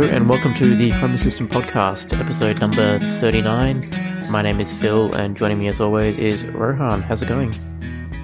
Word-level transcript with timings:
Hello 0.00 0.14
and 0.14 0.30
welcome 0.30 0.54
to 0.54 0.76
the 0.76 0.88
Home 0.88 1.12
Assistant 1.12 1.50
Podcast, 1.50 2.18
episode 2.18 2.58
number 2.58 2.98
39. 3.20 3.90
My 4.30 4.40
name 4.40 4.58
is 4.58 4.72
Phil 4.72 5.14
and 5.14 5.36
joining 5.36 5.58
me 5.58 5.68
as 5.68 5.78
always 5.78 6.16
is 6.16 6.42
Rohan. 6.42 7.02
How's 7.02 7.20
it 7.20 7.28
going? 7.28 7.52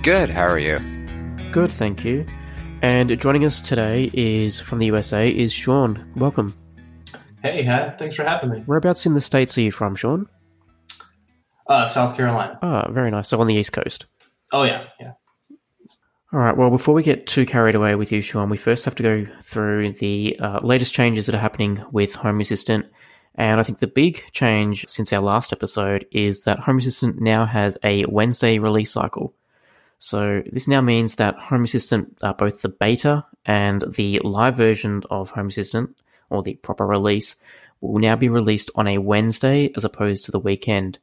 Good, 0.01 0.31
how 0.31 0.47
are 0.47 0.59
you? 0.59 0.79
Good, 1.53 1.71
thank 1.71 2.03
you. 2.03 2.25
And 2.81 3.21
joining 3.21 3.45
us 3.45 3.61
today 3.61 4.09
is 4.15 4.59
from 4.59 4.79
the 4.79 4.87
USA 4.87 5.29
is 5.29 5.53
Sean. 5.53 6.11
Welcome. 6.17 6.57
Hey, 7.43 7.63
huh? 7.63 7.93
thanks 7.99 8.17
for 8.17 8.25
having 8.25 8.49
me. 8.49 8.61
Whereabouts 8.61 9.05
in 9.05 9.13
the 9.13 9.21
States 9.21 9.59
are 9.59 9.61
you 9.61 9.71
from, 9.71 9.97
Sean? 9.97 10.31
Uh, 11.67 11.85
South 11.85 12.17
Carolina. 12.17 12.59
Ah, 12.63 12.91
very 12.91 13.11
nice. 13.11 13.29
So 13.29 13.39
on 13.39 13.49
the 13.49 13.55
East 13.55 13.75
Coast. 13.75 14.07
Oh, 14.51 14.63
yeah, 14.63 14.87
yeah. 14.99 15.13
All 16.37 16.43
right. 16.43 16.55
Well, 16.55 16.69
before 16.69 16.93
we 16.93 17.03
get 17.03 17.27
too 17.27 17.47
carried 17.47 17.75
away 17.75 17.95
with 17.95 18.13
you, 18.13 18.21
Sean, 18.21 18.51
we 18.51 18.59
first 18.59 18.85
have 18.85 18.95
to 18.97 19.03
go 19.03 19.27
through 19.43 19.93
the 19.93 20.39
uh, 20.39 20.61
latest 20.63 20.93
changes 20.93 21.25
that 21.25 21.35
are 21.35 21.39
happening 21.39 21.83
with 21.93 22.15
Home 22.17 22.43
Assistant. 22.43 22.85
And 23.37 23.59
I 23.59 23.63
think 23.63 23.79
the 23.79 23.87
big 23.87 24.23
change 24.33 24.85
since 24.87 25.15
our 25.15 25.23
last 25.23 25.55
episode 25.55 26.05
is 26.13 26.45
that 26.45 26.59
Home 26.59 26.77
Assistant 26.77 27.23
now 27.23 27.47
has 27.47 27.79
a 27.83 28.05
Wednesday 28.05 28.59
release 28.59 28.93
cycle. 28.93 29.33
So 29.99 30.43
this 30.53 30.69
now 30.69 30.83
means 30.83 31.15
that 31.15 31.39
Home 31.39 31.65
Assistant, 31.65 32.19
uh, 32.21 32.35
both 32.35 32.61
the 32.61 32.69
beta 32.69 33.25
and 33.47 33.83
the 33.95 34.21
live 34.23 34.59
version 34.59 35.05
of 35.11 35.31
Home 35.31 35.47
Assistant, 35.47 35.97
or 36.29 36.43
the 36.43 36.57
proper 36.57 36.87
release, 36.87 37.37
will 37.81 37.99
now 37.99 38.15
be 38.15 38.29
released 38.29 38.71
on 38.75 38.87
a 38.89 38.99
Wednesday 38.99 39.73
as 39.75 39.87
opposed 39.87 40.27
to 40.27 40.33
the 40.33 40.39
weekend. 40.39 40.99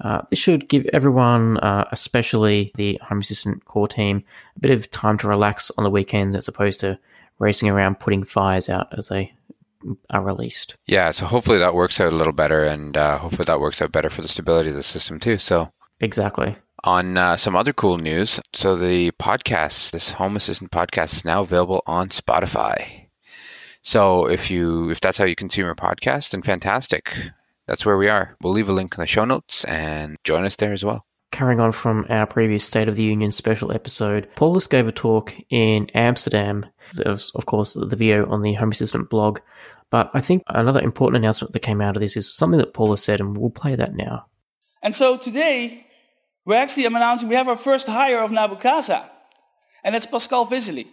Uh, 0.00 0.22
this 0.30 0.38
should 0.38 0.68
give 0.68 0.86
everyone, 0.92 1.58
uh, 1.58 1.88
especially 1.90 2.72
the 2.74 3.00
Home 3.02 3.20
Assistant 3.20 3.64
core 3.64 3.88
team, 3.88 4.22
a 4.56 4.60
bit 4.60 4.70
of 4.70 4.90
time 4.90 5.16
to 5.18 5.28
relax 5.28 5.70
on 5.78 5.84
the 5.84 5.90
weekends 5.90 6.36
as 6.36 6.48
opposed 6.48 6.80
to 6.80 6.98
racing 7.38 7.68
around 7.68 8.00
putting 8.00 8.24
fires 8.24 8.68
out 8.68 8.88
as 8.96 9.08
they 9.08 9.32
are 10.10 10.22
released. 10.22 10.76
Yeah, 10.86 11.10
so 11.12 11.26
hopefully 11.26 11.58
that 11.58 11.74
works 11.74 12.00
out 12.00 12.12
a 12.12 12.16
little 12.16 12.32
better, 12.32 12.64
and 12.64 12.96
uh, 12.96 13.18
hopefully 13.18 13.44
that 13.46 13.60
works 13.60 13.80
out 13.80 13.92
better 13.92 14.10
for 14.10 14.22
the 14.22 14.28
stability 14.28 14.70
of 14.70 14.76
the 14.76 14.82
system 14.82 15.18
too. 15.18 15.38
So 15.38 15.70
exactly. 16.00 16.56
On 16.84 17.16
uh, 17.16 17.36
some 17.36 17.56
other 17.56 17.72
cool 17.72 17.98
news, 17.98 18.38
so 18.52 18.76
the 18.76 19.10
podcast, 19.12 19.90
this 19.90 20.10
Home 20.10 20.36
Assistant 20.36 20.70
podcast, 20.70 21.14
is 21.14 21.24
now 21.24 21.40
available 21.40 21.82
on 21.86 22.10
Spotify. 22.10 23.06
So 23.82 24.26
if 24.28 24.50
you 24.50 24.90
if 24.90 25.00
that's 25.00 25.16
how 25.16 25.24
you 25.24 25.36
consume 25.36 25.66
your 25.66 25.74
podcast, 25.74 26.30
then 26.30 26.42
fantastic 26.42 27.16
that's 27.66 27.84
where 27.84 27.96
we 27.96 28.08
are. 28.08 28.36
We'll 28.42 28.52
leave 28.52 28.68
a 28.68 28.72
link 28.72 28.94
in 28.94 29.00
the 29.00 29.06
show 29.06 29.24
notes 29.24 29.64
and 29.64 30.16
join 30.24 30.44
us 30.44 30.56
there 30.56 30.72
as 30.72 30.84
well. 30.84 31.04
Carrying 31.32 31.60
on 31.60 31.72
from 31.72 32.06
our 32.08 32.26
previous 32.26 32.64
State 32.64 32.88
of 32.88 32.96
the 32.96 33.02
Union 33.02 33.30
special 33.30 33.72
episode, 33.72 34.28
Paulus 34.36 34.66
gave 34.66 34.86
a 34.86 34.92
talk 34.92 35.34
in 35.50 35.88
Amsterdam. 35.92 36.66
There's, 36.94 37.30
of 37.34 37.46
course, 37.46 37.74
the 37.74 37.96
video 37.96 38.30
on 38.30 38.42
the 38.42 38.54
Home 38.54 38.70
Assistant 38.70 39.10
blog. 39.10 39.40
But 39.90 40.10
I 40.14 40.20
think 40.20 40.44
another 40.48 40.80
important 40.80 41.22
announcement 41.22 41.52
that 41.52 41.60
came 41.60 41.80
out 41.80 41.96
of 41.96 42.00
this 42.00 42.16
is 42.16 42.32
something 42.32 42.58
that 42.58 42.74
Paulus 42.74 43.02
said, 43.02 43.20
and 43.20 43.36
we'll 43.36 43.50
play 43.50 43.74
that 43.74 43.94
now. 43.94 44.26
And 44.82 44.94
so 44.94 45.16
today, 45.16 45.86
we're 46.44 46.56
actually 46.56 46.86
I'm 46.86 46.96
announcing 46.96 47.28
we 47.28 47.34
have 47.34 47.48
our 47.48 47.56
first 47.56 47.88
hire 47.88 48.20
of 48.20 48.30
Nabu 48.30 48.56
Casa, 48.56 49.10
and 49.84 49.94
that's 49.94 50.06
Pascal 50.06 50.46
Vizeli. 50.46 50.86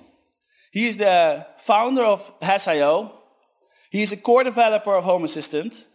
He 0.72 0.88
is 0.88 0.98
the 0.98 1.46
founder 1.60 2.04
of 2.04 2.32
Hass.io. 2.42 3.14
He 3.92 4.02
is 4.02 4.12
a 4.12 4.18
core 4.18 4.44
developer 4.44 4.96
of 4.96 5.04
Home 5.04 5.24
Assistant. 5.24 5.88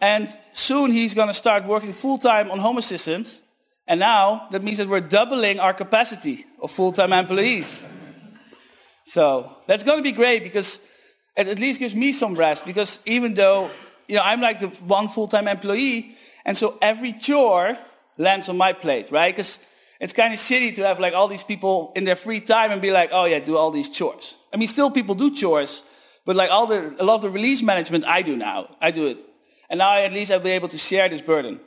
And 0.00 0.28
soon 0.52 0.92
he's 0.92 1.12
going 1.14 1.28
to 1.28 1.34
start 1.34 1.66
working 1.66 1.92
full 1.92 2.18
time 2.18 2.50
on 2.50 2.58
Home 2.58 2.78
Assistant. 2.78 3.40
And 3.86 4.00
now 4.00 4.46
that 4.50 4.62
means 4.62 4.78
that 4.78 4.88
we're 4.88 5.00
doubling 5.00 5.60
our 5.60 5.74
capacity 5.74 6.46
of 6.60 6.70
full 6.70 6.92
time 6.92 7.12
employees. 7.12 7.86
So 9.04 9.56
that's 9.66 9.84
going 9.84 9.98
to 9.98 10.02
be 10.02 10.12
great 10.12 10.42
because 10.42 10.86
it 11.36 11.48
at 11.48 11.58
least 11.58 11.80
gives 11.80 11.94
me 11.94 12.12
some 12.12 12.34
rest. 12.34 12.64
Because 12.64 13.00
even 13.04 13.34
though 13.34 13.70
you 14.08 14.16
know 14.16 14.22
I'm 14.22 14.40
like 14.40 14.60
the 14.60 14.68
one 14.68 15.08
full 15.08 15.28
time 15.28 15.48
employee, 15.48 16.16
and 16.46 16.56
so 16.56 16.78
every 16.80 17.12
chore 17.12 17.76
lands 18.16 18.48
on 18.48 18.56
my 18.56 18.72
plate, 18.72 19.10
right? 19.10 19.34
Because 19.34 19.58
it's 20.00 20.14
kind 20.14 20.32
of 20.32 20.40
shitty 20.40 20.74
to 20.76 20.86
have 20.86 20.98
like 20.98 21.12
all 21.12 21.28
these 21.28 21.42
people 21.42 21.92
in 21.94 22.04
their 22.04 22.16
free 22.16 22.40
time 22.40 22.70
and 22.70 22.80
be 22.80 22.90
like, 22.90 23.10
oh 23.12 23.26
yeah, 23.26 23.40
do 23.40 23.56
all 23.56 23.70
these 23.70 23.90
chores. 23.90 24.38
I 24.52 24.56
mean, 24.56 24.68
still 24.68 24.90
people 24.90 25.14
do 25.14 25.34
chores, 25.34 25.82
but 26.24 26.36
like 26.36 26.50
all 26.50 26.66
the 26.66 26.94
a 26.98 27.04
lot 27.04 27.16
of 27.16 27.22
the 27.22 27.30
release 27.30 27.60
management 27.60 28.04
I 28.06 28.22
do 28.22 28.36
now, 28.36 28.76
I 28.80 28.92
do 28.92 29.06
it 29.06 29.29
and 29.70 29.78
now 29.78 29.96
at 29.96 30.12
least 30.12 30.30
I'll 30.30 30.40
be 30.40 30.50
able 30.50 30.68
to 30.68 30.78
share 30.78 31.08
this 31.08 31.22
burden. 31.22 31.60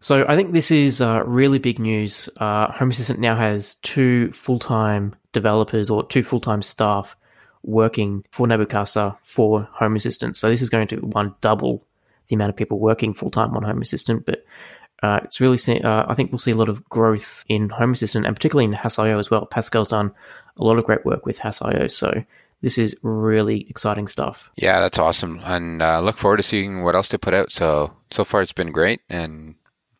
So 0.00 0.24
I 0.28 0.36
think 0.36 0.52
this 0.52 0.70
is 0.70 1.00
uh, 1.00 1.22
really 1.24 1.58
big 1.58 1.78
news. 1.78 2.28
Uh, 2.36 2.70
Home 2.72 2.90
Assistant 2.90 3.20
now 3.20 3.36
has 3.36 3.76
two 3.76 4.32
full-time 4.32 5.16
developers 5.32 5.90
or 5.90 6.06
two 6.06 6.22
full-time 6.22 6.62
staff 6.62 7.16
working 7.62 8.24
for 8.30 8.46
Nabu 8.46 8.66
Casa 8.66 9.16
for 9.22 9.62
Home 9.72 9.96
Assistant. 9.96 10.36
So 10.36 10.48
this 10.48 10.62
is 10.62 10.68
going 10.68 10.88
to 10.88 10.96
one 10.96 11.34
double 11.40 11.86
the 12.28 12.34
amount 12.34 12.50
of 12.50 12.56
people 12.56 12.78
working 12.78 13.14
full-time 13.14 13.56
on 13.56 13.62
Home 13.62 13.80
Assistant. 13.82 14.26
But 14.26 14.44
uh, 15.02 15.20
it's 15.24 15.40
really, 15.40 15.58
uh, 15.82 16.04
I 16.06 16.14
think 16.14 16.30
we'll 16.30 16.38
see 16.38 16.52
a 16.52 16.56
lot 16.56 16.68
of 16.68 16.86
growth 16.88 17.44
in 17.48 17.70
Home 17.70 17.92
Assistant 17.92 18.26
and 18.26 18.36
particularly 18.36 18.66
in 18.66 18.72
Hass.io 18.72 19.18
as 19.18 19.30
well. 19.30 19.46
Pascal's 19.46 19.88
done 19.88 20.12
a 20.58 20.64
lot 20.64 20.78
of 20.78 20.84
great 20.84 21.04
work 21.04 21.26
with 21.26 21.38
Hass.io. 21.38 21.86
So 21.86 22.24
this 22.60 22.78
is 22.78 22.94
really 23.02 23.68
exciting 23.68 24.06
stuff. 24.06 24.50
Yeah, 24.56 24.80
that's 24.80 24.98
awesome, 24.98 25.40
and 25.44 25.82
uh, 25.82 26.00
look 26.00 26.18
forward 26.18 26.38
to 26.38 26.42
seeing 26.42 26.82
what 26.82 26.94
else 26.94 27.08
they 27.08 27.18
put 27.18 27.34
out. 27.34 27.52
So 27.52 27.92
so 28.10 28.24
far, 28.24 28.42
it's 28.42 28.52
been 28.52 28.72
great, 28.72 29.00
and 29.08 29.54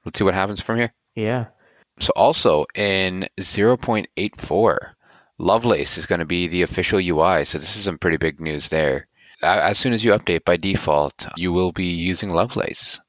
let's 0.04 0.18
see 0.18 0.24
what 0.24 0.34
happens 0.34 0.60
from 0.60 0.78
here. 0.78 0.92
Yeah. 1.14 1.46
So 2.00 2.12
also 2.16 2.66
in 2.74 3.26
0.84, 3.38 4.78
Lovelace 5.38 5.96
is 5.96 6.06
going 6.06 6.18
to 6.18 6.26
be 6.26 6.48
the 6.48 6.62
official 6.62 6.98
UI. 6.98 7.44
So 7.44 7.58
this 7.58 7.76
is 7.76 7.84
some 7.84 7.98
pretty 7.98 8.16
big 8.16 8.40
news 8.40 8.68
there. 8.68 9.06
As 9.42 9.78
soon 9.78 9.92
as 9.92 10.04
you 10.04 10.12
update 10.12 10.44
by 10.44 10.56
default, 10.56 11.26
you 11.36 11.52
will 11.52 11.72
be 11.72 11.86
using 11.86 12.30
Lovelace. 12.30 13.00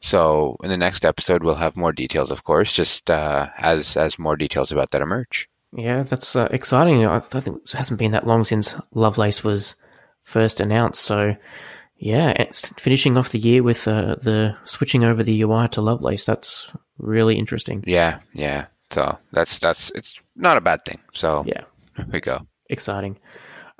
So 0.00 0.56
in 0.62 0.70
the 0.70 0.76
next 0.76 1.04
episode, 1.04 1.44
we'll 1.44 1.54
have 1.56 1.76
more 1.76 1.92
details, 1.92 2.30
of 2.30 2.42
course, 2.44 2.72
just 2.72 3.10
uh, 3.10 3.48
as 3.56 3.96
as 3.96 4.18
more 4.18 4.36
details 4.36 4.72
about 4.72 4.90
that 4.90 5.02
emerge. 5.02 5.48
Yeah, 5.74 6.02
that's 6.02 6.36
uh, 6.36 6.48
exciting. 6.50 7.06
I 7.06 7.18
think 7.18 7.46
it 7.46 7.72
hasn't 7.72 7.98
been 7.98 8.12
that 8.12 8.26
long 8.26 8.44
since 8.44 8.74
Lovelace 8.94 9.42
was 9.42 9.74
first 10.22 10.60
announced. 10.60 11.02
So, 11.02 11.34
yeah, 11.96 12.30
it's 12.30 12.68
finishing 12.78 13.16
off 13.16 13.30
the 13.30 13.38
year 13.38 13.62
with 13.62 13.88
uh, 13.88 14.16
the 14.16 14.56
switching 14.64 15.02
over 15.04 15.22
the 15.22 15.42
UI 15.42 15.68
to 15.68 15.80
Lovelace. 15.80 16.26
That's 16.26 16.70
really 16.98 17.38
interesting. 17.38 17.82
Yeah, 17.86 18.18
yeah. 18.34 18.66
So 18.90 19.18
that's 19.32 19.58
that's 19.58 19.90
it's 19.94 20.20
not 20.36 20.58
a 20.58 20.60
bad 20.60 20.84
thing. 20.84 20.98
So 21.14 21.44
yeah, 21.46 21.62
here 21.96 22.06
we 22.12 22.20
go. 22.20 22.46
Exciting. 22.68 23.18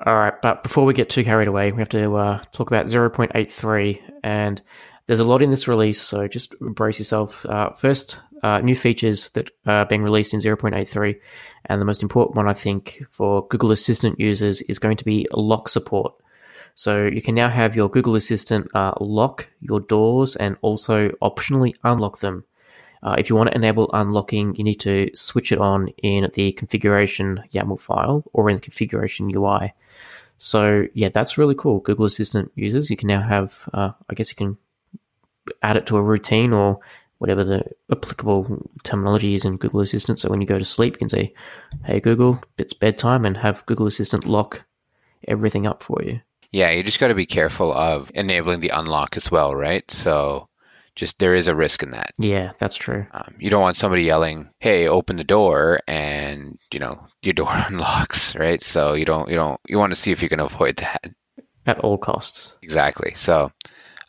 All 0.05 0.15
right, 0.15 0.33
but 0.41 0.63
before 0.63 0.85
we 0.85 0.93
get 0.93 1.09
too 1.09 1.23
carried 1.23 1.47
away, 1.47 1.71
we 1.71 1.79
have 1.79 1.89
to 1.89 2.15
uh, 2.15 2.43
talk 2.51 2.67
about 2.67 2.87
0.83, 2.87 4.01
and 4.21 4.61
there's 5.07 5.19
a 5.19 5.25
lot 5.25 5.41
in 5.41 5.49
this 5.51 5.67
release, 5.67 6.01
so 6.01 6.27
just 6.27 6.57
brace 6.59 6.99
yourself. 6.99 7.45
Uh, 7.45 7.71
first, 7.71 8.17
uh, 8.41 8.59
new 8.59 8.75
features 8.75 9.29
that 9.31 9.49
are 9.65 9.85
being 9.85 10.03
released 10.03 10.33
in 10.33 10.39
0.83. 10.39 11.19
And 11.65 11.81
the 11.81 11.85
most 11.85 12.03
important 12.03 12.35
one, 12.35 12.47
I 12.47 12.53
think, 12.53 13.03
for 13.11 13.47
Google 13.47 13.71
Assistant 13.71 14.19
users 14.19 14.61
is 14.63 14.79
going 14.79 14.97
to 14.97 15.05
be 15.05 15.27
lock 15.31 15.69
support. 15.69 16.13
So 16.75 17.05
you 17.05 17.21
can 17.21 17.35
now 17.35 17.49
have 17.49 17.75
your 17.75 17.89
Google 17.89 18.15
Assistant 18.15 18.67
uh, 18.73 18.93
lock 18.99 19.47
your 19.61 19.79
doors 19.79 20.35
and 20.35 20.57
also 20.61 21.09
optionally 21.21 21.75
unlock 21.83 22.19
them. 22.19 22.43
Uh, 23.01 23.15
if 23.17 23.29
you 23.29 23.35
want 23.35 23.49
to 23.49 23.55
enable 23.55 23.89
unlocking, 23.93 24.55
you 24.55 24.63
need 24.63 24.79
to 24.79 25.09
switch 25.13 25.51
it 25.51 25.59
on 25.59 25.89
in 26.01 26.29
the 26.33 26.53
configuration 26.53 27.43
YAML 27.53 27.79
file 27.79 28.23
or 28.33 28.49
in 28.49 28.55
the 28.55 28.61
configuration 28.61 29.29
UI. 29.33 29.73
So 30.37 30.87
yeah, 30.93 31.09
that's 31.09 31.37
really 31.37 31.55
cool. 31.55 31.79
Google 31.79 32.05
Assistant 32.05 32.51
users, 32.55 32.89
you 32.89 32.97
can 32.97 33.07
now 33.07 33.21
have, 33.21 33.69
uh, 33.73 33.91
I 34.09 34.13
guess 34.15 34.29
you 34.29 34.35
can 34.35 34.57
add 35.61 35.77
it 35.77 35.85
to 35.87 35.97
a 35.97 36.01
routine 36.01 36.53
or 36.53 36.79
whatever 37.17 37.43
the 37.43 37.63
applicable 37.91 38.69
terminology 38.83 39.33
is 39.33 39.45
in 39.45 39.57
Google 39.57 39.81
Assistant. 39.81 40.19
So 40.19 40.29
when 40.29 40.41
you 40.41 40.47
go 40.47 40.59
to 40.59 40.65
sleep, 40.65 40.95
you 40.95 40.99
can 40.99 41.09
say, 41.09 41.33
"Hey 41.85 41.99
Google, 41.99 42.41
it's 42.57 42.73
bedtime," 42.73 43.25
and 43.25 43.37
have 43.37 43.65
Google 43.65 43.87
Assistant 43.87 44.25
lock 44.25 44.65
everything 45.27 45.65
up 45.65 45.81
for 45.81 46.01
you. 46.03 46.19
Yeah, 46.51 46.71
you 46.71 46.83
just 46.83 46.99
got 46.99 47.07
to 47.07 47.15
be 47.15 47.25
careful 47.25 47.71
of 47.73 48.11
enabling 48.13 48.59
the 48.59 48.69
unlock 48.69 49.17
as 49.17 49.31
well, 49.31 49.55
right? 49.55 49.89
So 49.89 50.49
just 50.95 51.17
there 51.19 51.33
is 51.33 51.47
a 51.47 51.55
risk 51.55 51.81
in 51.81 51.91
that. 51.91 52.11
Yeah, 52.19 52.51
that's 52.59 52.75
true. 52.75 53.07
Um, 53.11 53.33
you 53.39 53.49
don't 53.49 53.61
want 53.61 53.77
somebody 53.77 54.03
yelling, 54.03 54.49
"Hey, 54.59 54.87
open 54.87 55.15
the 55.15 55.23
door," 55.23 55.79
and 55.87 56.59
you 56.71 56.79
know 56.79 57.07
your 57.21 57.33
door 57.33 57.51
unlocks, 57.67 58.35
right? 58.35 58.61
So 58.61 58.93
you 58.93 59.05
don't 59.05 59.29
you 59.29 59.35
don't 59.35 59.59
you 59.67 59.77
want 59.77 59.91
to 59.91 59.99
see 59.99 60.11
if 60.11 60.21
you 60.21 60.29
can 60.29 60.39
avoid 60.39 60.77
that 60.77 61.11
at 61.65 61.79
all 61.79 61.97
costs. 61.97 62.55
Exactly. 62.61 63.13
So 63.15 63.51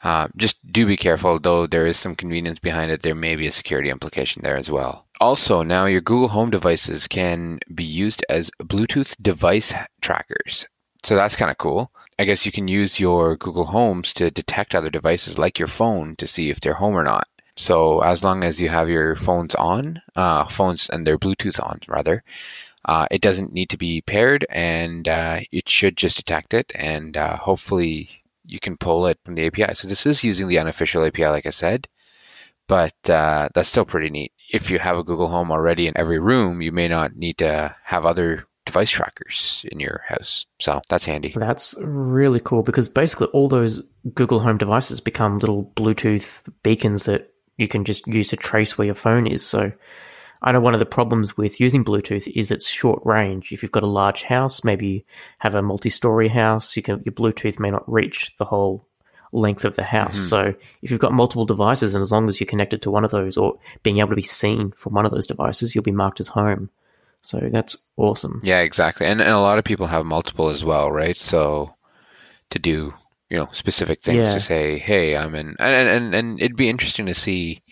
uh, 0.05 0.29
just 0.37 0.57
do 0.71 0.87
be 0.87 0.97
careful, 0.97 1.39
though 1.39 1.67
there 1.67 1.87
is 1.87 1.97
some 1.97 2.15
convenience 2.15 2.59
behind 2.59 2.93
it. 2.93 3.03
There 3.03 3.15
may 3.15 3.37
be 3.37 3.47
a 3.47 3.53
security 3.53 3.89
implication 3.89 4.43
there 4.43 4.57
as 4.57 4.71
well. 4.71 5.07
Also, 5.21 5.63
now 5.63 5.87
your 5.87 6.03
Google 6.03 6.29
Home 6.29 6.51
devices 6.51 7.09
can 7.09 7.59
be 7.75 7.85
used 7.85 8.25
as 8.29 8.51
Bluetooth 8.63 9.17
device 9.23 9.73
trackers. 10.03 10.67
So 11.03 11.17
that's 11.17 11.37
kind 11.37 11.51
of 11.51 11.59
cool. 11.59 11.91
I 12.19 12.25
guess 12.25 12.45
you 12.45 12.53
can 12.53 12.69
use 12.69 13.01
your 13.01 13.37
Google 13.37 13.65
Homes 13.65 14.13
to 14.15 14.31
detect 14.31 14.75
other 14.75 14.91
devices 14.91 15.39
like 15.39 15.59
your 15.59 15.69
phone 15.69 16.17
to 16.17 16.29
see 16.29 16.51
if 16.51 16.61
they're 16.61 16.75
home 16.75 16.97
or 16.97 17.05
not. 17.05 17.27
So 17.57 18.01
as 18.01 18.23
long 18.23 18.45
as 18.45 18.61
you 18.61 18.69
have 18.69 18.89
your 18.89 19.17
phones 19.17 19.55
on, 19.55 20.03
uh, 20.17 20.49
phones 20.49 20.91
and 20.91 21.07
their 21.07 21.19
Bluetooth 21.19 21.63
on 21.63 21.81
rather, 21.89 22.23
uh, 22.85 23.07
it 23.11 23.23
doesn't 23.23 23.53
need 23.53 23.71
to 23.71 23.79
be 23.79 24.03
paired, 24.03 24.45
and 24.51 25.09
uh, 25.09 25.41
it 25.51 25.69
should 25.69 25.97
just 25.97 26.19
detect 26.19 26.53
it, 26.53 26.73
and 26.75 27.17
uh, 27.17 27.37
hopefully 27.37 28.24
you 28.45 28.61
can 28.61 28.77
pull 28.77 29.07
it 29.07 29.19
from 29.25 29.35
the 29.35 29.47
API. 29.47 29.75
So 29.75 29.89
this 29.89 30.07
is 30.07 30.25
using 30.25 30.49
the 30.49 30.59
unofficial 30.59 31.05
API, 31.05 31.27
like 31.27 31.47
I 31.47 31.51
said, 31.51 31.89
but 32.69 32.95
uh, 33.09 33.49
that's 33.55 33.69
still 33.69 33.85
pretty 33.85 34.11
neat. 34.11 34.33
If 34.53 34.71
you 34.71 34.79
have 34.79 34.97
a 34.99 35.05
Google 35.05 35.29
Home 35.29 35.51
already 35.51 35.87
in 35.87 35.97
every 35.97 36.19
room, 36.19 36.63
you 36.63 36.73
may 36.73 36.89
not 36.89 37.17
need 37.17 37.39
to 37.39 37.75
have 37.83 38.07
other 38.07 38.47
device 38.67 38.91
trackers 38.91 39.65
in 39.71 39.81
your 39.81 40.03
house. 40.07 40.47
So 40.59 40.81
that's 40.89 41.05
handy. 41.05 41.35
That's 41.37 41.75
really 41.79 42.41
cool 42.41 42.63
because 42.63 42.89
basically 42.89 43.27
all 43.29 43.49
those 43.49 43.83
Google 44.15 44.41
Home 44.41 44.59
devices 44.59 45.01
become 45.01 45.39
little 45.39 45.71
Bluetooth 45.77 46.43
beacons 46.63 47.05
that 47.05 47.33
you 47.57 47.69
can 47.69 47.85
just 47.85 48.07
use 48.07 48.31
to 48.31 48.37
trace 48.37 48.77
where 48.77 48.87
your 48.87 48.95
phone 48.95 49.27
is. 49.27 49.45
So 49.45 49.73
I 50.43 50.53
know 50.53 50.61
one 50.61 50.75
of 50.75 50.81
the 50.81 50.87
problems 50.87 51.37
with 51.37 51.61
using 51.61 51.85
Bluetooth 51.85 52.31
is 52.35 52.51
it's 52.51 52.69
short 52.69 53.01
range. 53.05 53.51
If 53.53 53.63
you've 53.63 53.73
got 53.73 53.83
a 53.83 53.87
large 53.87 54.25
house, 54.25 54.63
maybe 54.63 54.87
you 54.87 55.03
have 55.39 55.55
a 55.55 55.63
multi-story 55.63 56.29
house, 56.29 56.77
you 56.77 56.83
can 56.83 57.03
your 57.05 57.15
Bluetooth 57.15 57.59
may 57.59 57.71
not 57.71 57.91
reach 57.91 58.37
the 58.37 58.45
whole 58.45 58.87
length 59.33 59.65
of 59.65 59.75
the 59.75 59.83
house. 59.83 60.19
Mhm. 60.19 60.29
So 60.29 60.55
if 60.83 60.91
you've 60.91 61.01
got 61.01 61.13
multiple 61.13 61.45
devices 61.47 61.95
and 61.95 62.03
as 62.03 62.13
long 62.13 62.29
as 62.29 62.39
you're 62.39 62.47
connected 62.47 62.83
to 62.83 62.91
one 62.91 63.05
of 63.05 63.11
those 63.11 63.37
or 63.37 63.59
being 63.83 63.99
able 63.99 64.11
to 64.11 64.17
be 64.17 64.23
seen 64.23 64.71
from 64.73 64.95
one 64.95 65.07
of 65.07 65.13
those 65.13 65.27
devices, 65.27 65.75
you'll 65.75 65.83
be 65.83 65.91
marked 65.91 66.21
as 66.21 66.29
home. 66.29 66.71
So 67.23 67.41
that's 67.51 67.77
awesome. 67.97 68.43
Yeah, 68.45 68.61
exactly. 68.61 69.07
And, 69.07 69.21
and 69.21 69.35
a 69.35 69.41
lot 69.41 69.59
of 69.59 69.65
people 69.65 69.87
have 69.87 70.05
multiple 70.05 70.51
as 70.51 70.63
well, 70.65 70.93
right? 70.93 71.17
So 71.17 71.75
to 72.51 72.59
do, 72.59 72.95
you 73.31 73.39
know, 73.39 73.49
specific 73.53 74.03
things 74.03 74.29
Yeah. 74.29 74.35
to 74.35 74.41
say, 74.41 74.79
hey, 74.79 75.17
I'm 75.17 75.35
in, 75.35 75.57
and, 75.59 75.89
and, 75.89 76.15
and 76.15 76.39
it'd 76.41 76.57
be 76.57 76.69
interesting 76.69 77.07
to 77.07 77.15
see 77.15 77.63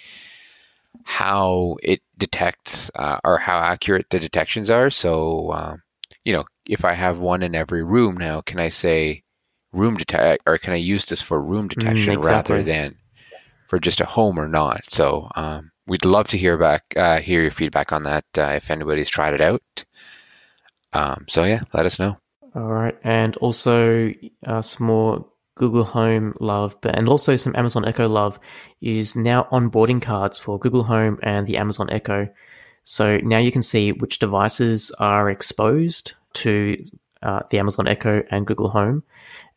how 1.05 1.77
it 1.83 2.01
detects 2.19 2.91
uh, 2.95 3.19
or 3.25 3.39
how 3.39 3.59
accurate 3.59 4.07
the 4.11 4.21
detections 4.21 4.71
are. 4.71 4.91
So, 4.91 5.53
um, 5.53 5.83
you 6.25 6.33
know, 6.33 6.45
if 6.69 6.85
I 6.85 6.93
have 6.93 7.19
one 7.19 7.43
in 7.43 7.55
every 7.55 7.83
room 7.83 8.17
now, 8.17 8.41
can 8.41 8.61
I 8.61 8.69
say 8.69 9.23
room 9.73 9.97
detect, 9.97 10.43
or 10.47 10.59
can 10.59 10.73
I 10.73 10.77
use 10.77 11.05
this 11.05 11.23
for 11.23 11.43
room 11.43 11.69
detection 11.69 12.15
exactly. 12.15 12.57
rather 12.57 12.63
than 12.63 12.95
for 13.69 13.81
just 13.81 14.01
a 14.01 14.07
home 14.07 14.39
or 14.39 14.49
not? 14.49 14.89
So, 14.89 15.29
um, 15.35 15.71
we'd 15.87 16.05
love 16.05 16.29
to 16.29 16.39
hear 16.39 16.57
back, 16.57 16.85
uh, 16.97 17.19
hear 17.19 17.43
your 17.43 17.51
feedback 17.51 17.93
on 17.93 18.05
that 18.05 18.25
uh, 18.37 18.53
if 18.57 18.71
anybody's 18.71 19.11
tried 19.11 19.35
it 19.35 19.41
out. 19.41 19.85
Um, 20.93 21.25
so 21.29 21.45
yeah, 21.45 21.63
let 21.73 21.87
us 21.87 21.99
know. 21.99 22.19
All 22.55 22.63
right, 22.65 22.97
and 23.03 23.37
also 23.39 24.13
uh, 24.47 24.61
some 24.61 24.87
more 24.87 25.25
Google 25.55 25.85
Home 25.85 26.35
love, 26.41 26.77
but 26.81 26.97
and 26.97 27.09
also 27.09 27.37
some 27.37 27.55
Amazon 27.57 27.85
Echo 27.85 28.09
love 28.09 28.39
is 28.81 29.15
now 29.15 29.47
onboarding 29.53 30.01
cards 30.01 30.39
for 30.39 30.59
Google 30.59 30.85
Home 30.85 31.19
and 31.23 31.47
the 31.47 31.59
Amazon 31.59 31.91
Echo. 31.91 32.29
So 32.85 33.19
now 33.19 33.39
you 33.39 33.53
can 33.53 33.63
see 33.63 33.93
which 33.93 34.19
devices 34.19 34.91
are 34.99 35.31
exposed 35.31 36.15
to 36.35 36.85
uh, 37.23 37.41
the 37.51 37.59
Amazon 37.59 37.87
Echo 37.87 38.25
and 38.31 38.47
Google 38.47 38.71
Home, 38.71 39.05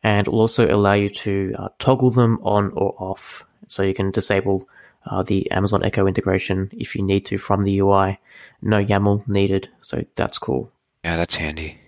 and 0.02 0.28
will 0.28 0.40
also 0.40 0.72
allow 0.72 0.94
you 0.94 1.08
to 1.08 1.54
uh, 1.58 1.68
toggle 1.78 2.10
them 2.10 2.38
on 2.42 2.72
or 2.74 2.94
off. 2.98 3.44
So 3.68 3.82
you 3.82 3.94
can 3.94 4.10
disable 4.10 4.68
uh, 5.06 5.22
the 5.22 5.50
Amazon 5.50 5.82
Echo 5.84 6.06
integration 6.06 6.70
if 6.72 6.94
you 6.94 7.02
need 7.02 7.26
to 7.26 7.38
from 7.38 7.62
the 7.62 7.78
UI. 7.80 8.18
No 8.62 8.84
YAML 8.84 9.26
needed, 9.26 9.68
so 9.80 10.04
that's 10.14 10.38
cool. 10.38 10.70
Yeah, 11.04 11.16
that's 11.16 11.36
handy. 11.36 11.78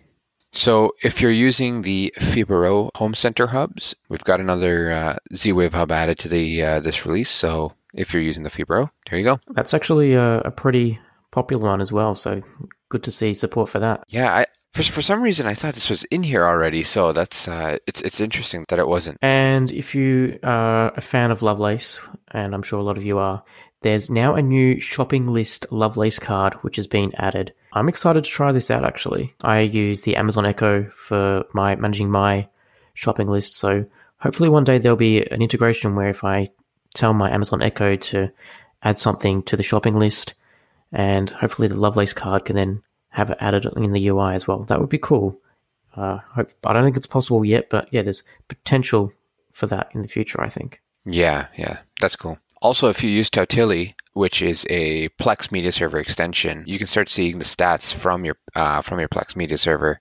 So 0.52 0.92
if 1.02 1.20
you're 1.20 1.30
using 1.30 1.82
the 1.82 2.12
Fibaro 2.18 2.90
Home 2.96 3.14
Center 3.14 3.46
hubs, 3.46 3.94
we've 4.08 4.24
got 4.24 4.40
another 4.40 4.90
uh, 4.90 5.16
Z-Wave 5.34 5.74
hub 5.74 5.92
added 5.92 6.18
to 6.20 6.28
the 6.28 6.62
uh, 6.62 6.80
this 6.80 7.04
release. 7.04 7.30
So 7.30 7.72
if 7.94 8.12
you're 8.12 8.22
using 8.22 8.44
the 8.44 8.50
Fibaro, 8.50 8.90
there 9.08 9.18
you 9.18 9.24
go. 9.24 9.40
That's 9.48 9.74
actually 9.74 10.14
a, 10.14 10.38
a 10.40 10.50
pretty 10.50 10.98
popular 11.30 11.68
one 11.68 11.80
as 11.80 11.92
well. 11.92 12.14
So 12.14 12.42
good 12.88 13.02
to 13.04 13.10
see 13.10 13.34
support 13.34 13.68
for 13.68 13.80
that. 13.80 14.04
Yeah, 14.08 14.32
I 14.34 14.46
for, 14.74 14.82
for 14.82 15.02
some 15.02 15.22
reason 15.22 15.46
I 15.46 15.54
thought 15.54 15.74
this 15.74 15.90
was 15.90 16.04
in 16.04 16.22
here 16.22 16.44
already. 16.44 16.82
So 16.82 17.12
that's 17.12 17.48
uh, 17.48 17.78
it's 17.86 18.00
it's 18.00 18.20
interesting 18.20 18.64
that 18.68 18.78
it 18.78 18.88
wasn't. 18.88 19.18
And 19.22 19.70
if 19.72 19.94
you 19.94 20.38
are 20.42 20.92
a 20.96 21.00
fan 21.00 21.30
of 21.30 21.42
Lovelace, 21.42 22.00
and 22.30 22.54
I'm 22.54 22.62
sure 22.62 22.78
a 22.78 22.84
lot 22.84 22.96
of 22.96 23.04
you 23.04 23.18
are, 23.18 23.42
there's 23.82 24.10
now 24.10 24.34
a 24.34 24.42
new 24.42 24.80
shopping 24.80 25.28
list 25.28 25.66
Lovelace 25.70 26.18
card 26.18 26.54
which 26.62 26.76
has 26.76 26.86
been 26.86 27.12
added. 27.16 27.52
I'm 27.72 27.88
excited 27.88 28.24
to 28.24 28.30
try 28.30 28.52
this 28.52 28.70
out 28.70 28.84
actually. 28.84 29.34
I 29.42 29.60
use 29.60 30.02
the 30.02 30.16
Amazon 30.16 30.46
Echo 30.46 30.90
for 30.94 31.44
my 31.52 31.76
managing 31.76 32.10
my 32.10 32.48
shopping 32.94 33.28
list, 33.28 33.54
so 33.54 33.84
hopefully 34.18 34.48
one 34.48 34.64
day 34.64 34.78
there'll 34.78 34.96
be 34.96 35.20
an 35.30 35.42
integration 35.42 35.94
where 35.94 36.08
if 36.08 36.24
I 36.24 36.50
tell 36.94 37.14
my 37.14 37.30
Amazon 37.30 37.62
Echo 37.62 37.96
to 37.96 38.30
add 38.82 38.98
something 38.98 39.42
to 39.44 39.56
the 39.56 39.62
shopping 39.62 39.98
list, 39.98 40.34
and 40.92 41.28
hopefully 41.30 41.68
the 41.68 41.76
Lovelace 41.76 42.12
card 42.12 42.44
can 42.44 42.56
then 42.56 42.82
have 43.10 43.30
it 43.30 43.38
added 43.40 43.66
in 43.76 43.92
the 43.92 44.08
UI 44.08 44.34
as 44.34 44.46
well. 44.46 44.64
That 44.64 44.80
would 44.80 44.88
be 44.88 44.98
cool. 44.98 45.38
Uh, 45.94 46.18
hope, 46.32 46.50
I 46.64 46.72
don't 46.72 46.84
think 46.84 46.96
it's 46.96 47.06
possible 47.06 47.44
yet, 47.44 47.68
but 47.70 47.88
yeah, 47.92 48.02
there's 48.02 48.22
potential 48.48 49.12
for 49.52 49.66
that 49.66 49.90
in 49.94 50.02
the 50.02 50.08
future. 50.08 50.40
I 50.40 50.48
think. 50.48 50.80
Yeah, 51.04 51.48
yeah, 51.56 51.78
that's 52.00 52.16
cool. 52.16 52.38
Also, 52.60 52.88
if 52.88 53.04
you 53.04 53.10
use 53.10 53.30
Tautulli, 53.30 53.94
which 54.14 54.42
is 54.42 54.66
a 54.68 55.08
Plex 55.10 55.52
media 55.52 55.72
server 55.72 55.98
extension, 55.98 56.64
you 56.66 56.78
can 56.78 56.86
start 56.86 57.08
seeing 57.08 57.38
the 57.38 57.44
stats 57.44 57.92
from 57.92 58.24
your 58.24 58.36
uh, 58.54 58.82
from 58.82 58.98
your 58.98 59.08
Plex 59.08 59.36
media 59.36 59.58
server 59.58 60.00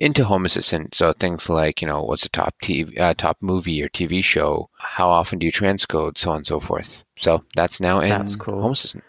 into 0.00 0.24
Home 0.24 0.46
Assistant. 0.46 0.94
So 0.94 1.12
things 1.12 1.48
like, 1.48 1.82
you 1.82 1.86
know, 1.86 2.02
what's 2.02 2.22
the 2.22 2.30
top 2.30 2.54
TV, 2.62 2.98
uh, 2.98 3.14
top 3.14 3.36
movie 3.40 3.82
or 3.82 3.88
TV 3.88 4.24
show? 4.24 4.70
How 4.78 5.10
often 5.10 5.38
do 5.38 5.46
you 5.46 5.52
transcode? 5.52 6.16
So 6.16 6.30
on 6.30 6.38
and 6.38 6.46
so 6.46 6.58
forth. 6.58 7.04
So 7.16 7.44
that's 7.54 7.80
now 7.80 8.00
in 8.00 8.08
That's 8.08 8.34
cool. 8.34 8.62
Home 8.62 8.72
Assistant. 8.72 9.04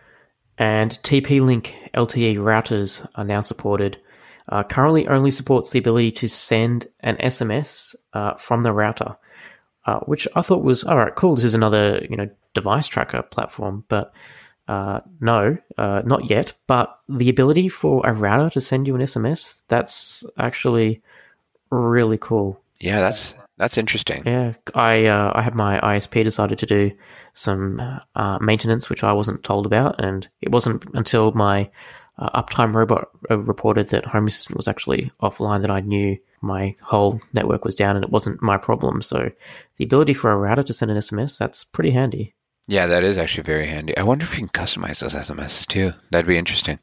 And 0.58 0.92
TP-Link 0.92 1.76
LTE 1.96 2.36
routers 2.38 3.08
are 3.16 3.24
now 3.24 3.42
supported. 3.42 3.98
Uh, 4.50 4.64
currently, 4.64 5.08
only 5.08 5.32
supports 5.32 5.72
the 5.72 5.80
ability 5.80 6.12
to 6.12 6.28
send 6.28 6.88
an 7.00 7.16
SMS 7.18 7.96
uh, 8.14 8.36
from 8.36 8.62
the 8.62 8.74
router, 8.74 9.16
uh, 9.86 10.00
which 10.02 10.28
I 10.36 10.42
thought 10.42 10.64
was 10.64 10.84
all 10.84 10.98
right. 10.98 11.16
Cool. 11.16 11.36
This 11.36 11.46
is 11.46 11.56
another 11.56 12.06
you 12.10 12.18
know 12.18 12.30
device 12.54 12.88
tracker 12.88 13.22
platform, 13.22 13.84
but 13.88 14.14
uh, 14.68 15.02
no, 15.20 15.58
uh, 15.78 16.02
not 16.06 16.30
yet. 16.30 16.54
But 16.68 16.98
the 17.10 17.30
ability 17.30 17.70
for 17.70 18.06
a 18.06 18.14
router 18.14 18.50
to 18.52 18.62
send 18.62 18.88
you 18.88 18.96
an 18.96 19.02
SMS 19.02 19.64
that's 19.68 20.26
actually 20.38 21.02
really 21.70 22.18
cool. 22.18 22.62
Yeah, 22.80 23.00
that's 23.00 23.34
that's 23.58 23.78
interesting. 23.78 24.24
Yeah, 24.26 24.54
I 24.74 25.06
uh, 25.06 25.32
I 25.36 25.42
had 25.42 25.56
my 25.56 25.80
ISP 25.80 26.24
decided 26.24 26.58
to 26.60 26.66
do 26.66 26.92
some 27.34 27.82
uh, 28.16 28.38
maintenance, 28.40 28.90
which 28.90 29.04
I 29.04 29.14
wasn't 29.14 29.44
told 29.44 29.66
about, 29.66 30.04
and 30.04 30.28
it 30.42 30.52
wasn't 30.52 30.86
until 30.94 31.32
my 31.34 31.70
uh, 32.22 32.42
uptime 32.44 32.74
robot 32.74 33.10
uh, 33.30 33.38
reported 33.40 33.90
that 33.90 34.06
Home 34.06 34.28
Assistant 34.28 34.56
was 34.56 34.68
actually 34.68 35.12
offline 35.22 35.62
that 35.62 35.72
I 35.72 35.80
knew 35.80 36.18
my 36.42 36.76
whole 36.82 37.20
network 37.34 37.66
was 37.66 37.76
down, 37.76 37.96
and 37.96 38.06
it 38.06 38.12
wasn't 38.12 38.42
my 38.42 38.58
problem. 38.58 39.02
So 39.02 39.32
the 39.78 39.84
ability 39.84 40.14
for 40.14 40.32
a 40.32 40.38
router 40.38 40.64
to 40.64 40.74
send 40.74 40.92
an 40.92 40.98
SMS 40.98 41.38
that's 41.38 41.64
pretty 41.64 41.92
handy. 41.92 42.34
Yeah, 42.68 42.88
that 42.88 43.04
is 43.04 43.18
actually 43.18 43.44
very 43.44 43.66
handy. 43.66 43.98
I 43.98 44.04
wonder 44.04 44.24
if 44.24 44.34
you 44.34 44.48
can 44.48 44.50
customize 44.50 45.00
those 45.00 45.16
SMS 45.16 45.66
too. 45.68 45.92
That'd 46.12 46.28
be 46.28 46.38
interesting. 46.38 46.80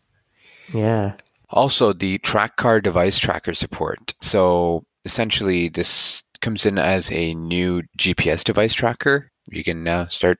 Yeah, 0.74 1.14
Also, 1.48 1.92
the 1.92 2.18
Traccar 2.18 2.80
device 2.82 3.18
tracker 3.18 3.54
support. 3.54 4.14
So 4.20 4.84
essentially, 5.04 5.68
this 5.68 6.22
comes 6.40 6.66
in 6.66 6.78
as 6.78 7.10
a 7.10 7.34
new 7.34 7.84
GPS 7.96 8.44
device 8.44 8.74
tracker. 8.74 9.30
You 9.50 9.64
can 9.64 9.82
now 9.82 10.06
start 10.08 10.38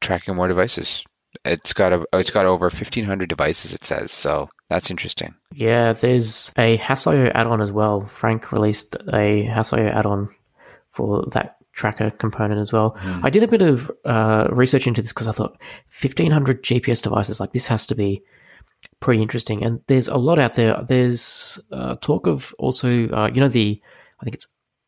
tracking 0.00 0.34
more 0.34 0.48
devices. 0.48 1.04
It's 1.44 1.72
got 1.72 1.92
a, 1.92 2.06
it's 2.14 2.30
got 2.30 2.46
over 2.46 2.70
fifteen 2.70 3.04
hundred 3.04 3.28
devices. 3.28 3.72
It 3.72 3.84
says 3.84 4.12
so. 4.12 4.48
That's 4.70 4.90
interesting. 4.90 5.34
yeah. 5.54 5.92
There's 5.92 6.50
a 6.56 6.76
Hass.io 6.76 7.30
add-on 7.34 7.60
as 7.60 7.70
well. 7.70 8.06
Frank 8.06 8.50
released 8.50 8.96
a 9.12 9.42
Hass.io 9.44 9.86
add-on 9.88 10.28
for 10.92 11.24
that 11.32 11.56
tracker 11.72 12.10
component 12.10 12.60
as 12.60 12.72
well. 12.72 12.96
I 13.22 13.30
did 13.30 13.42
a 13.42 13.48
bit 13.48 13.60
of 13.60 13.90
uh, 14.04 14.46
research 14.50 14.86
into 14.86 15.02
this 15.02 15.12
because 15.12 15.26
I 15.28 15.32
thought 15.32 15.58
1500 16.00 16.62
GPS 16.62 17.02
devices 17.02 17.40
like 17.40 17.52
this 17.52 17.66
has 17.66 17.86
to 17.88 17.94
be 17.94 18.22
pretty 19.00 19.20
interesting. 19.20 19.64
And 19.64 19.80
there's 19.88 20.08
a 20.08 20.16
lot 20.16 20.38
out 20.38 20.54
there. 20.54 20.82
There's 20.86 21.58
uh, 21.72 21.96
talk 22.00 22.26
of 22.26 22.54
also, 22.58 23.08
uh, 23.08 23.30
you 23.34 23.40
know, 23.40 23.48
the 23.48 23.82
I 24.20 24.24
think 24.24 24.36
it's 24.36 24.46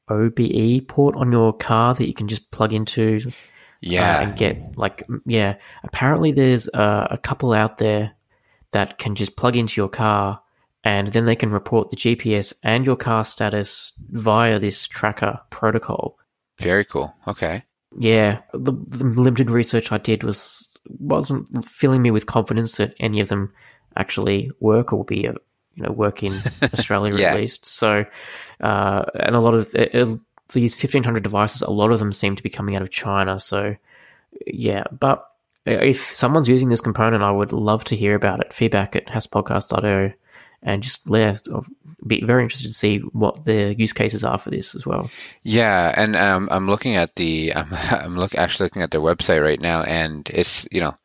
OBD 0.08 0.86
port 0.86 1.16
on 1.16 1.32
your 1.32 1.52
car 1.52 1.94
that 1.94 2.06
you 2.06 2.14
can 2.14 2.28
just 2.28 2.50
plug 2.50 2.72
into 2.72 3.32
uh, 3.76 3.88
Yeah, 3.90 4.20
and 4.20 4.36
get 4.36 4.76
like 4.76 5.02
yeah. 5.26 5.56
Apparently, 5.84 6.32
there's 6.32 6.68
uh, 6.68 7.08
a 7.10 7.18
couple 7.18 7.52
out 7.52 7.78
there 7.78 8.12
that 8.72 8.98
can 8.98 9.14
just 9.14 9.36
plug 9.36 9.56
into 9.56 9.80
your 9.80 9.88
car. 9.88 10.40
And 10.84 11.08
then 11.08 11.24
they 11.24 11.34
can 11.34 11.50
report 11.50 11.88
the 11.88 11.96
GPS 11.96 12.52
and 12.62 12.86
your 12.86 12.94
car 12.94 13.24
status 13.24 13.92
via 14.10 14.60
this 14.60 14.86
tracker 14.86 15.40
protocol. 15.50 16.16
very 16.60 16.84
cool. 16.84 17.12
Okay. 17.26 17.64
Yeah, 17.98 18.42
the, 18.52 18.70
the 18.86 19.04
limited 19.04 19.50
research 19.50 19.90
I 19.90 19.98
did 19.98 20.22
was 20.22 20.72
wasn't 20.86 21.66
filling 21.66 22.02
me 22.02 22.12
with 22.12 22.26
confidence 22.26 22.76
that 22.76 22.94
any 23.00 23.18
of 23.18 23.28
them 23.28 23.52
actually 23.96 24.52
work 24.60 24.92
or 24.92 24.98
will 24.98 25.04
be, 25.04 25.26
uh, 25.26 25.32
you 25.74 25.82
know, 25.82 25.90
work 25.90 26.22
in 26.22 26.34
Australia 26.62 27.16
Yeah. 27.16 27.30
at 27.32 27.36
least. 27.36 27.66
So, 27.66 28.04
uh, 28.62 29.04
and 29.14 29.34
a 29.34 29.40
lot 29.40 29.54
of 29.54 29.74
uh, 29.74 30.16
uh, 30.50 30.52
these 30.52 30.74
fifteen 30.74 31.04
hundred 31.04 31.22
devices, 31.22 31.62
a 31.62 31.70
lot 31.70 31.92
of 31.92 31.98
them 31.98 32.12
seem 32.12 32.36
to 32.36 32.42
be 32.42 32.50
coming 32.50 32.76
out 32.76 32.82
of 32.82 32.90
China. 32.90 33.38
So, 33.38 33.76
yeah, 34.46 34.84
but 34.90 35.28
if 35.64 36.12
someone's 36.12 36.48
using 36.48 36.68
this 36.68 36.80
component, 36.80 37.22
I 37.22 37.32
would 37.32 37.52
love 37.52 37.84
to 37.84 37.96
hear 37.96 38.14
about 38.14 38.40
it. 38.40 38.52
Feedback 38.52 38.94
at 38.96 39.06
hasspodcast.io 39.06 40.12
and 40.62 40.82
just 40.82 41.06
be 42.06 42.24
very 42.24 42.42
interested 42.42 42.68
to 42.68 42.74
see 42.74 42.98
what 42.98 43.44
the 43.44 43.74
use 43.78 43.92
cases 43.92 44.24
are 44.24 44.38
for 44.38 44.50
this 44.50 44.74
as 44.74 44.86
well. 44.86 45.10
Yeah, 45.42 45.92
and 45.96 46.16
um, 46.16 46.48
I'm 46.50 46.68
looking 46.68 46.96
at 46.96 47.14
the 47.16 47.54
I'm 47.54 47.68
I'm 47.72 48.16
look 48.16 48.34
actually 48.34 48.66
looking 48.66 48.82
at 48.82 48.90
their 48.90 49.00
website 49.00 49.42
right 49.42 49.60
now, 49.60 49.82
and 49.82 50.28
it's 50.32 50.66
you 50.70 50.80
know, 50.80 50.96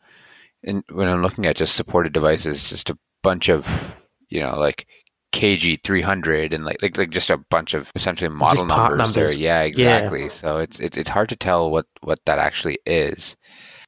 and 0.64 0.84
when 0.92 1.08
I'm 1.08 1.22
looking 1.22 1.46
at 1.46 1.56
just 1.56 1.76
supported 1.76 2.14
devices, 2.14 2.70
just 2.70 2.90
a 2.90 2.98
bunch 3.22 3.50
of 3.50 4.08
you 4.30 4.42
know 4.42 4.58
like 4.58 4.88
KG 5.32 5.84
300 5.84 6.54
and 6.54 6.66
like 6.66 6.82
like 6.82 6.98
like 6.98 7.10
just 7.10 7.30
a 7.30 7.38
bunch 7.38 7.74
of 7.74 7.92
essentially 7.96 8.30
model 8.30 8.66
numbers, 8.66 8.98
numbers, 8.98 9.16
there. 9.16 9.32
Yeah, 9.34 9.62
exactly. 9.62 10.24
Yeah. 10.24 10.30
So 10.30 10.58
it's 10.58 10.80
it's 10.80 10.98
it's 10.98 11.10
hard 11.10 11.30
to 11.30 11.36
tell 11.36 11.72
what 11.72 11.86
what 12.02 12.20
that 12.26 12.40
actually 12.40 12.80
is. 12.86 13.36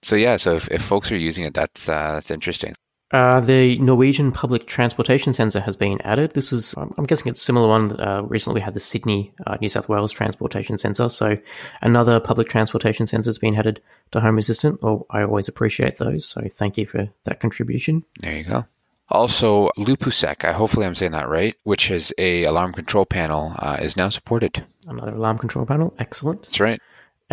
So 0.02 0.16
yeah, 0.16 0.38
so 0.38 0.56
if, 0.56 0.68
if 0.70 0.82
folks 0.82 1.12
are 1.12 1.18
using 1.18 1.46
it, 1.46 1.54
that's 1.54 1.88
uh, 1.88 2.14
that's 2.14 2.32
interesting. 2.32 2.74
Uh, 3.14 3.40
the 3.42 3.78
Norwegian 3.78 4.32
public 4.32 4.66
transportation 4.66 5.36
sensor 5.36 5.62
has 5.62 5.76
been 5.76 6.02
added. 6.02 6.34
This 6.34 6.52
was, 6.52 6.74
I'm 6.76 7.06
guessing 7.06 7.28
it's 7.28 7.42
a 7.42 7.44
similar 7.44 7.68
one. 7.68 8.00
Uh, 8.00 8.24
recently, 8.24 8.60
we 8.60 8.64
had 8.64 8.74
the 8.74 8.80
Sydney, 8.80 9.32
uh, 9.46 9.56
New 9.62 9.70
South 9.70 9.88
Wales 9.88 10.12
transportation 10.12 10.80
sensor. 10.80 11.10
So 11.10 11.38
another 11.84 12.20
public 12.20 12.50
transportation 12.50 13.06
sensor 13.06 13.30
has 13.30 13.38
been 13.38 13.56
added 13.56 13.84
to 14.12 14.20
Home 14.20 14.40
Assistant. 14.40 14.82
Well, 14.82 15.06
I 15.12 15.22
always 15.22 15.48
appreciate 15.48 15.98
those. 15.98 16.26
So 16.26 16.42
thank 16.52 16.76
you 16.76 16.88
for 16.88 17.08
that 17.26 17.40
contribution. 17.40 18.04
There 18.20 18.36
you 18.36 18.46
go. 18.46 18.66
Also, 19.14 19.70
Lupusec, 19.78 20.44
I 20.44 20.52
hopefully 20.52 20.86
I'm 20.86 20.96
saying 20.96 21.14
that 21.14 21.30
right, 21.30 21.56
which 21.64 21.90
is 21.90 22.14
a 22.18 22.44
alarm 22.44 22.74
control 22.74 23.06
panel, 23.06 23.56
uh, 23.60 23.78
is 23.80 23.96
now 23.96 24.10
supported. 24.10 24.66
Another 24.88 25.14
alarm 25.14 25.38
control 25.38 25.66
panel, 25.66 25.94
excellent. 26.00 26.42
That's 26.44 26.60
right 26.60 26.82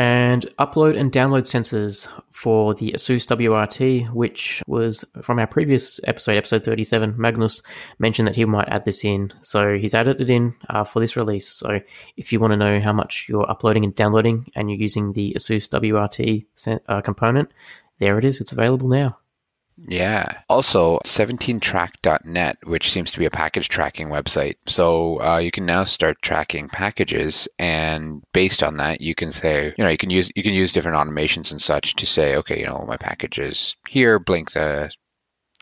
and 0.01 0.47
upload 0.59 0.99
and 0.99 1.13
download 1.13 1.43
sensors 1.43 2.09
for 2.31 2.75
the 2.75 2.93
ASUS 2.93 3.27
WRT, 3.27 4.09
which 4.15 4.63
was 4.67 5.05
from 5.21 5.39
our 5.39 5.47
previous 5.47 6.01
episode, 6.05 6.39
episode 6.39 6.65
37. 6.65 7.15
Magnus 7.19 7.61
mentioned 7.99 8.27
that 8.27 8.35
he 8.35 8.47
might 8.47 8.71
add 8.71 8.87
this 8.87 9.05
in. 9.05 9.31
So 9.43 9.77
he's 9.77 9.93
added 9.93 10.23
it 10.23 10.31
in 10.31 10.55
uh, 10.71 10.85
for 10.85 11.01
this 11.01 11.17
release. 11.17 11.49
So 11.49 11.81
if 12.17 12.33
you 12.33 12.41
want 12.41 12.53
to 12.53 12.57
know 12.57 12.81
how 12.81 12.95
much 12.95 13.27
you're 13.29 13.51
uploading 13.51 13.85
and 13.85 13.95
downloading 13.95 14.51
and 14.55 14.71
you're 14.71 14.81
using 14.81 15.13
the 15.13 15.35
ASUS 15.37 15.69
WRT 15.69 16.79
uh, 16.89 17.03
component, 17.03 17.51
there 17.99 18.19
it 18.19 18.25
is. 18.25 18.41
It's 18.41 18.53
available 18.53 18.89
now. 18.89 19.19
Yeah. 19.89 20.43
Also, 20.49 20.99
17track.net, 21.05 22.59
which 22.65 22.91
seems 22.91 23.11
to 23.11 23.19
be 23.19 23.25
a 23.25 23.31
package 23.31 23.69
tracking 23.69 24.09
website. 24.09 24.57
So 24.67 25.21
uh, 25.21 25.39
you 25.39 25.51
can 25.51 25.65
now 25.65 25.85
start 25.85 26.21
tracking 26.23 26.69
packages, 26.69 27.49
and 27.59 28.23
based 28.33 28.63
on 28.63 28.77
that, 28.77 29.01
you 29.01 29.15
can 29.15 29.33
say, 29.33 29.75
you 29.77 29.85
know, 29.85 29.91
you 29.91 29.97
can 29.97 30.11
use 30.11 30.31
you 30.35 30.43
can 30.43 30.55
use 30.55 30.73
different 30.73 30.99
automations 30.99 31.51
and 31.51 31.63
such 31.63 31.97
to 31.97 32.07
say, 32.07 32.37
okay, 32.37 32.61
you 32.61 32.67
know, 32.67 32.85
my 32.87 32.97
package 32.97 33.39
is 33.39 33.77
here, 33.89 34.19
blink 34.19 34.53
the 34.53 34.93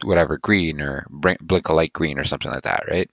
whatever 0.04 0.38
green 0.38 0.80
or 0.80 1.06
blink 1.10 1.68
a 1.68 1.72
light 1.72 1.92
green 1.92 2.18
or 2.18 2.24
something 2.24 2.50
like 2.50 2.62
that, 2.62 2.84
right? 2.88 3.10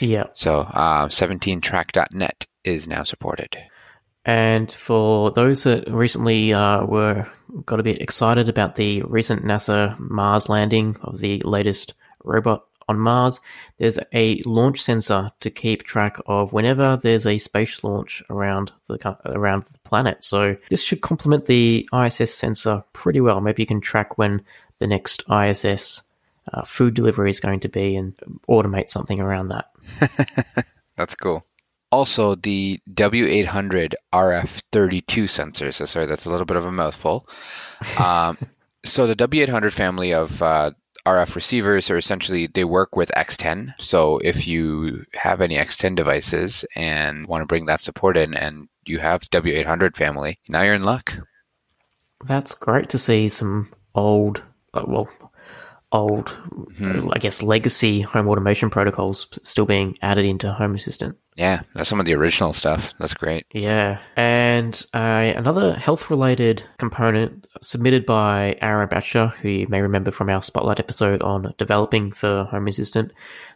Yeah. 0.00 0.24
So 0.34 0.60
uh, 0.60 1.08
17track.net 1.08 2.46
is 2.64 2.86
now 2.86 3.02
supported. 3.04 3.56
And 4.28 4.70
for 4.70 5.30
those 5.30 5.62
that 5.62 5.90
recently 5.90 6.52
uh, 6.52 6.84
were 6.84 7.26
got 7.64 7.80
a 7.80 7.82
bit 7.82 8.02
excited 8.02 8.50
about 8.50 8.76
the 8.76 9.00
recent 9.04 9.42
NASA 9.42 9.98
Mars 9.98 10.50
landing 10.50 10.98
of 11.00 11.20
the 11.20 11.40
latest 11.46 11.94
robot 12.24 12.66
on 12.90 12.98
Mars, 12.98 13.40
there's 13.78 13.98
a 14.12 14.42
launch 14.42 14.82
sensor 14.82 15.30
to 15.40 15.48
keep 15.48 15.82
track 15.82 16.18
of 16.26 16.52
whenever 16.52 16.98
there's 16.98 17.24
a 17.24 17.38
space 17.38 17.82
launch 17.82 18.22
around 18.28 18.70
the 18.86 19.16
around 19.24 19.62
the 19.62 19.78
planet. 19.78 20.22
So 20.22 20.58
this 20.68 20.82
should 20.82 21.00
complement 21.00 21.46
the 21.46 21.88
ISS 21.90 22.34
sensor 22.34 22.84
pretty 22.92 23.22
well. 23.22 23.40
Maybe 23.40 23.62
you 23.62 23.66
can 23.66 23.80
track 23.80 24.18
when 24.18 24.42
the 24.78 24.86
next 24.86 25.22
ISS 25.30 26.02
uh, 26.52 26.64
food 26.64 26.92
delivery 26.92 27.30
is 27.30 27.40
going 27.40 27.60
to 27.60 27.70
be 27.70 27.96
and 27.96 28.14
automate 28.46 28.90
something 28.90 29.20
around 29.20 29.48
that. 29.48 30.66
That's 30.96 31.14
cool. 31.14 31.46
Also, 31.90 32.34
the 32.34 32.78
W800 32.92 33.94
RF32 34.12 35.24
sensors. 35.24 35.74
So 35.74 35.86
sorry, 35.86 36.06
that's 36.06 36.26
a 36.26 36.30
little 36.30 36.44
bit 36.44 36.56
of 36.56 36.64
a 36.66 36.72
mouthful. 36.72 37.28
Um, 37.98 38.36
so 38.84 39.06
the 39.06 39.14
W800 39.14 39.72
family 39.72 40.12
of 40.12 40.42
uh, 40.42 40.72
RF 41.06 41.34
receivers 41.36 41.90
are 41.90 41.96
essentially 41.96 42.46
they 42.48 42.64
work 42.64 42.94
with 42.96 43.10
X10. 43.16 43.72
So 43.80 44.18
if 44.18 44.46
you 44.46 45.04
have 45.14 45.40
any 45.40 45.56
X10 45.56 45.96
devices 45.96 46.64
and 46.76 47.26
want 47.26 47.42
to 47.42 47.46
bring 47.46 47.66
that 47.66 47.80
support 47.80 48.16
in, 48.16 48.34
and 48.34 48.68
you 48.84 48.98
have 48.98 49.22
W800 49.22 49.96
family, 49.96 50.38
now 50.48 50.62
you're 50.62 50.74
in 50.74 50.82
luck. 50.82 51.16
That's 52.26 52.54
great 52.54 52.88
to 52.90 52.98
see 52.98 53.28
some 53.28 53.72
old, 53.94 54.42
uh, 54.74 54.84
well, 54.86 55.08
old, 55.92 56.26
mm-hmm. 56.26 57.08
I 57.12 57.18
guess, 57.18 57.42
legacy 57.42 58.00
home 58.00 58.28
automation 58.28 58.70
protocols 58.70 59.26
still 59.42 59.66
being 59.66 59.96
added 60.02 60.24
into 60.24 60.52
Home 60.52 60.74
Assistant. 60.74 61.16
Yeah, 61.36 61.62
that's 61.74 61.88
some 61.88 62.00
of 62.00 62.06
the 62.06 62.14
original 62.14 62.52
stuff. 62.52 62.92
That's 62.98 63.14
great. 63.14 63.46
Yeah. 63.52 64.00
And 64.16 64.84
uh, 64.92 65.32
another 65.36 65.74
health 65.74 66.10
related 66.10 66.64
component 66.78 67.46
submitted 67.62 68.04
by 68.04 68.56
Aaron 68.60 68.88
Batcher, 68.88 69.32
who 69.34 69.48
you 69.48 69.68
may 69.68 69.80
remember 69.80 70.10
from 70.10 70.30
our 70.30 70.42
Spotlight 70.42 70.80
episode 70.80 71.22
on 71.22 71.54
developing 71.56 72.10
for 72.10 72.44
Home 72.44 72.66
Assistant. 72.66 73.12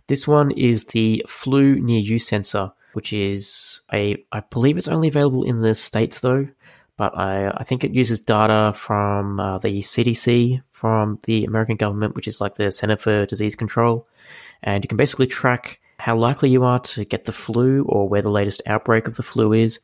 This 0.07 0.29
one 0.29 0.53
is 0.53 0.85
the 0.85 1.25
flu 1.27 1.75
near 1.81 1.99
you 1.99 2.21
sensor, 2.21 2.71
which 2.93 3.13
is 3.13 3.81
a, 3.93 4.25
I 4.31 4.41
believe 4.41 4.79
it's 4.79 4.89
only 4.89 5.09
available 5.09 5.43
in 5.43 5.61
the 5.61 5.75
States 5.75 6.21
though, 6.21 6.47
but 6.97 7.17
I, 7.17 7.51
I 7.57 7.65
think 7.65 7.85
it 7.85 7.95
uses 7.95 8.21
data 8.21 8.73
from 8.77 9.41
uh, 9.41 9.59
the 9.59 9.81
CDC, 9.81 10.63
from 10.71 11.19
the 11.25 11.45
American 11.45 11.77
government, 11.77 12.15
which 12.15 12.29
is 12.29 12.41
like 12.41 12.57
the 12.57 12.71
Center 12.71 12.97
for 12.97 13.27
Disease 13.27 13.57
Control. 13.57 14.07
And 14.63 14.85
you 14.85 14.89
can 14.89 14.97
basically 14.97 15.27
track 15.27 15.81
how 15.99 16.17
likely 16.17 16.51
you 16.51 16.65
are 16.65 16.81
to 16.81 17.05
get 17.05 17.25
the 17.25 17.33
flu 17.33 17.85
or 17.85 18.09
where 18.09 18.23
the 18.23 18.31
latest 18.31 18.63
outbreak 18.67 19.07
of 19.07 19.17
the 19.17 19.23
flu 19.23 19.53
is. 19.53 19.81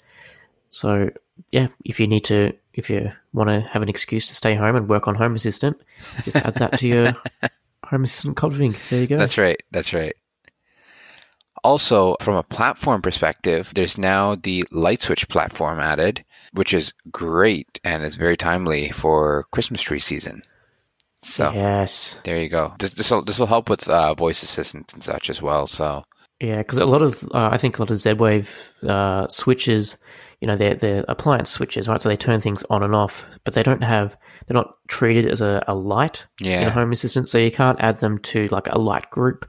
So, 0.70 1.10
yeah, 1.50 1.68
if 1.84 1.98
you 1.98 2.06
need 2.06 2.24
to, 2.26 2.52
if 2.74 2.90
you 2.90 3.10
want 3.32 3.50
to 3.50 3.60
have 3.60 3.82
an 3.82 3.88
excuse 3.88 4.28
to 4.28 4.34
stay 4.34 4.54
home 4.54 4.76
and 4.76 4.88
work 4.88 5.08
on 5.08 5.14
Home 5.14 5.34
Assistant, 5.34 5.80
just 6.24 6.36
add 6.36 6.54
that 6.56 6.78
to 6.80 6.88
your 6.88 7.12
Home 7.86 8.04
Assistant 8.04 8.36
config. 8.36 8.76
There 8.90 9.00
you 9.00 9.06
go. 9.06 9.18
That's 9.18 9.38
right. 9.38 9.60
That's 9.70 9.92
right. 9.92 10.14
Also, 11.64 12.16
from 12.20 12.34
a 12.34 12.42
platform 12.42 13.02
perspective, 13.02 13.72
there's 13.74 13.98
now 13.98 14.36
the 14.36 14.64
light 14.70 15.02
switch 15.02 15.28
platform 15.28 15.80
added, 15.80 16.24
which 16.52 16.74
is 16.74 16.92
great 17.10 17.80
and 17.84 18.02
is 18.02 18.16
very 18.16 18.36
timely 18.36 18.90
for 18.90 19.46
Christmas 19.50 19.82
tree 19.82 19.98
season. 19.98 20.42
So 21.22 21.52
yes, 21.52 22.20
there 22.24 22.38
you 22.38 22.48
go. 22.48 22.74
This 22.78 23.10
will 23.10 23.22
this 23.22 23.38
will 23.38 23.46
help 23.46 23.68
with 23.68 23.88
uh, 23.88 24.14
voice 24.14 24.42
assistants 24.42 24.94
and 24.94 25.02
such 25.02 25.30
as 25.30 25.42
well. 25.42 25.66
So 25.66 26.04
yeah, 26.40 26.58
because 26.58 26.78
a 26.78 26.86
lot 26.86 27.02
of 27.02 27.22
uh, 27.34 27.48
I 27.50 27.56
think 27.56 27.78
a 27.78 27.82
lot 27.82 27.90
of 27.90 27.98
Z 27.98 28.14
Wave 28.14 28.72
uh, 28.86 29.26
switches, 29.28 29.96
you 30.40 30.46
know, 30.46 30.56
they're 30.56 30.76
they're 30.76 31.04
appliance 31.08 31.50
switches, 31.50 31.88
right? 31.88 32.00
So 32.00 32.08
they 32.08 32.16
turn 32.16 32.40
things 32.40 32.62
on 32.70 32.82
and 32.82 32.94
off, 32.94 33.28
but 33.44 33.54
they 33.54 33.64
don't 33.64 33.82
have 33.82 34.16
they're 34.46 34.54
not 34.54 34.76
treated 34.86 35.26
as 35.26 35.40
a, 35.40 35.62
a 35.66 35.74
light 35.74 36.26
yeah. 36.40 36.66
in 36.66 36.70
Home 36.70 36.92
Assistant, 36.92 37.28
so 37.28 37.38
you 37.38 37.50
can't 37.50 37.80
add 37.80 37.98
them 37.98 38.18
to 38.18 38.46
like 38.48 38.68
a 38.68 38.78
light 38.78 39.10
group 39.10 39.46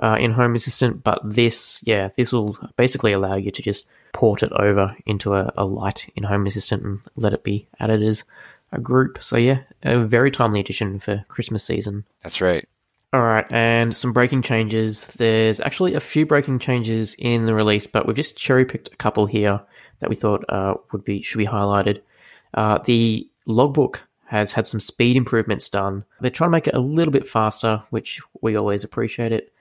uh, 0.00 0.16
in 0.18 0.32
Home 0.32 0.54
Assistant. 0.54 1.04
But 1.04 1.20
this, 1.24 1.80
yeah, 1.84 2.10
this 2.16 2.32
will 2.32 2.58
basically 2.76 3.12
allow 3.12 3.36
you 3.36 3.50
to 3.50 3.62
just 3.62 3.86
port 4.12 4.42
it 4.42 4.52
over 4.52 4.96
into 5.06 5.34
a, 5.34 5.52
a 5.56 5.64
light 5.64 6.10
in 6.16 6.22
Home 6.22 6.46
Assistant 6.46 6.82
and 6.82 7.00
let 7.16 7.32
it 7.32 7.44
be 7.44 7.66
added 7.80 8.02
as 8.02 8.24
a 8.72 8.80
group. 8.80 9.22
So 9.22 9.36
yeah, 9.36 9.60
a 9.82 9.98
very 9.98 10.30
timely 10.30 10.60
addition 10.60 10.98
for 10.98 11.24
Christmas 11.28 11.64
season. 11.64 12.04
That's 12.22 12.40
right. 12.40 12.66
All 13.12 13.22
right, 13.22 13.46
and 13.52 13.94
some 13.94 14.12
breaking 14.12 14.42
changes. 14.42 15.06
There's 15.16 15.60
actually 15.60 15.94
a 15.94 16.00
few 16.00 16.26
breaking 16.26 16.58
changes 16.58 17.14
in 17.16 17.46
the 17.46 17.54
release, 17.54 17.86
but 17.86 18.08
we've 18.08 18.16
just 18.16 18.36
cherry 18.36 18.64
picked 18.64 18.88
a 18.92 18.96
couple 18.96 19.26
here 19.26 19.60
that 20.00 20.10
we 20.10 20.16
thought 20.16 20.44
uh, 20.48 20.74
would 20.90 21.04
be 21.04 21.22
should 21.22 21.38
be 21.38 21.46
highlighted. 21.46 22.00
Uh, 22.54 22.78
the 22.78 23.28
logbook 23.46 24.00
has 24.26 24.50
had 24.50 24.66
some 24.66 24.80
speed 24.80 25.14
improvements 25.16 25.68
done. 25.68 26.04
They're 26.20 26.30
trying 26.30 26.48
to 26.48 26.56
make 26.56 26.66
it 26.66 26.74
a 26.74 26.80
little 26.80 27.12
bit 27.12 27.28
faster, 27.28 27.80
which 27.90 28.20
we 28.40 28.56
always 28.56 28.82
appreciate 28.82 29.30
it. 29.30 29.53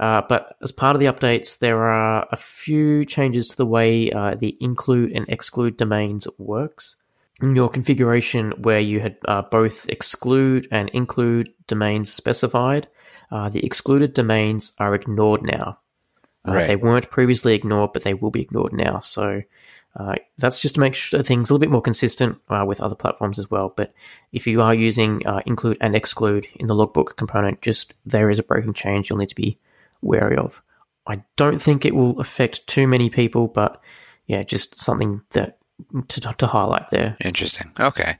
Uh, 0.00 0.22
but 0.28 0.56
as 0.62 0.72
part 0.72 0.96
of 0.96 1.00
the 1.00 1.06
updates, 1.06 1.58
there 1.58 1.84
are 1.84 2.26
a 2.32 2.36
few 2.36 3.04
changes 3.04 3.48
to 3.48 3.56
the 3.56 3.66
way 3.66 4.10
uh, 4.10 4.34
the 4.34 4.56
include 4.60 5.12
and 5.12 5.26
exclude 5.28 5.76
domains 5.76 6.26
works 6.38 6.96
in 7.42 7.56
your 7.56 7.68
configuration 7.68 8.52
where 8.62 8.80
you 8.80 9.00
had 9.00 9.16
uh, 9.26 9.42
both 9.42 9.88
exclude 9.88 10.68
and 10.70 10.88
include 10.90 11.52
domains 11.66 12.12
specified, 12.12 12.88
uh, 13.30 13.48
the 13.48 13.64
excluded 13.64 14.14
domains 14.14 14.72
are 14.78 14.94
ignored 14.94 15.42
now. 15.42 15.78
Uh, 16.46 16.52
right. 16.52 16.66
They 16.68 16.76
weren't 16.76 17.10
previously 17.10 17.54
ignored, 17.54 17.92
but 17.92 18.02
they 18.02 18.14
will 18.14 18.30
be 18.30 18.42
ignored 18.42 18.72
now. 18.72 19.00
So 19.00 19.42
uh, 19.96 20.14
that's 20.38 20.60
just 20.60 20.74
to 20.74 20.80
make 20.80 20.94
sure 20.94 21.22
things 21.22 21.50
a 21.50 21.52
little 21.52 21.60
bit 21.60 21.70
more 21.70 21.82
consistent 21.82 22.38
uh, 22.48 22.64
with 22.66 22.80
other 22.80 22.94
platforms 22.94 23.38
as 23.38 23.50
well. 23.50 23.72
But 23.74 23.92
if 24.32 24.46
you 24.46 24.62
are 24.62 24.74
using 24.74 25.26
uh, 25.26 25.40
include 25.46 25.78
and 25.80 25.94
exclude 25.94 26.46
in 26.56 26.66
the 26.66 26.74
logbook 26.74 27.16
component, 27.16 27.62
just 27.62 27.94
there 28.04 28.30
is 28.30 28.38
a 28.38 28.42
breaking 28.42 28.74
change 28.74 29.08
you'll 29.08 29.18
need 29.18 29.28
to 29.30 29.34
be 29.34 29.58
wary 30.02 30.36
of. 30.36 30.62
I 31.06 31.22
don't 31.36 31.60
think 31.60 31.84
it 31.84 31.94
will 31.94 32.20
affect 32.20 32.66
too 32.66 32.86
many 32.86 33.10
people, 33.10 33.48
but 33.48 33.80
yeah, 34.26 34.42
just 34.42 34.76
something 34.76 35.22
that 35.30 35.58
to, 36.08 36.20
to 36.20 36.46
highlight 36.46 36.90
there. 36.90 37.16
Interesting. 37.20 37.72
Okay. 37.78 38.16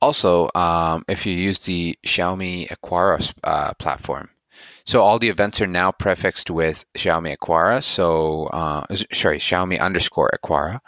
Also, 0.00 0.48
um, 0.54 1.04
if 1.08 1.26
you 1.26 1.32
use 1.34 1.58
the 1.60 1.96
Xiaomi 2.04 2.68
Aqara 2.68 3.32
uh, 3.44 3.74
platform, 3.74 4.30
So 4.84 5.02
all 5.02 5.18
the 5.18 5.28
events 5.28 5.60
are 5.60 5.66
now 5.66 5.92
prefixed 5.92 6.50
with 6.50 6.84
Xiaomi 6.94 7.36
Aqara. 7.36 7.82
So 7.82 8.46
uh, 8.46 8.86
sorry, 9.12 9.38
Xiaomi 9.38 9.78
underscore 9.80 10.30
Aqara. 10.34 10.80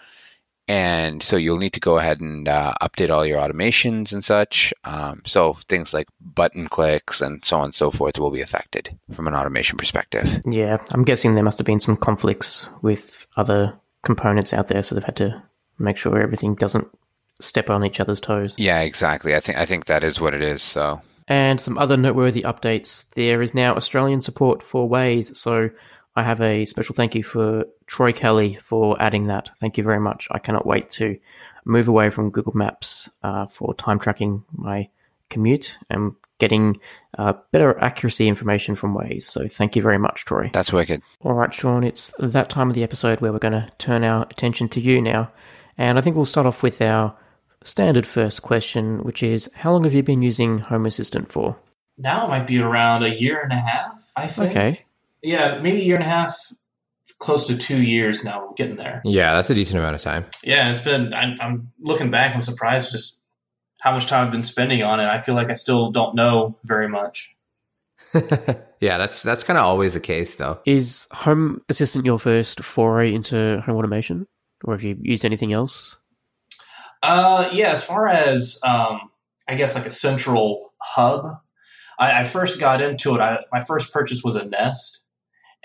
And 0.68 1.22
so 1.22 1.36
you'll 1.36 1.58
need 1.58 1.72
to 1.74 1.80
go 1.80 1.98
ahead 1.98 2.20
and 2.20 2.48
uh, 2.48 2.74
update 2.80 3.10
all 3.10 3.26
your 3.26 3.40
automations 3.40 4.12
and 4.12 4.24
such. 4.24 4.72
Um, 4.84 5.22
so 5.26 5.54
things 5.68 5.92
like 5.92 6.08
button 6.20 6.68
clicks 6.68 7.20
and 7.20 7.44
so 7.44 7.58
on 7.58 7.64
and 7.64 7.74
so 7.74 7.90
forth 7.90 8.18
will 8.18 8.30
be 8.30 8.42
affected 8.42 8.96
from 9.12 9.26
an 9.26 9.34
automation 9.34 9.76
perspective. 9.76 10.40
Yeah, 10.46 10.78
I'm 10.92 11.04
guessing 11.04 11.34
there 11.34 11.44
must 11.44 11.58
have 11.58 11.66
been 11.66 11.80
some 11.80 11.96
conflicts 11.96 12.68
with 12.80 13.26
other 13.36 13.74
components 14.02 14.52
out 14.52 14.68
there, 14.68 14.82
so 14.82 14.94
they've 14.94 15.04
had 15.04 15.16
to 15.16 15.42
make 15.78 15.96
sure 15.96 16.20
everything 16.20 16.54
doesn't 16.54 16.88
step 17.40 17.70
on 17.70 17.84
each 17.84 18.00
other's 18.00 18.20
toes. 18.20 18.54
Yeah, 18.56 18.80
exactly. 18.80 19.34
I 19.34 19.40
think 19.40 19.58
I 19.58 19.66
think 19.66 19.86
that 19.86 20.04
is 20.04 20.20
what 20.20 20.34
it 20.34 20.42
is. 20.42 20.62
So 20.62 21.02
and 21.28 21.60
some 21.60 21.78
other 21.78 21.96
noteworthy 21.96 22.42
updates. 22.42 23.08
There 23.14 23.42
is 23.42 23.54
now 23.54 23.74
Australian 23.74 24.20
support 24.20 24.62
for 24.62 24.88
Waze, 24.88 25.36
so 25.36 25.70
I 26.14 26.22
have 26.22 26.40
a 26.40 26.64
special 26.64 26.94
thank 26.94 27.14
you 27.14 27.22
for 27.22 27.64
Troy 27.86 28.12
Kelly 28.12 28.58
for 28.62 29.00
adding 29.00 29.28
that. 29.28 29.50
Thank 29.60 29.78
you 29.78 29.84
very 29.84 30.00
much. 30.00 30.28
I 30.30 30.38
cannot 30.38 30.66
wait 30.66 30.90
to 30.90 31.18
move 31.64 31.88
away 31.88 32.10
from 32.10 32.30
Google 32.30 32.54
Maps 32.54 33.08
uh, 33.22 33.46
for 33.46 33.74
time 33.74 33.98
tracking 33.98 34.44
my 34.52 34.88
commute 35.30 35.78
and 35.88 36.14
getting 36.38 36.78
uh, 37.16 37.32
better 37.50 37.78
accuracy 37.78 38.28
information 38.28 38.74
from 38.74 38.94
Waze. 38.94 39.22
So 39.22 39.48
thank 39.48 39.76
you 39.76 39.82
very 39.82 39.98
much, 39.98 40.24
Troy. 40.24 40.50
That's 40.52 40.72
wicked. 40.72 41.00
All 41.20 41.34
right, 41.34 41.54
Sean, 41.54 41.84
it's 41.84 42.12
that 42.18 42.50
time 42.50 42.68
of 42.68 42.74
the 42.74 42.82
episode 42.82 43.20
where 43.20 43.32
we're 43.32 43.38
going 43.38 43.52
to 43.52 43.70
turn 43.78 44.04
our 44.04 44.26
attention 44.30 44.68
to 44.70 44.80
you 44.80 45.00
now. 45.00 45.30
And 45.78 45.98
I 45.98 46.00
think 46.02 46.16
we'll 46.16 46.26
start 46.26 46.46
off 46.46 46.62
with 46.62 46.82
our 46.82 47.16
standard 47.64 48.06
first 48.06 48.42
question, 48.42 49.02
which 49.04 49.22
is 49.22 49.48
how 49.54 49.72
long 49.72 49.84
have 49.84 49.94
you 49.94 50.02
been 50.02 50.20
using 50.20 50.58
Home 50.58 50.84
Assistant 50.84 51.30
for? 51.30 51.56
Now 51.96 52.26
it 52.26 52.28
might 52.28 52.46
be 52.46 52.58
around 52.58 53.04
a 53.04 53.14
year 53.14 53.40
and 53.40 53.52
a 53.52 53.60
half, 53.60 54.10
I 54.16 54.26
think. 54.26 54.50
Okay. 54.50 54.84
Yeah, 55.22 55.60
maybe 55.60 55.80
a 55.80 55.84
year 55.84 55.96
and 55.96 56.04
a 56.04 56.08
half, 56.08 56.36
close 57.18 57.46
to 57.46 57.56
two 57.56 57.80
years 57.80 58.24
now. 58.24 58.46
We're 58.46 58.54
getting 58.54 58.76
there. 58.76 59.00
Yeah, 59.04 59.34
that's 59.34 59.50
a 59.50 59.54
decent 59.54 59.78
amount 59.78 59.94
of 59.94 60.02
time. 60.02 60.26
Yeah, 60.42 60.70
it's 60.70 60.80
been, 60.80 61.14
I'm, 61.14 61.38
I'm 61.40 61.72
looking 61.80 62.10
back, 62.10 62.34
I'm 62.34 62.42
surprised 62.42 62.90
just 62.90 63.20
how 63.80 63.92
much 63.92 64.06
time 64.06 64.26
I've 64.26 64.32
been 64.32 64.42
spending 64.42 64.82
on 64.82 65.00
it. 65.00 65.06
I 65.06 65.18
feel 65.18 65.34
like 65.34 65.50
I 65.50 65.54
still 65.54 65.90
don't 65.90 66.14
know 66.14 66.56
very 66.64 66.88
much. 66.88 67.36
yeah, 68.80 68.98
that's 68.98 69.22
that's 69.22 69.42
kind 69.42 69.58
of 69.58 69.64
always 69.64 69.94
the 69.94 70.00
case, 70.00 70.36
though. 70.36 70.60
Is 70.66 71.06
Home 71.12 71.62
Assistant 71.68 72.04
your 72.04 72.18
first 72.18 72.60
foray 72.60 73.14
into 73.14 73.60
home 73.62 73.76
automation, 73.76 74.26
or 74.64 74.74
have 74.74 74.82
you 74.82 74.96
used 75.00 75.24
anything 75.24 75.52
else? 75.52 75.96
Uh, 77.02 77.48
yeah, 77.52 77.72
as 77.72 77.82
far 77.82 78.08
as 78.08 78.60
um, 78.64 79.10
I 79.48 79.56
guess 79.56 79.74
like 79.74 79.86
a 79.86 79.92
central 79.92 80.72
hub, 80.80 81.26
I, 81.98 82.20
I 82.20 82.24
first 82.24 82.60
got 82.60 82.80
into 82.80 83.14
it. 83.14 83.20
I, 83.20 83.44
my 83.50 83.60
first 83.60 83.92
purchase 83.92 84.22
was 84.22 84.36
a 84.36 84.44
Nest, 84.44 85.01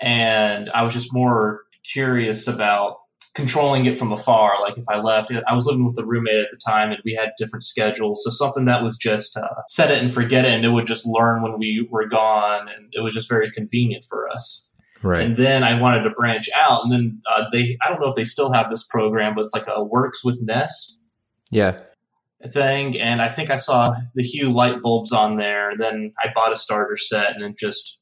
and 0.00 0.70
I 0.70 0.82
was 0.82 0.92
just 0.92 1.12
more 1.12 1.64
curious 1.84 2.46
about 2.46 2.98
controlling 3.34 3.86
it 3.86 3.96
from 3.96 4.10
afar. 4.10 4.60
Like 4.60 4.78
if 4.78 4.84
I 4.88 4.98
left, 4.98 5.32
I 5.46 5.54
was 5.54 5.64
living 5.64 5.86
with 5.86 5.98
a 5.98 6.04
roommate 6.04 6.40
at 6.40 6.50
the 6.50 6.56
time, 6.56 6.90
and 6.90 7.00
we 7.04 7.14
had 7.14 7.30
different 7.38 7.62
schedules. 7.62 8.22
So 8.24 8.30
something 8.30 8.64
that 8.64 8.82
was 8.82 8.96
just 8.96 9.36
uh, 9.36 9.62
set 9.68 9.90
it 9.90 9.98
and 9.98 10.12
forget 10.12 10.44
it, 10.44 10.50
and 10.50 10.64
it 10.64 10.70
would 10.70 10.86
just 10.86 11.06
learn 11.06 11.42
when 11.42 11.58
we 11.58 11.86
were 11.90 12.06
gone, 12.06 12.68
and 12.68 12.88
it 12.92 13.00
was 13.00 13.14
just 13.14 13.28
very 13.28 13.50
convenient 13.50 14.04
for 14.04 14.28
us. 14.28 14.74
Right. 15.02 15.22
And 15.22 15.36
then 15.36 15.62
I 15.62 15.80
wanted 15.80 16.02
to 16.02 16.10
branch 16.10 16.50
out, 16.58 16.82
and 16.82 16.92
then 16.92 17.20
uh, 17.30 17.44
they 17.52 17.78
I 17.80 17.88
don't 17.88 18.00
know 18.00 18.08
if 18.08 18.16
they 18.16 18.24
still 18.24 18.52
have 18.52 18.70
this 18.70 18.84
program, 18.84 19.34
but 19.34 19.42
it's 19.42 19.54
like 19.54 19.68
a 19.68 19.84
Works 19.84 20.24
with 20.24 20.40
Nest 20.42 21.00
yeah. 21.50 21.78
Thing, 22.52 23.00
and 23.00 23.20
I 23.20 23.28
think 23.28 23.50
I 23.50 23.56
saw 23.56 23.94
the 24.14 24.22
Hue 24.22 24.50
light 24.50 24.80
bulbs 24.80 25.12
on 25.12 25.36
there. 25.36 25.72
Then 25.76 26.12
I 26.22 26.28
bought 26.34 26.52
a 26.52 26.56
starter 26.56 26.96
set, 26.96 27.34
and 27.34 27.42
then 27.42 27.54
just 27.58 27.98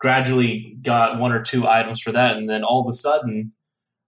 gradually 0.00 0.76
got 0.82 1.18
one 1.18 1.32
or 1.32 1.42
two 1.42 1.68
items 1.68 2.00
for 2.00 2.12
that, 2.12 2.36
and 2.36 2.48
then 2.48 2.64
all 2.64 2.80
of 2.80 2.88
a 2.88 2.92
sudden. 2.92 3.52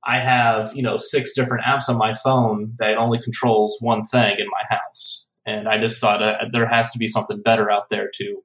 I 0.04 0.18
have, 0.18 0.74
you 0.74 0.82
know, 0.82 0.96
six 0.96 1.32
different 1.32 1.64
apps 1.64 1.88
on 1.88 1.96
my 1.96 2.12
phone 2.12 2.74
that 2.80 2.98
only 2.98 3.20
controls 3.20 3.76
one 3.78 4.02
thing 4.02 4.34
in 4.36 4.46
my 4.48 4.76
house. 4.76 5.28
And 5.46 5.68
I 5.68 5.78
just 5.78 6.00
thought 6.00 6.20
uh, 6.20 6.38
there 6.50 6.66
has 6.66 6.90
to 6.90 6.98
be 6.98 7.06
something 7.06 7.40
better 7.40 7.70
out 7.70 7.88
there 7.88 8.10
to 8.16 8.42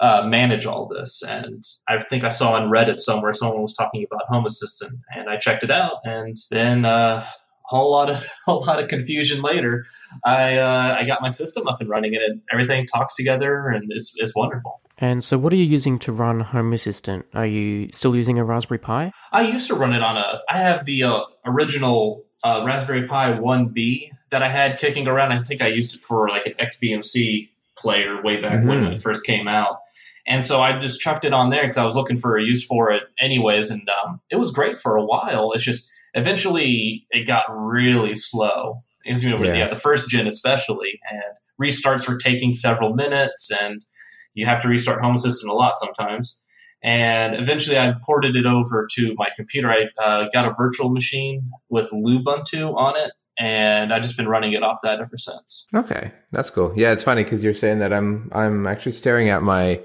uh, 0.00 0.26
manage 0.26 0.66
all 0.66 0.86
this. 0.86 1.22
And 1.22 1.64
I 1.88 2.02
think 2.02 2.22
I 2.22 2.28
saw 2.28 2.52
on 2.52 2.68
Reddit 2.68 3.00
somewhere 3.00 3.32
someone 3.32 3.62
was 3.62 3.74
talking 3.74 4.04
about 4.04 4.28
Home 4.28 4.44
Assistant, 4.44 4.98
and 5.16 5.30
I 5.30 5.38
checked 5.38 5.64
it 5.64 5.70
out. 5.70 5.98
And 6.04 6.36
then 6.50 6.84
uh, 6.84 7.26
whole 7.64 7.90
lot 7.90 8.10
of 8.10 8.26
a 8.46 8.54
lot 8.54 8.80
of 8.80 8.88
confusion 8.88 9.42
later, 9.42 9.86
I 10.24 10.58
uh, 10.58 10.96
I 11.00 11.04
got 11.04 11.22
my 11.22 11.28
system 11.28 11.66
up 11.66 11.80
and 11.80 11.88
running, 11.88 12.14
and 12.14 12.22
it, 12.22 12.40
everything 12.52 12.86
talks 12.86 13.14
together, 13.14 13.68
and 13.68 13.90
it's 13.90 14.12
it's 14.16 14.34
wonderful. 14.34 14.80
And 14.98 15.24
so, 15.24 15.36
what 15.38 15.52
are 15.52 15.56
you 15.56 15.64
using 15.64 15.98
to 16.00 16.12
run 16.12 16.40
Home 16.40 16.72
Assistant? 16.72 17.26
Are 17.34 17.46
you 17.46 17.90
still 17.92 18.14
using 18.14 18.38
a 18.38 18.44
Raspberry 18.44 18.78
Pi? 18.78 19.12
I 19.32 19.42
used 19.42 19.66
to 19.68 19.74
run 19.74 19.92
it 19.92 20.02
on 20.02 20.16
a. 20.16 20.40
I 20.48 20.58
have 20.58 20.84
the 20.84 21.04
uh, 21.04 21.24
original 21.44 22.24
uh, 22.44 22.62
Raspberry 22.64 23.06
Pi 23.06 23.32
1B 23.32 24.10
that 24.30 24.42
I 24.42 24.48
had 24.48 24.78
kicking 24.78 25.08
around. 25.08 25.32
I 25.32 25.42
think 25.42 25.62
I 25.62 25.68
used 25.68 25.94
it 25.94 26.02
for 26.02 26.28
like 26.28 26.46
an 26.46 26.54
XBMC 26.60 27.48
player 27.76 28.22
way 28.22 28.40
back 28.40 28.60
mm-hmm. 28.60 28.68
when 28.68 28.84
it 28.84 29.02
first 29.02 29.24
came 29.24 29.48
out. 29.48 29.78
And 30.26 30.44
so 30.44 30.62
I 30.62 30.78
just 30.78 31.00
chucked 31.00 31.24
it 31.24 31.34
on 31.34 31.50
there 31.50 31.62
because 31.62 31.76
I 31.76 31.84
was 31.84 31.96
looking 31.96 32.16
for 32.16 32.36
a 32.36 32.42
use 32.42 32.64
for 32.64 32.90
it 32.90 33.02
anyways. 33.18 33.70
And 33.70 33.88
um, 33.88 34.20
it 34.30 34.36
was 34.36 34.52
great 34.52 34.78
for 34.78 34.96
a 34.96 35.04
while. 35.04 35.52
It's 35.52 35.64
just 35.64 35.90
eventually 36.14 37.06
it 37.10 37.26
got 37.26 37.44
really 37.48 38.14
slow. 38.14 38.82
You 39.04 39.30
know, 39.30 39.42
yeah. 39.42 39.54
yeah, 39.54 39.68
the 39.68 39.76
first 39.76 40.08
gen 40.08 40.26
especially, 40.26 40.98
and 41.10 41.22
restarts 41.60 42.08
were 42.08 42.16
taking 42.16 42.54
several 42.54 42.94
minutes, 42.94 43.50
and 43.50 43.84
you 44.32 44.46
have 44.46 44.62
to 44.62 44.68
restart 44.68 45.02
Home 45.02 45.16
Assistant 45.16 45.50
a 45.50 45.54
lot 45.54 45.74
sometimes. 45.76 46.40
And 46.82 47.34
eventually, 47.34 47.78
I 47.78 47.94
ported 48.04 48.34
it 48.34 48.46
over 48.46 48.88
to 48.94 49.14
my 49.18 49.28
computer. 49.36 49.68
I 49.70 49.88
uh, 50.02 50.28
got 50.32 50.46
a 50.46 50.54
virtual 50.56 50.90
machine 50.90 51.50
with 51.68 51.90
Lubuntu 51.90 52.74
on 52.76 52.96
it, 52.96 53.12
and 53.38 53.92
I've 53.92 54.02
just 54.02 54.16
been 54.16 54.28
running 54.28 54.52
it 54.52 54.62
off 54.62 54.78
that 54.82 55.00
ever 55.00 55.18
since. 55.18 55.66
Okay, 55.74 56.10
that's 56.32 56.48
cool. 56.48 56.72
Yeah, 56.76 56.92
it's 56.92 57.04
funny 57.04 57.24
because 57.24 57.44
you're 57.44 57.54
saying 57.54 57.80
that 57.80 57.92
I'm 57.92 58.30
I'm 58.32 58.66
actually 58.66 58.92
staring 58.92 59.28
at 59.28 59.42
my 59.42 59.80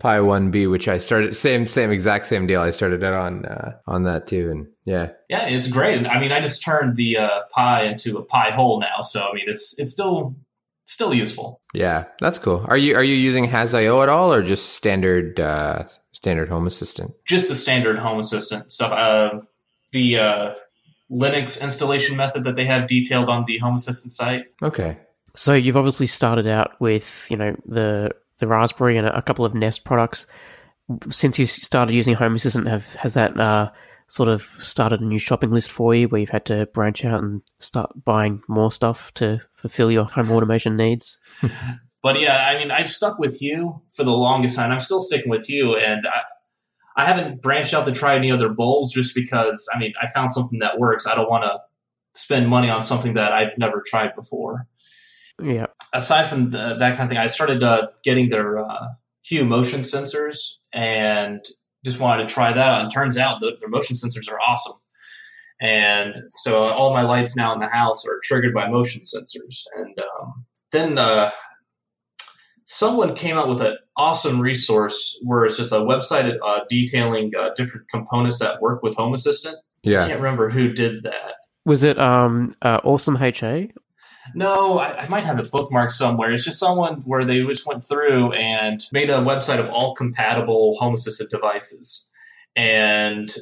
Pi 0.00 0.18
1B, 0.18 0.70
which 0.70 0.88
I 0.88 0.98
started 0.98 1.36
same 1.36 1.66
same 1.66 1.90
exact 1.90 2.26
same 2.26 2.46
deal. 2.46 2.60
I 2.60 2.72
started 2.72 3.02
it 3.02 3.12
on 3.12 3.44
uh, 3.46 3.78
on 3.86 4.02
that 4.04 4.26
too, 4.26 4.50
and 4.50 4.66
yeah, 4.84 5.10
yeah, 5.28 5.46
it's 5.46 5.68
great. 5.68 6.04
I 6.06 6.18
mean, 6.18 6.32
I 6.32 6.40
just 6.40 6.64
turned 6.64 6.96
the 6.96 7.18
uh, 7.18 7.40
Pi 7.50 7.84
into 7.84 8.18
a 8.18 8.24
Pi-hole 8.24 8.80
now, 8.80 9.02
so 9.02 9.28
I 9.28 9.32
mean, 9.32 9.44
it's 9.46 9.78
it's 9.78 9.92
still 9.92 10.34
still 10.86 11.14
useful. 11.14 11.60
Yeah, 11.72 12.04
that's 12.20 12.38
cool. 12.38 12.64
Are 12.68 12.76
you 12.76 12.96
are 12.96 13.04
you 13.04 13.14
using 13.14 13.44
Hass.io 13.44 14.02
at 14.02 14.08
all, 14.08 14.32
or 14.32 14.42
just 14.42 14.74
standard 14.74 15.38
uh, 15.38 15.84
standard 16.12 16.48
Home 16.48 16.66
Assistant? 16.66 17.12
Just 17.24 17.48
the 17.48 17.54
standard 17.54 17.98
Home 17.98 18.18
Assistant 18.18 18.72
stuff. 18.72 18.92
Uh, 18.92 19.40
the 19.92 20.18
uh, 20.18 20.54
Linux 21.10 21.62
installation 21.62 22.16
method 22.16 22.44
that 22.44 22.56
they 22.56 22.64
have 22.64 22.88
detailed 22.88 23.28
on 23.28 23.44
the 23.46 23.58
Home 23.58 23.76
Assistant 23.76 24.12
site. 24.12 24.46
Okay. 24.60 24.98
So 25.36 25.54
you've 25.54 25.76
obviously 25.76 26.06
started 26.06 26.46
out 26.46 26.72
with 26.80 27.26
you 27.30 27.36
know 27.36 27.56
the 27.66 28.10
the 28.44 28.50
Raspberry 28.50 28.96
and 28.96 29.06
a 29.06 29.22
couple 29.22 29.44
of 29.44 29.54
Nest 29.54 29.84
products. 29.84 30.26
Since 31.10 31.36
Hue 31.36 31.46
started 31.46 31.94
using 31.94 32.14
Home 32.14 32.34
Assistant, 32.34 32.68
have 32.68 32.94
has 32.96 33.14
that 33.14 33.40
uh, 33.40 33.70
sort 34.08 34.28
of 34.28 34.42
started 34.58 35.00
a 35.00 35.04
new 35.04 35.18
shopping 35.18 35.50
list 35.50 35.70
for 35.70 35.94
Hue 35.94 36.08
where 36.08 36.20
you've 36.20 36.30
had 36.30 36.44
to 36.46 36.66
branch 36.66 37.04
out 37.04 37.22
and 37.22 37.40
start 37.58 37.92
buying 38.04 38.42
more 38.48 38.70
stuff 38.70 39.12
to 39.14 39.40
fulfill 39.54 39.90
your 39.90 40.04
home 40.04 40.30
automation 40.30 40.76
needs? 40.76 41.18
but 42.02 42.20
yeah, 42.20 42.46
I 42.48 42.58
mean, 42.58 42.70
I've 42.70 42.90
stuck 42.90 43.18
with 43.18 43.40
you 43.40 43.80
for 43.90 44.04
the 44.04 44.10
longest 44.10 44.56
time. 44.56 44.70
I'm 44.70 44.80
still 44.80 45.00
sticking 45.00 45.30
with 45.30 45.48
you, 45.48 45.74
and 45.76 46.06
I, 46.06 47.02
I 47.02 47.06
haven't 47.06 47.40
branched 47.40 47.72
out 47.72 47.86
to 47.86 47.92
try 47.92 48.14
any 48.14 48.30
other 48.30 48.50
bulbs 48.50 48.92
just 48.92 49.14
because, 49.14 49.66
I 49.74 49.78
mean, 49.78 49.94
I 50.00 50.08
found 50.08 50.32
something 50.32 50.58
that 50.58 50.78
works. 50.78 51.06
I 51.06 51.14
don't 51.14 51.30
want 51.30 51.44
to 51.44 51.60
spend 52.14 52.48
money 52.48 52.68
on 52.68 52.82
something 52.82 53.14
that 53.14 53.32
I've 53.32 53.56
never 53.58 53.82
tried 53.84 54.14
before. 54.14 54.66
Yeah. 55.42 55.66
Aside 55.92 56.28
from 56.28 56.50
the, 56.50 56.76
that 56.78 56.96
kind 56.96 57.02
of 57.02 57.08
thing, 57.08 57.18
I 57.18 57.26
started 57.26 57.62
uh, 57.62 57.88
getting 58.02 58.30
their 58.30 58.58
uh, 58.58 58.88
Hue 59.24 59.44
motion 59.44 59.82
sensors 59.82 60.54
and 60.72 61.44
just 61.84 62.00
wanted 62.00 62.28
to 62.28 62.34
try 62.34 62.52
that 62.52 62.66
out. 62.66 62.82
And 62.82 62.92
turns 62.92 63.18
out 63.18 63.40
the, 63.40 63.56
their 63.58 63.68
motion 63.68 63.96
sensors 63.96 64.30
are 64.30 64.40
awesome. 64.40 64.74
And 65.60 66.14
so 66.42 66.58
all 66.58 66.92
my 66.92 67.02
lights 67.02 67.36
now 67.36 67.52
in 67.54 67.60
the 67.60 67.68
house 67.68 68.06
are 68.06 68.20
triggered 68.22 68.54
by 68.54 68.68
motion 68.68 69.02
sensors. 69.02 69.62
And 69.76 69.98
um, 69.98 70.44
then 70.72 70.98
uh, 70.98 71.30
someone 72.64 73.14
came 73.14 73.36
out 73.36 73.48
with 73.48 73.60
an 73.60 73.76
awesome 73.96 74.40
resource 74.40 75.18
where 75.22 75.44
it's 75.44 75.56
just 75.56 75.72
a 75.72 75.76
website 75.76 76.36
uh, 76.44 76.60
detailing 76.68 77.32
uh, 77.38 77.50
different 77.56 77.88
components 77.88 78.40
that 78.40 78.60
work 78.60 78.82
with 78.82 78.96
Home 78.96 79.14
Assistant. 79.14 79.56
Yeah. 79.82 80.04
I 80.04 80.08
can't 80.08 80.20
remember 80.20 80.50
who 80.50 80.72
did 80.72 81.04
that. 81.04 81.34
Was 81.64 81.82
it 81.82 81.98
um, 81.98 82.54
uh, 82.60 82.80
Awesome 82.84 83.16
HA 83.16 83.70
no, 84.34 84.78
I, 84.78 85.02
I, 85.02 85.08
might 85.08 85.24
have 85.24 85.38
it 85.38 85.50
bookmarked 85.50 85.92
somewhere. 85.92 86.32
It's 86.32 86.44
just 86.44 86.58
someone 86.58 87.02
where 87.02 87.24
they 87.24 87.44
just 87.44 87.66
went 87.66 87.84
through 87.84 88.32
and 88.32 88.82
made 88.92 89.10
a 89.10 89.18
website 89.18 89.58
of 89.58 89.70
all 89.70 89.94
compatible 89.94 90.76
Home 90.78 90.94
Assistant 90.94 91.30
devices. 91.30 92.08
And 92.56 93.34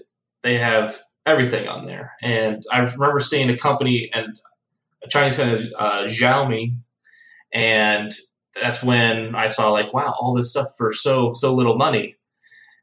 they 0.42 0.58
have 0.58 0.98
everything 1.26 1.68
on 1.68 1.86
there. 1.86 2.12
And 2.22 2.64
I 2.72 2.80
remember 2.80 3.20
seeing 3.20 3.50
a 3.50 3.56
company 3.56 4.10
and 4.12 4.40
a 5.04 5.08
Chinese 5.08 5.36
company, 5.36 5.70
uh, 5.78 6.04
Xiaomi, 6.04 6.76
and 7.52 8.12
that's 8.60 8.82
when 8.82 9.34
I 9.34 9.46
saw 9.46 9.70
like, 9.70 9.92
wow, 9.92 10.14
all 10.18 10.34
this 10.34 10.50
stuff 10.50 10.68
for 10.76 10.92
so 10.92 11.32
so 11.32 11.54
little 11.54 11.76
money. 11.76 12.16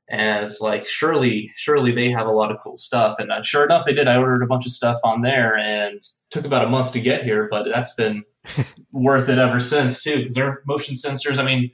And 0.10 0.44
it's 0.44 0.62
like 0.62 0.86
surely 0.86 1.52
surely 1.56 1.92
they 1.92 2.10
have 2.10 2.28
a 2.28 2.32
lot 2.32 2.52
of 2.52 2.60
cool 2.62 2.76
stuff. 2.76 3.18
And 3.20 3.32
uh, 3.32 3.44
sure 3.44 3.66
enough 3.66 3.86
they 3.86 3.94
did. 3.94 4.08
I 4.08 4.18
ordered 4.18 4.44
a 4.44 4.48
bunch 4.48 4.66
of 4.66 4.72
stuff 4.72 5.00
on 5.04 5.22
there 5.22 5.58
and 5.58 6.02
took 6.32 6.46
about 6.46 6.66
a 6.66 6.70
month 6.70 6.92
to 6.92 7.00
get 7.00 7.24
here 7.24 7.48
but 7.50 7.66
that's 7.68 7.96
been 7.96 8.24
worth 8.92 9.30
it 9.30 9.40
ever 9.40 9.60
since 9.60 10.04
too 10.04 10.18
because 10.18 10.36
their 10.36 10.62
motion 10.68 10.94
sensors 10.94 11.40
i 11.40 11.44
mean 11.44 11.72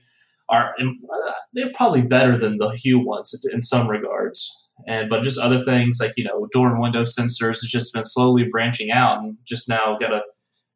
are 0.50 0.76
uh, 0.80 1.32
they're 1.54 1.71
probably 1.74 2.02
better 2.02 2.38
than 2.38 2.58
the 2.58 2.69
hue 2.71 3.00
ones 3.00 3.34
in 3.52 3.62
some 3.62 3.88
regards. 3.88 4.63
And 4.88 5.10
but 5.10 5.24
just 5.24 5.39
other 5.39 5.63
things 5.63 6.00
like 6.00 6.13
you 6.17 6.26
know 6.26 6.48
door 6.52 6.69
and 6.69 6.82
window 6.82 7.04
sensors 7.04 7.62
has 7.62 7.69
just 7.69 7.93
been 7.93 8.04
slowly 8.04 8.43
branching 8.43 8.91
out 8.91 9.19
and 9.19 9.38
just 9.45 9.69
now 9.69 9.98
got 9.98 10.10
to 10.10 10.24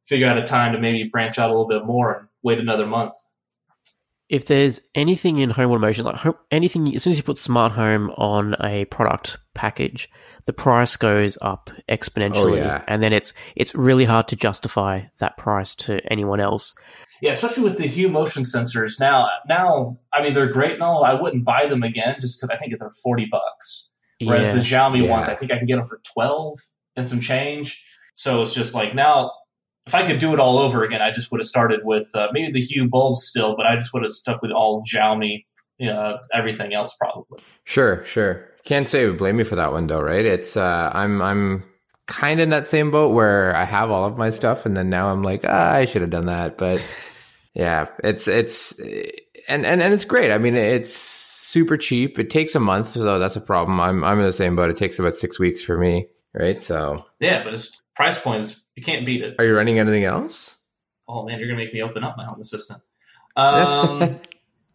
figure 0.08 0.28
out 0.28 0.38
a 0.38 0.43
time 0.43 0.74
to 0.74 0.80
maybe 0.80 1.04
branch 1.04 1.38
out 1.38 1.50
a 1.50 1.54
little 1.54 1.67
bit 1.67 1.86
more 1.86 2.13
and 2.15 2.28
wait 2.41 2.60
another 2.60 2.88
month 2.88 3.13
if 4.30 4.46
there's 4.46 4.80
anything 4.96 5.39
in 5.39 5.50
home 5.50 5.72
automation, 5.72 6.06
like 6.06 6.15
home, 6.15 6.36
anything, 6.52 6.96
as 6.96 7.04
soon 7.04 7.12
as 7.12 7.18
you 7.18 7.24
put 7.24 7.38
smart 7.38 7.72
home 7.74 8.12
on 8.12 8.56
a 8.63 8.86
product 8.86 9.38
package, 9.56 10.08
the 10.46 10.54
price 10.54 10.96
goes 10.98 11.38
up 11.42 11.70
exponentially, 11.89 12.52
Oh, 12.54 12.56
yeah. 12.56 12.84
and 12.88 13.02
then 13.04 13.12
it's 13.12 13.34
it's 13.56 13.74
really 13.76 14.06
hard 14.06 14.28
to 14.30 14.36
justify 14.36 15.02
that 15.18 15.38
price 15.38 15.76
to 15.76 16.00
anyone 16.12 16.39
else. 16.39 16.74
Yeah, 17.22 17.34
especially 17.34 17.63
with 17.63 17.78
the 17.78 17.88
Hue 17.88 18.08
motion 18.08 18.44
sensors. 18.44 19.00
Now, 19.00 19.30
now, 19.48 20.00
I 20.13 20.24
mean, 20.24 20.34
they're 20.34 20.48
great 20.54 20.74
and 20.76 20.84
all. 20.84 21.04
I 21.04 21.13
wouldn't 21.20 21.44
buy 21.44 21.65
them 21.68 21.84
again 21.84 22.15
just 22.22 22.39
because 22.39 22.50
I 22.50 22.58
think 22.58 22.78
they're 22.80 22.92
forty 23.04 23.26
bucks. 23.26 23.89
Whereas 24.24 24.48
yeah, 24.48 24.54
the 24.54 24.60
Xiaomi 24.60 25.04
Yeah. 25.04 25.10
ones, 25.12 25.28
I 25.30 25.36
think 25.36 25.52
I 25.52 25.58
can 25.58 25.65
get 25.68 25.78
them 25.78 25.86
for 25.88 26.00
twelve 26.13 26.58
and 26.96 27.08
some 27.08 27.20
change. 27.20 27.84
So 28.15 28.42
it's 28.42 28.54
just 28.54 28.74
like 28.76 28.94
now, 28.94 29.32
if 29.89 29.95
I 29.95 30.06
could 30.06 30.19
do 30.19 30.34
it 30.34 30.39
all 30.39 30.60
over 30.60 30.84
again, 30.84 31.02
I 31.02 31.10
just 31.10 31.32
would 31.32 31.39
have 31.41 31.47
started 31.47 31.80
with 31.84 32.13
uh, 32.13 32.28
maybe 32.32 32.52
the 32.52 32.62
Hue 32.62 32.88
bulbs 32.88 33.23
still, 33.23 33.56
but 33.56 33.65
I 33.65 33.75
just 33.75 33.91
would 33.91 34.04
have 34.04 34.12
stuck 34.12 34.39
with 34.43 34.52
all 34.52 34.84
Xiaomi, 34.84 35.43
uh, 35.82 36.17
everything 36.32 36.75
else 36.75 36.93
probably. 36.95 37.39
Sure, 37.63 38.06
sure. 38.06 38.47
Can't 38.65 38.88
say 38.88 39.10
blame 39.10 39.38
me 39.38 39.43
for 39.43 39.56
that 39.56 39.71
one 39.71 39.88
though, 39.88 39.99
right? 39.99 40.25
It's 40.25 40.56
uh 40.56 40.91
I'm 40.93 41.23
I'm 41.23 41.63
kind 42.06 42.39
of 42.39 42.43
in 42.43 42.49
that 42.52 42.67
same 42.67 42.91
boat 42.91 43.15
where 43.15 43.56
I 43.56 43.63
have 43.63 43.89
all 43.89 44.06
of 44.06 44.15
my 44.15 44.30
stuff 44.30 44.63
and 44.63 44.78
then 44.78 44.91
now 44.91 45.10
I'm 45.10 45.23
like, 45.23 45.41
ah, 45.47 45.71
I 45.71 45.86
should 45.86 46.04
have 46.04 46.12
done 46.12 46.28
that, 46.28 46.60
but 46.60 46.84
yeah, 47.56 47.88
it's 48.04 48.28
it's 48.28 48.80
and 49.47 49.65
and 49.65 49.82
and 49.82 49.91
it's 49.91 50.06
great. 50.06 50.30
I 50.30 50.38
mean, 50.38 50.54
it's 50.56 50.93
super 50.93 51.78
cheap. 51.78 52.19
It 52.19 52.30
takes 52.30 52.54
a 52.54 52.60
month, 52.60 52.91
so 52.91 53.17
that's 53.17 53.36
a 53.36 53.41
problem. 53.41 53.80
I'm 53.80 54.04
I'm 54.04 54.19
in 54.19 54.25
the 54.25 54.34
same 54.34 54.56
boat. 54.56 54.69
It 54.69 54.78
takes 54.78 54.99
about 54.99 55.17
6 55.17 55.39
weeks 55.39 55.63
for 55.63 55.80
me, 55.80 56.06
right? 56.36 56.62
So, 56.62 57.04
Yeah, 57.19 57.43
but 57.43 57.56
its 57.56 57.82
price 57.95 58.19
points, 58.19 58.63
you 58.80 58.86
can't 58.86 59.06
beat 59.06 59.22
it. 59.22 59.36
are 59.38 59.46
you 59.46 59.54
running 59.56 59.78
anything 59.78 60.06
else? 60.06 60.58
Oh 61.08 61.26
man, 61.26 61.38
you're 61.39 61.48
gonna 61.50 61.58
make 61.60 61.74
me 61.74 61.82
open 61.82 62.02
up 62.04 62.15
my 62.18 62.24
Home 62.26 62.39
Assistant. 62.42 62.82
Um, 63.36 64.20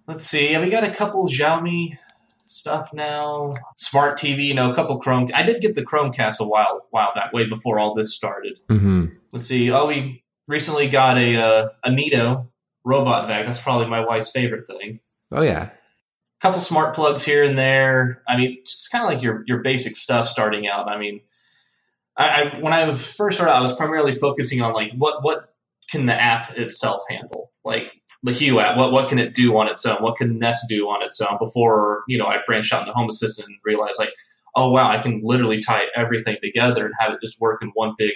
let's 0.06 0.24
see. 0.24 0.56
We 0.56 0.70
got 0.70 0.84
a 0.84 0.90
couple 0.90 1.26
Xiaomi 1.28 1.98
stuff 2.46 2.94
now. 2.94 3.52
Smart 3.76 4.18
TV, 4.18 4.44
you 4.44 4.54
know, 4.54 4.70
a 4.70 4.74
couple 4.74 4.96
Chrome. 4.98 5.30
I 5.34 5.42
did 5.42 5.60
get 5.60 5.74
the 5.74 5.84
Chromecast 5.84 6.38
a 6.40 6.46
while 6.48 6.86
while 6.90 7.10
back, 7.14 7.32
way 7.34 7.46
before 7.46 7.78
all 7.78 7.94
this 7.94 8.14
started. 8.14 8.60
Mhm. 8.70 9.16
Let's 9.32 9.46
see. 9.46 9.70
Oh, 9.70 9.86
we 9.86 10.22
recently 10.48 10.88
got 10.88 11.18
a 11.18 11.36
uh, 11.36 11.68
a 11.82 11.90
Neato 11.90 12.48
robot 12.84 13.26
vac. 13.26 13.44
That's 13.44 13.60
probably 13.60 13.88
my 13.88 14.00
wife's 14.06 14.30
favorite 14.30 14.66
thing. 14.66 15.00
Oh 15.32 15.42
yeah. 15.42 15.70
couple 16.40 16.60
smart 16.60 16.94
plugs 16.94 17.24
here 17.24 17.42
and 17.44 17.58
there. 17.58 18.22
I 18.28 18.36
mean, 18.38 18.58
just 18.64 18.90
kind 18.92 19.04
of 19.04 19.10
like 19.12 19.22
your 19.22 19.42
your 19.46 19.58
basic 19.62 19.96
stuff 19.96 20.28
starting 20.28 20.66
out. 20.68 20.90
I 20.90 20.96
mean, 20.96 21.20
I, 22.16 22.52
I 22.54 22.60
when 22.60 22.72
I 22.72 22.94
first 22.94 23.38
started, 23.38 23.54
I 23.54 23.62
was 23.62 23.74
primarily 23.76 24.14
focusing 24.14 24.62
on 24.62 24.72
like 24.74 24.92
what 24.96 25.24
what 25.24 25.54
can 25.90 26.06
the 26.06 26.14
app 26.14 26.56
itself 26.58 27.04
handle, 27.10 27.52
like 27.64 28.00
the 28.22 28.32
Hue 28.32 28.60
app. 28.60 28.76
What 28.76 28.92
what 28.92 29.08
can 29.08 29.18
it 29.18 29.34
do 29.34 29.56
on 29.58 29.68
its 29.68 29.84
own? 29.86 30.02
What 30.02 30.16
can 30.16 30.38
Nest 30.38 30.66
do 30.68 30.86
on 30.88 31.02
its 31.02 31.20
own? 31.20 31.38
Before 31.38 32.04
you 32.08 32.18
know, 32.18 32.26
I 32.26 32.40
branched 32.46 32.72
out 32.72 32.82
into 32.82 32.92
Home 32.94 33.08
Assistant 33.08 33.48
and 33.48 33.58
realized 33.64 33.98
like, 33.98 34.12
oh 34.56 34.70
wow, 34.70 34.90
I 34.90 34.98
can 34.98 35.20
literally 35.22 35.60
tie 35.60 35.86
everything 35.96 36.38
together 36.42 36.86
and 36.86 36.94
have 37.00 37.12
it 37.14 37.20
just 37.22 37.40
work 37.40 37.62
in 37.62 37.70
one 37.74 37.94
big 37.98 38.12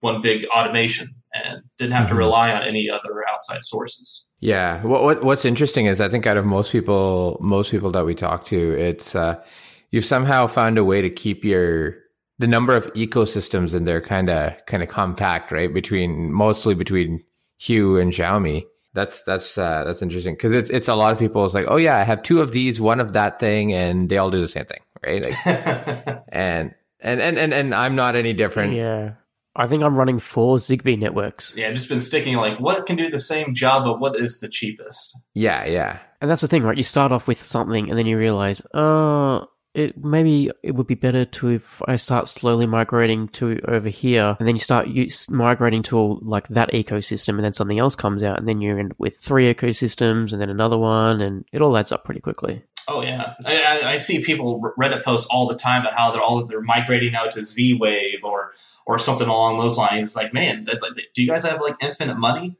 one 0.00 0.20
big 0.22 0.46
automation, 0.56 1.08
and 1.34 1.62
didn't 1.78 1.94
have 1.94 2.08
to 2.08 2.14
Mhm. 2.14 2.18
rely 2.18 2.52
on 2.52 2.62
any 2.62 2.90
other 2.90 3.24
outside 3.32 3.64
sources. 3.64 4.26
Yeah. 4.40 4.82
What, 4.84 5.02
what 5.04 5.24
what's 5.24 5.44
interesting 5.46 5.86
is 5.86 6.00
I 6.00 6.08
think 6.08 6.26
out 6.26 6.36
of 6.36 6.46
most 6.46 6.72
people 6.72 7.38
most 7.40 7.70
people 7.70 7.92
that 7.92 8.06
we 8.06 8.14
talk 8.14 8.44
to, 8.46 8.72
it's 8.72 9.16
uh 9.16 9.42
you've 9.90 10.04
somehow 10.06 10.46
found 10.48 10.78
a 10.78 10.84
way 10.84 11.02
to 11.02 11.10
keep 11.10 11.44
your 11.44 11.96
the 12.38 12.46
number 12.46 12.74
of 12.74 12.92
ecosystems 12.94 13.74
in 13.74 13.84
there 13.84 14.00
kind 14.00 14.30
of 14.30 14.54
kind 14.66 14.82
of 14.82 14.88
compact, 14.88 15.52
right? 15.52 15.72
Between 15.72 16.32
mostly 16.32 16.74
between 16.74 17.22
Hue 17.58 17.98
and 17.98 18.12
Xiaomi. 18.12 18.64
That's 18.94 19.22
that's 19.22 19.56
uh 19.56 19.84
that's 19.84 20.02
interesting 20.02 20.34
because 20.34 20.52
it's 20.52 20.68
it's 20.68 20.88
a 20.88 20.94
lot 20.94 21.12
of 21.12 21.18
people 21.18 21.44
it's 21.44 21.54
like, 21.54 21.66
"Oh 21.68 21.76
yeah, 21.76 21.96
I 21.96 22.02
have 22.02 22.22
two 22.22 22.40
of 22.40 22.52
these, 22.52 22.80
one 22.80 23.00
of 23.00 23.14
that 23.14 23.40
thing 23.40 23.72
and 23.72 24.08
they 24.08 24.18
all 24.18 24.30
do 24.30 24.40
the 24.40 24.48
same 24.48 24.66
thing." 24.66 24.80
Right? 25.04 25.22
Like 25.22 25.46
and 26.28 26.74
and 27.00 27.20
and 27.20 27.38
and, 27.38 27.54
and 27.54 27.74
I'm 27.74 27.94
not 27.96 28.16
any 28.16 28.32
different. 28.32 28.74
yeah. 28.74 29.12
I 29.54 29.66
think 29.66 29.82
I'm 29.82 29.98
running 29.98 30.18
four 30.18 30.56
Zigbee 30.56 30.98
networks, 30.98 31.54
yeah, 31.54 31.68
I've 31.68 31.74
just 31.74 31.90
been 31.90 32.00
sticking 32.00 32.36
like 32.36 32.58
what 32.58 32.86
can 32.86 32.96
do 32.96 33.10
the 33.10 33.18
same 33.18 33.54
job, 33.54 33.84
but 33.84 34.00
what 34.00 34.16
is 34.16 34.40
the 34.40 34.48
cheapest? 34.48 35.18
Yeah, 35.34 35.66
yeah. 35.66 35.98
and 36.22 36.30
that's 36.30 36.40
the 36.40 36.48
thing, 36.48 36.62
right? 36.62 36.76
You 36.76 36.82
start 36.82 37.12
off 37.12 37.26
with 37.26 37.44
something, 37.44 37.90
and 37.90 37.98
then 37.98 38.06
you 38.06 38.16
realize, 38.16 38.62
oh, 38.72 39.46
it 39.74 40.02
maybe 40.02 40.50
it 40.62 40.74
would 40.74 40.86
be 40.86 40.94
better 40.94 41.24
to 41.24 41.48
if 41.50 41.80
I 41.86 41.96
start 41.96 42.28
slowly 42.28 42.66
migrating 42.66 43.28
to 43.28 43.58
over 43.66 43.88
here, 43.88 44.36
and 44.38 44.46
then 44.46 44.54
you 44.54 44.60
start 44.60 44.88
migrating 45.30 45.82
to 45.84 46.18
like 46.22 46.48
that 46.48 46.72
ecosystem, 46.72 47.36
and 47.36 47.44
then 47.44 47.52
something 47.52 47.78
else 47.78 47.96
comes 47.96 48.22
out, 48.22 48.38
and 48.38 48.46
then 48.46 48.60
you're 48.60 48.78
in 48.78 48.92
with 48.98 49.16
three 49.18 49.52
ecosystems, 49.52 50.32
and 50.32 50.40
then 50.40 50.50
another 50.50 50.78
one, 50.78 51.20
and 51.20 51.44
it 51.52 51.62
all 51.62 51.76
adds 51.76 51.92
up 51.92 52.04
pretty 52.04 52.20
quickly. 52.20 52.62
Oh 52.88 53.00
yeah, 53.02 53.34
I, 53.46 53.82
I, 53.84 53.96
see 53.98 54.24
people 54.24 54.60
Reddit 54.76 55.04
posts 55.04 55.28
all 55.30 55.46
the 55.46 55.56
time 55.56 55.82
about 55.82 55.96
how 55.96 56.10
they're 56.10 56.20
all 56.20 56.44
they're 56.44 56.60
migrating 56.60 57.12
now 57.12 57.26
to 57.26 57.42
Z 57.42 57.74
Wave 57.74 58.24
or 58.24 58.52
or 58.86 58.98
something 58.98 59.28
along 59.28 59.58
those 59.58 59.78
lines. 59.78 60.16
Like, 60.16 60.34
man, 60.34 60.64
that's 60.64 60.82
like, 60.82 60.94
do 61.14 61.22
you 61.22 61.28
guys 61.28 61.44
have 61.44 61.60
like 61.60 61.76
infinite 61.80 62.18
money? 62.18 62.56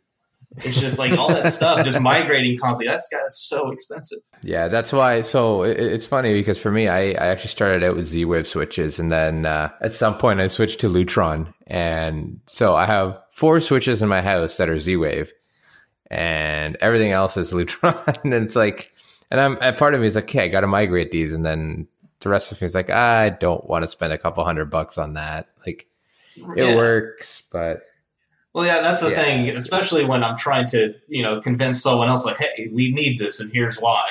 It's 0.58 0.78
just 0.78 0.98
like 0.98 1.18
all 1.18 1.28
that 1.28 1.52
stuff, 1.52 1.84
just 1.84 2.00
migrating 2.00 2.58
constantly. 2.58 2.86
That's 2.92 3.08
that's 3.08 3.38
so 3.38 3.70
expensive. 3.70 4.18
Yeah, 4.42 4.68
that's 4.68 4.92
why. 4.92 5.22
So 5.22 5.62
it, 5.62 5.78
it's 5.80 6.06
funny 6.06 6.34
because 6.34 6.58
for 6.58 6.70
me, 6.70 6.88
I, 6.88 7.12
I 7.12 7.26
actually 7.28 7.48
started 7.48 7.82
out 7.82 7.96
with 7.96 8.06
Z 8.06 8.24
Wave 8.26 8.46
switches, 8.46 8.98
and 8.98 9.10
then 9.10 9.46
uh, 9.46 9.70
at 9.80 9.94
some 9.94 10.18
point 10.18 10.40
I 10.40 10.48
switched 10.48 10.80
to 10.80 10.88
Lutron, 10.90 11.52
and 11.66 12.40
so 12.48 12.74
I 12.76 12.84
have 12.86 13.18
four 13.30 13.60
switches 13.60 14.02
in 14.02 14.08
my 14.08 14.20
house 14.20 14.56
that 14.58 14.68
are 14.68 14.78
Z 14.78 14.96
Wave, 14.96 15.32
and 16.10 16.76
everything 16.80 17.12
else 17.12 17.36
is 17.36 17.52
Lutron. 17.54 18.22
and 18.24 18.34
it's 18.34 18.56
like, 18.56 18.92
and 19.30 19.40
I'm 19.40 19.58
and 19.60 19.76
part 19.76 19.94
of 19.94 20.00
me 20.00 20.06
is 20.06 20.14
like, 20.14 20.24
okay, 20.24 20.44
I 20.44 20.48
got 20.48 20.60
to 20.60 20.66
migrate 20.66 21.10
these, 21.10 21.32
and 21.32 21.44
then 21.46 21.86
the 22.20 22.28
rest 22.28 22.52
of 22.52 22.60
me 22.60 22.66
is 22.66 22.74
like, 22.74 22.90
I 22.90 23.30
don't 23.30 23.66
want 23.68 23.82
to 23.84 23.88
spend 23.88 24.12
a 24.12 24.18
couple 24.18 24.44
hundred 24.44 24.66
bucks 24.70 24.98
on 24.98 25.14
that. 25.14 25.48
Like 25.66 25.86
it 26.36 26.64
Yeah. 26.64 26.76
works, 26.76 27.42
but 27.50 27.82
Well, 28.54 28.66
yeah, 28.66 28.80
that's 28.82 29.00
the 29.00 29.10
Yeah. 29.10 29.22
thing. 29.22 29.48
Especially 29.56 30.04
when 30.04 30.22
I'm 30.22 30.36
trying 30.36 30.66
to, 30.68 30.94
you 31.08 31.22
know, 31.22 31.40
convince 31.40 31.82
someone 31.82 32.08
else, 32.08 32.24
like, 32.26 32.38
hey, 32.38 32.68
we 32.72 32.92
need 32.92 33.18
this, 33.18 33.40
and 33.40 33.50
here's 33.52 33.78
why, 33.80 34.04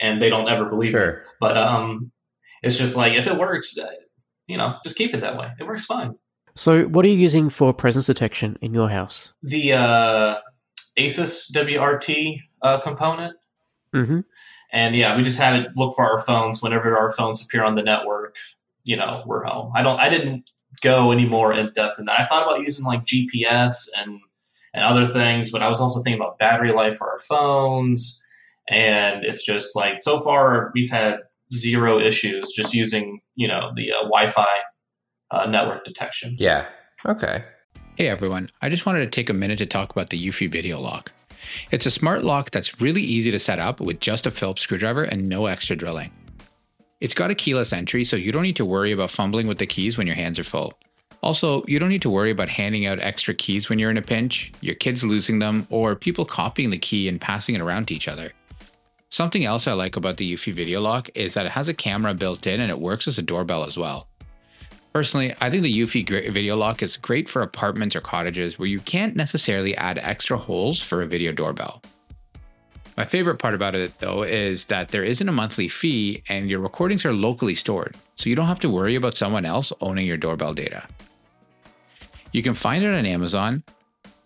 and 0.00 0.20
they 0.20 0.28
don't 0.28 0.48
ever 0.48 0.66
believe 0.66 0.88
me. 0.92 0.98
sure. 0.98 1.22
But 1.40 1.56
um, 1.56 2.12
it's 2.62 2.76
just 2.78 2.96
like 2.96 3.14
if 3.14 3.26
it 3.26 3.38
works, 3.38 3.76
uh, 3.78 3.86
you 4.46 4.56
know, 4.58 4.76
just 4.84 4.96
keep 4.96 5.14
it 5.14 5.20
that 5.22 5.36
way. 5.38 5.50
It 5.58 5.64
works 5.66 5.86
fine. 5.86 6.16
So, 6.54 6.84
what 6.84 7.04
are 7.04 7.08
you 7.08 7.18
using 7.18 7.48
for 7.50 7.72
presence 7.74 8.06
detection 8.06 8.58
in 8.62 8.72
your 8.74 8.88
house? 8.88 9.32
The 9.42 9.72
uh, 9.74 10.36
Asus 10.98 11.50
WRT 11.52 12.40
uh, 12.62 12.78
component, 12.80 13.36
hmm 13.92 14.20
and 14.72 14.96
yeah, 14.96 15.16
we 15.16 15.22
just 15.22 15.38
have 15.38 15.54
it 15.64 15.68
look 15.76 15.94
for 15.94 16.04
our 16.04 16.20
phones 16.20 16.60
whenever 16.60 16.98
our 16.98 17.12
phones 17.12 17.42
appear 17.42 17.62
on 17.64 17.76
the 17.76 17.82
network. 17.82 18.36
You 18.84 18.96
know, 18.96 19.22
we're 19.26 19.44
home. 19.44 19.72
I 19.74 19.82
don't. 19.82 19.98
I 19.98 20.08
didn't 20.08 20.50
go 20.82 21.10
any 21.10 21.26
more 21.26 21.52
in 21.52 21.72
depth 21.74 21.96
than 21.96 22.06
that. 22.06 22.20
I 22.20 22.26
thought 22.26 22.42
about 22.42 22.60
using 22.60 22.84
like 22.84 23.04
GPS 23.04 23.88
and 23.98 24.20
and 24.74 24.84
other 24.84 25.06
things, 25.06 25.50
but 25.50 25.62
I 25.62 25.68
was 25.68 25.80
also 25.80 26.02
thinking 26.02 26.20
about 26.20 26.38
battery 26.38 26.72
life 26.72 26.98
for 26.98 27.10
our 27.10 27.18
phones. 27.18 28.22
And 28.68 29.24
it's 29.24 29.42
just 29.44 29.74
like 29.74 29.98
so 29.98 30.20
far 30.20 30.70
we've 30.74 30.90
had 30.90 31.20
zero 31.54 31.98
issues 31.98 32.52
just 32.52 32.74
using 32.74 33.20
you 33.36 33.48
know 33.48 33.72
the 33.74 33.92
uh, 33.92 34.02
Wi-Fi 34.02 34.46
uh, 35.30 35.46
network 35.46 35.84
detection. 35.84 36.36
Yeah. 36.38 36.66
Okay. 37.04 37.44
Hey 37.96 38.08
everyone, 38.08 38.50
I 38.60 38.68
just 38.68 38.84
wanted 38.84 39.00
to 39.00 39.06
take 39.06 39.30
a 39.30 39.32
minute 39.32 39.58
to 39.58 39.66
talk 39.66 39.90
about 39.90 40.10
the 40.10 40.28
Eufy 40.28 40.50
Video 40.50 40.78
Lock. 40.78 41.12
It's 41.70 41.86
a 41.86 41.90
smart 41.90 42.24
lock 42.24 42.50
that's 42.50 42.80
really 42.80 43.00
easy 43.00 43.30
to 43.30 43.38
set 43.38 43.58
up 43.58 43.80
with 43.80 44.00
just 44.00 44.26
a 44.26 44.30
Phillips 44.30 44.62
screwdriver 44.62 45.04
and 45.04 45.28
no 45.28 45.46
extra 45.46 45.76
drilling. 45.76 46.10
It's 47.06 47.14
got 47.14 47.30
a 47.30 47.36
keyless 47.36 47.72
entry, 47.72 48.02
so 48.02 48.16
you 48.16 48.32
don't 48.32 48.42
need 48.42 48.56
to 48.56 48.64
worry 48.64 48.90
about 48.90 49.12
fumbling 49.12 49.46
with 49.46 49.58
the 49.58 49.66
keys 49.66 49.96
when 49.96 50.08
your 50.08 50.16
hands 50.16 50.40
are 50.40 50.44
full. 50.44 50.76
Also, 51.22 51.62
you 51.68 51.78
don't 51.78 51.88
need 51.88 52.02
to 52.02 52.10
worry 52.10 52.32
about 52.32 52.48
handing 52.48 52.84
out 52.84 52.98
extra 52.98 53.32
keys 53.32 53.70
when 53.70 53.78
you're 53.78 53.92
in 53.92 53.96
a 53.96 54.02
pinch, 54.02 54.50
your 54.60 54.74
kids 54.74 55.04
losing 55.04 55.38
them, 55.38 55.68
or 55.70 55.94
people 55.94 56.24
copying 56.24 56.70
the 56.70 56.78
key 56.78 57.08
and 57.08 57.20
passing 57.20 57.54
it 57.54 57.60
around 57.60 57.86
to 57.86 57.94
each 57.94 58.08
other. 58.08 58.32
Something 59.08 59.44
else 59.44 59.68
I 59.68 59.72
like 59.74 59.94
about 59.94 60.16
the 60.16 60.34
Eufy 60.34 60.52
Video 60.52 60.80
Lock 60.80 61.08
is 61.14 61.34
that 61.34 61.46
it 61.46 61.52
has 61.52 61.68
a 61.68 61.74
camera 61.74 62.12
built 62.12 62.44
in 62.44 62.60
and 62.60 62.72
it 62.72 62.80
works 62.80 63.06
as 63.06 63.18
a 63.18 63.22
doorbell 63.22 63.62
as 63.62 63.78
well. 63.78 64.08
Personally, 64.92 65.32
I 65.40 65.48
think 65.48 65.62
the 65.62 65.80
Eufy 65.80 66.32
Video 66.32 66.56
Lock 66.56 66.82
is 66.82 66.96
great 66.96 67.28
for 67.28 67.40
apartments 67.40 67.94
or 67.94 68.00
cottages 68.00 68.58
where 68.58 68.66
you 68.66 68.80
can't 68.80 69.14
necessarily 69.14 69.76
add 69.76 69.98
extra 69.98 70.38
holes 70.38 70.82
for 70.82 71.02
a 71.02 71.06
video 71.06 71.30
doorbell. 71.30 71.82
My 72.96 73.04
favorite 73.04 73.38
part 73.38 73.52
about 73.52 73.74
it, 73.74 73.98
though, 73.98 74.22
is 74.22 74.66
that 74.66 74.88
there 74.88 75.02
isn't 75.02 75.28
a 75.28 75.32
monthly 75.32 75.68
fee 75.68 76.22
and 76.28 76.48
your 76.48 76.60
recordings 76.60 77.04
are 77.04 77.12
locally 77.12 77.54
stored, 77.54 77.94
so 78.14 78.30
you 78.30 78.36
don't 78.36 78.46
have 78.46 78.60
to 78.60 78.70
worry 78.70 78.94
about 78.94 79.18
someone 79.18 79.44
else 79.44 79.70
owning 79.82 80.06
your 80.06 80.16
doorbell 80.16 80.54
data. 80.54 80.86
You 82.32 82.42
can 82.42 82.54
find 82.54 82.82
it 82.82 82.94
on 82.94 83.04
Amazon, 83.04 83.64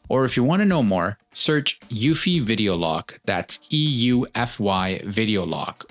or 0.08 0.24
if 0.24 0.36
you 0.36 0.44
want 0.44 0.60
to 0.60 0.66
know 0.66 0.84
more, 0.84 1.18
search 1.34 1.80
Eufy 1.88 2.40
Video 2.40 2.76
Lock, 2.76 3.18
that's 3.24 3.58
E 3.72 3.84
U 4.06 4.26
F 4.36 4.60
Y 4.60 5.00
Video 5.04 5.44
Lock, 5.44 5.90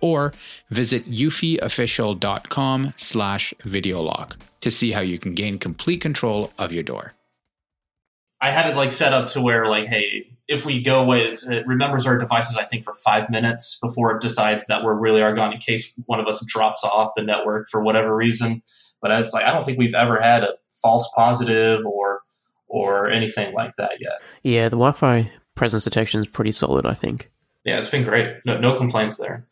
or 0.00 0.34
visit 0.70 1.06
eufyofficial.com 1.06 2.94
slash 2.96 3.54
videolock 3.64 4.36
to 4.60 4.70
see 4.70 4.92
how 4.92 5.00
you 5.00 5.18
can 5.18 5.34
gain 5.34 5.58
complete 5.58 6.00
control 6.02 6.52
of 6.58 6.72
your 6.72 6.82
door. 6.82 7.14
I 8.40 8.50
had 8.50 8.70
it 8.70 8.76
like 8.76 8.92
set 8.92 9.12
up 9.12 9.28
to 9.28 9.40
where 9.40 9.66
like, 9.66 9.86
hey, 9.86 10.31
if 10.52 10.66
we 10.66 10.82
go 10.82 11.04
with 11.04 11.50
it 11.50 11.66
remembers 11.66 12.06
our 12.06 12.18
devices, 12.18 12.58
I 12.58 12.64
think 12.64 12.84
for 12.84 12.94
five 12.94 13.30
minutes 13.30 13.78
before 13.80 14.14
it 14.14 14.20
decides 14.20 14.66
that 14.66 14.84
we're 14.84 14.94
really 14.94 15.22
are 15.22 15.34
gone 15.34 15.52
in 15.52 15.58
case 15.58 15.92
one 16.04 16.20
of 16.20 16.26
us 16.26 16.44
drops 16.46 16.84
off 16.84 17.12
the 17.16 17.22
network 17.22 17.68
for 17.70 17.82
whatever 17.82 18.14
reason. 18.14 18.62
But 19.00 19.10
it's 19.12 19.32
like 19.32 19.44
I 19.44 19.52
don't 19.52 19.64
think 19.64 19.78
we've 19.78 19.94
ever 19.94 20.20
had 20.20 20.44
a 20.44 20.52
false 20.82 21.10
positive 21.16 21.86
or 21.86 22.20
or 22.68 23.08
anything 23.08 23.54
like 23.54 23.74
that 23.76 23.92
yet. 23.98 24.22
Yeah, 24.42 24.64
the 24.64 24.76
Wi-Fi 24.76 25.30
presence 25.54 25.84
detection 25.84 26.20
is 26.20 26.28
pretty 26.28 26.52
solid. 26.52 26.84
I 26.84 26.94
think. 26.94 27.30
Yeah, 27.64 27.78
it's 27.78 27.88
been 27.88 28.04
great. 28.04 28.36
No, 28.44 28.58
no 28.58 28.76
complaints 28.76 29.16
there. 29.16 29.46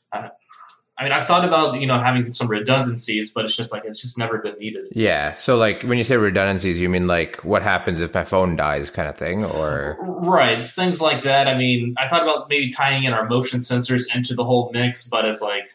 I 1.01 1.05
mean, 1.05 1.13
I've 1.13 1.25
thought 1.25 1.47
about 1.47 1.81
you 1.81 1.87
know 1.87 1.99
having 1.99 2.31
some 2.31 2.47
redundancies, 2.47 3.33
but 3.33 3.47
it's 3.47 3.57
just 3.57 3.73
like 3.73 3.85
it's 3.87 4.03
just 4.03 4.19
never 4.19 4.37
been 4.39 4.59
needed. 4.59 4.89
Yeah. 4.93 5.35
So, 5.35 5.57
like, 5.57 5.83
when 5.83 5.97
you 5.97 6.05
say 6.05 6.19
redundancies, 6.19 6.79
you 6.79 6.91
mean 6.91 7.07
like 7.07 7.43
what 7.43 7.63
happens 7.63 8.03
if 8.03 8.13
my 8.13 8.23
phone 8.23 8.55
dies, 8.55 8.91
kind 8.91 9.09
of 9.09 9.17
thing, 9.17 9.43
or 9.43 9.97
right? 10.01 10.59
It's 10.59 10.75
things 10.75 11.01
like 11.01 11.23
that. 11.23 11.49
I 11.49 11.57
mean, 11.57 11.95
I 11.97 12.07
thought 12.07 12.23
about 12.23 12.51
maybe 12.51 12.69
tying 12.71 13.05
in 13.05 13.15
our 13.15 13.27
motion 13.27 13.61
sensors 13.61 14.15
into 14.15 14.35
the 14.35 14.45
whole 14.45 14.71
mix, 14.75 15.09
but 15.09 15.25
it's 15.25 15.41
like 15.41 15.71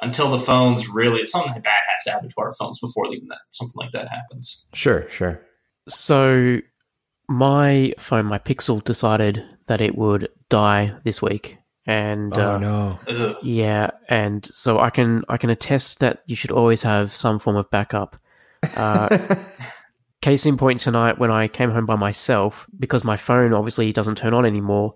until 0.00 0.30
the 0.30 0.40
phones 0.40 0.88
really 0.88 1.26
something 1.26 1.52
bad 1.60 1.80
has 1.90 2.04
to 2.04 2.10
happen 2.10 2.30
to 2.30 2.34
our 2.38 2.54
phones 2.54 2.80
before 2.80 3.12
even 3.12 3.28
that 3.28 3.40
something 3.50 3.76
like 3.76 3.92
that 3.92 4.08
happens. 4.08 4.66
Sure, 4.72 5.06
sure. 5.10 5.38
So, 5.86 6.60
my 7.28 7.92
phone, 7.98 8.24
my 8.24 8.38
Pixel, 8.38 8.82
decided 8.82 9.44
that 9.66 9.82
it 9.82 9.98
would 9.98 10.30
die 10.48 10.94
this 11.04 11.20
week 11.20 11.58
and 11.86 12.36
oh 12.38 12.54
uh, 12.54 12.58
no. 12.58 12.98
Ugh. 13.08 13.36
yeah 13.42 13.90
and 14.08 14.44
so 14.46 14.78
i 14.78 14.90
can 14.90 15.22
i 15.28 15.36
can 15.36 15.50
attest 15.50 15.98
that 15.98 16.22
you 16.26 16.36
should 16.36 16.52
always 16.52 16.82
have 16.82 17.12
some 17.12 17.38
form 17.38 17.56
of 17.56 17.70
backup. 17.70 18.16
Uh, 18.76 19.36
case 20.20 20.46
in 20.46 20.56
point 20.56 20.78
tonight 20.78 21.18
when 21.18 21.32
i 21.32 21.48
came 21.48 21.70
home 21.70 21.84
by 21.84 21.96
myself 21.96 22.66
because 22.78 23.02
my 23.02 23.16
phone 23.16 23.52
obviously 23.52 23.92
doesn't 23.92 24.14
turn 24.14 24.32
on 24.32 24.46
anymore 24.46 24.94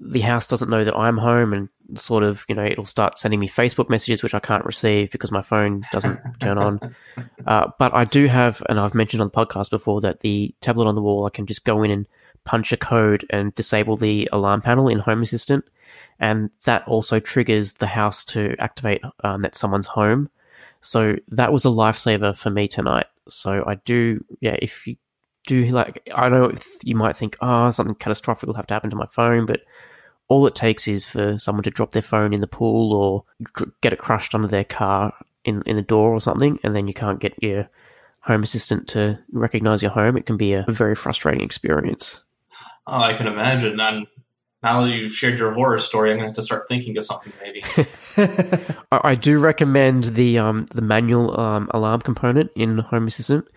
the 0.00 0.20
house 0.20 0.46
doesn't 0.46 0.70
know 0.70 0.84
that 0.84 0.96
i'm 0.96 1.18
home 1.18 1.52
and 1.52 1.68
sort 1.98 2.22
of 2.22 2.44
you 2.48 2.54
know 2.54 2.64
it'll 2.64 2.84
start 2.84 3.18
sending 3.18 3.40
me 3.40 3.48
facebook 3.48 3.90
messages 3.90 4.22
which 4.22 4.34
i 4.34 4.38
can't 4.38 4.64
receive 4.64 5.10
because 5.10 5.32
my 5.32 5.42
phone 5.42 5.82
doesn't 5.92 6.18
turn 6.40 6.58
on. 6.58 6.78
Uh, 7.46 7.68
but 7.78 7.92
i 7.94 8.04
do 8.04 8.26
have 8.26 8.62
and 8.68 8.78
i've 8.78 8.94
mentioned 8.94 9.20
on 9.20 9.28
the 9.28 9.32
podcast 9.32 9.70
before 9.70 10.00
that 10.00 10.20
the 10.20 10.54
tablet 10.60 10.86
on 10.86 10.94
the 10.94 11.00
wall 11.00 11.26
i 11.26 11.30
can 11.30 11.46
just 11.46 11.64
go 11.64 11.82
in 11.82 11.90
and 11.90 12.06
punch 12.44 12.70
a 12.70 12.76
code 12.76 13.24
and 13.30 13.54
disable 13.54 13.96
the 13.96 14.28
alarm 14.30 14.60
panel 14.60 14.88
in 14.88 14.98
home 14.98 15.22
assistant 15.22 15.64
and 16.18 16.50
that 16.64 16.86
also 16.86 17.18
triggers 17.18 17.74
the 17.74 17.86
house 17.86 18.24
to 18.26 18.54
activate 18.58 19.02
um, 19.24 19.40
that 19.40 19.54
someone's 19.54 19.86
home. 19.86 20.28
So 20.80 21.16
that 21.28 21.52
was 21.52 21.64
a 21.64 21.68
lifesaver 21.68 22.36
for 22.36 22.50
me 22.50 22.68
tonight. 22.68 23.06
So 23.28 23.64
I 23.66 23.76
do, 23.76 24.24
yeah. 24.40 24.56
If 24.60 24.86
you 24.86 24.96
do 25.46 25.64
like, 25.66 26.08
I 26.14 26.28
know 26.28 26.52
you 26.82 26.96
might 26.96 27.16
think, 27.16 27.36
oh, 27.40 27.70
something 27.70 27.94
catastrophic 27.94 28.46
will 28.46 28.54
have 28.54 28.66
to 28.68 28.74
happen 28.74 28.90
to 28.90 28.96
my 28.96 29.06
phone, 29.06 29.46
but 29.46 29.60
all 30.28 30.46
it 30.46 30.54
takes 30.54 30.86
is 30.86 31.04
for 31.04 31.38
someone 31.38 31.64
to 31.64 31.70
drop 31.70 31.90
their 31.90 32.02
phone 32.02 32.32
in 32.32 32.40
the 32.40 32.46
pool 32.46 32.92
or 32.92 33.24
get 33.80 33.92
it 33.92 33.98
crushed 33.98 34.34
under 34.34 34.48
their 34.48 34.64
car 34.64 35.12
in 35.44 35.62
in 35.66 35.76
the 35.76 35.82
door 35.82 36.10
or 36.10 36.20
something, 36.20 36.58
and 36.62 36.74
then 36.74 36.86
you 36.86 36.94
can't 36.94 37.20
get 37.20 37.34
your 37.42 37.68
home 38.20 38.42
assistant 38.42 38.86
to 38.88 39.18
recognize 39.32 39.82
your 39.82 39.90
home. 39.90 40.16
It 40.16 40.26
can 40.26 40.36
be 40.36 40.52
a 40.52 40.64
very 40.68 40.94
frustrating 40.94 41.42
experience. 41.42 42.24
I 42.86 43.12
can 43.14 43.26
imagine. 43.26 43.80
I'm 43.80 44.06
now 44.62 44.82
that 44.82 44.90
you've 44.90 45.12
shared 45.12 45.38
your 45.38 45.52
horror 45.52 45.78
story, 45.78 46.10
I'm 46.10 46.18
going 46.18 46.24
to 46.24 46.28
have 46.28 46.36
to 46.36 46.42
start 46.42 46.64
thinking 46.68 46.96
of 46.98 47.04
something 47.04 47.32
maybe. 47.40 47.64
I, 48.92 49.14
do 49.14 49.38
recommend 49.38 50.04
the 50.04 50.38
um, 50.38 50.66
the 50.72 50.82
manual 50.82 51.38
um, 51.40 51.70
alarm 51.72 52.00
component 52.02 52.50
in 52.54 52.78
Home 52.78 53.06
Assistant. 53.06 53.48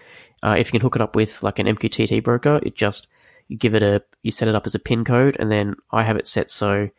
Uh, 0.41 0.55
if 0.57 0.67
you 0.67 0.71
can 0.71 0.81
hook 0.81 0.95
it 0.95 1.01
up 1.01 1.15
with 1.15 1.43
like 1.43 1.59
an 1.59 1.67
MQTT 1.67 2.23
broker, 2.23 2.59
it 2.63 2.75
just 2.75 3.07
you 3.47 3.57
give 3.57 3.75
it 3.75 3.83
a 3.83 4.01
you 4.21 4.31
set 4.31 4.47
it 4.47 4.55
up 4.55 4.65
as 4.65 4.75
a 4.75 4.79
pin 4.79 5.03
code, 5.03 5.35
and 5.39 5.51
then 5.51 5.75
I 5.91 6.03
have 6.03 6.15
it 6.15 6.27
set 6.27 6.49
so 6.49 6.89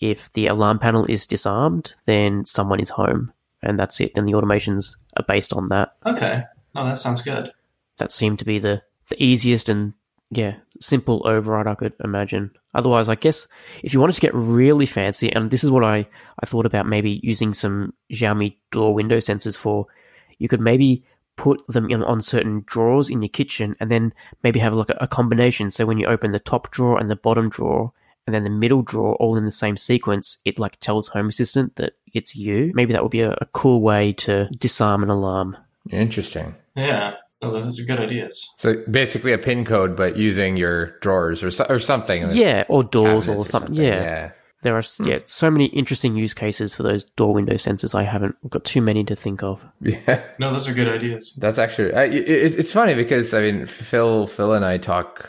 if 0.00 0.30
the 0.32 0.48
alarm 0.48 0.78
panel 0.78 1.06
is 1.08 1.24
disarmed, 1.24 1.94
then 2.04 2.44
someone 2.44 2.80
is 2.80 2.90
home, 2.90 3.32
and 3.62 3.78
that's 3.78 4.00
it. 4.00 4.14
Then 4.14 4.26
the 4.26 4.32
automations 4.32 4.96
are 5.16 5.24
based 5.26 5.52
on 5.52 5.68
that. 5.70 5.94
okay. 6.04 6.44
No, 6.74 6.84
that 6.84 6.98
sounds 6.98 7.22
good. 7.22 7.52
That 7.98 8.10
seemed 8.10 8.40
to 8.40 8.44
be 8.44 8.58
the 8.58 8.82
the 9.08 9.22
easiest 9.22 9.68
and 9.68 9.94
yeah, 10.30 10.56
simple 10.80 11.22
override 11.24 11.66
I 11.66 11.74
could 11.74 11.92
imagine. 12.02 12.50
Otherwise, 12.74 13.08
I 13.08 13.14
guess 13.14 13.46
if 13.82 13.94
you 13.94 14.00
wanted 14.00 14.14
to 14.14 14.20
get 14.20 14.34
really 14.34 14.86
fancy, 14.86 15.32
and 15.32 15.50
this 15.50 15.64
is 15.64 15.70
what 15.70 15.84
I, 15.84 16.06
I 16.40 16.46
thought 16.46 16.66
about 16.66 16.86
maybe 16.86 17.20
using 17.22 17.54
some 17.54 17.94
Xiaomi 18.12 18.56
door 18.72 18.94
window 18.94 19.18
sensors 19.18 19.56
for, 19.56 19.86
you 20.38 20.48
could 20.48 20.60
maybe 20.60 21.04
put 21.36 21.66
them 21.68 21.90
in, 21.90 22.02
on 22.02 22.20
certain 22.20 22.62
drawers 22.66 23.10
in 23.10 23.22
your 23.22 23.28
kitchen 23.28 23.74
and 23.80 23.90
then 23.90 24.12
maybe 24.42 24.60
have 24.60 24.74
like 24.74 24.90
a, 24.90 24.98
a 25.00 25.08
combination. 25.08 25.70
So 25.70 25.86
when 25.86 25.98
you 25.98 26.06
open 26.06 26.32
the 26.32 26.40
top 26.40 26.70
drawer 26.70 26.98
and 26.98 27.10
the 27.10 27.16
bottom 27.16 27.48
drawer 27.48 27.92
and 28.26 28.34
then 28.34 28.44
the 28.44 28.50
middle 28.50 28.82
drawer 28.82 29.14
all 29.16 29.36
in 29.36 29.44
the 29.44 29.50
same 29.50 29.76
sequence, 29.76 30.38
it 30.44 30.58
like 30.58 30.78
tells 30.80 31.08
Home 31.08 31.28
Assistant 31.28 31.76
that 31.76 31.94
it's 32.12 32.34
you. 32.36 32.72
Maybe 32.74 32.92
that 32.92 33.02
would 33.02 33.10
be 33.10 33.20
a, 33.20 33.32
a 33.32 33.46
cool 33.52 33.80
way 33.80 34.12
to 34.14 34.48
disarm 34.58 35.02
an 35.02 35.10
alarm. 35.10 35.56
Interesting. 35.90 36.54
Yeah. 36.74 37.16
Oh, 37.44 37.50
no, 37.50 37.60
those 37.60 37.78
are 37.80 37.84
good 37.84 38.00
ideas. 38.00 38.48
So 38.58 38.82
basically 38.90 39.32
a 39.32 39.38
pin 39.38 39.64
code, 39.64 39.96
but 39.96 40.16
using 40.16 40.56
your 40.56 40.98
drawers 41.00 41.42
or 41.42 41.50
so, 41.50 41.66
or 41.68 41.78
something. 41.78 42.30
Yeah, 42.32 42.64
or 42.68 42.84
doors 42.84 43.26
cabinets 43.26 43.48
or 43.48 43.50
something. 43.50 43.74
Yeah. 43.74 43.84
yeah. 43.84 44.30
There 44.62 44.74
are 44.74 44.82
yeah 45.04 45.18
so 45.26 45.50
many 45.50 45.66
interesting 45.66 46.16
use 46.16 46.32
cases 46.32 46.74
for 46.74 46.82
those 46.82 47.04
door 47.04 47.34
window 47.34 47.54
sensors. 47.54 47.94
I 47.94 48.02
haven't 48.02 48.36
got 48.48 48.64
too 48.64 48.80
many 48.80 49.04
to 49.04 49.14
think 49.14 49.42
of. 49.42 49.62
Yeah. 49.80 50.22
No, 50.38 50.52
those 50.52 50.66
are 50.66 50.72
good 50.72 50.88
ideas. 50.88 51.34
That's 51.38 51.58
actually 51.58 51.92
I, 51.92 52.04
it, 52.04 52.58
it's 52.58 52.72
funny 52.72 52.94
because 52.94 53.34
I 53.34 53.40
mean 53.42 53.66
Phil 53.66 54.26
Phil 54.26 54.54
and 54.54 54.64
I 54.64 54.78
talk 54.78 55.28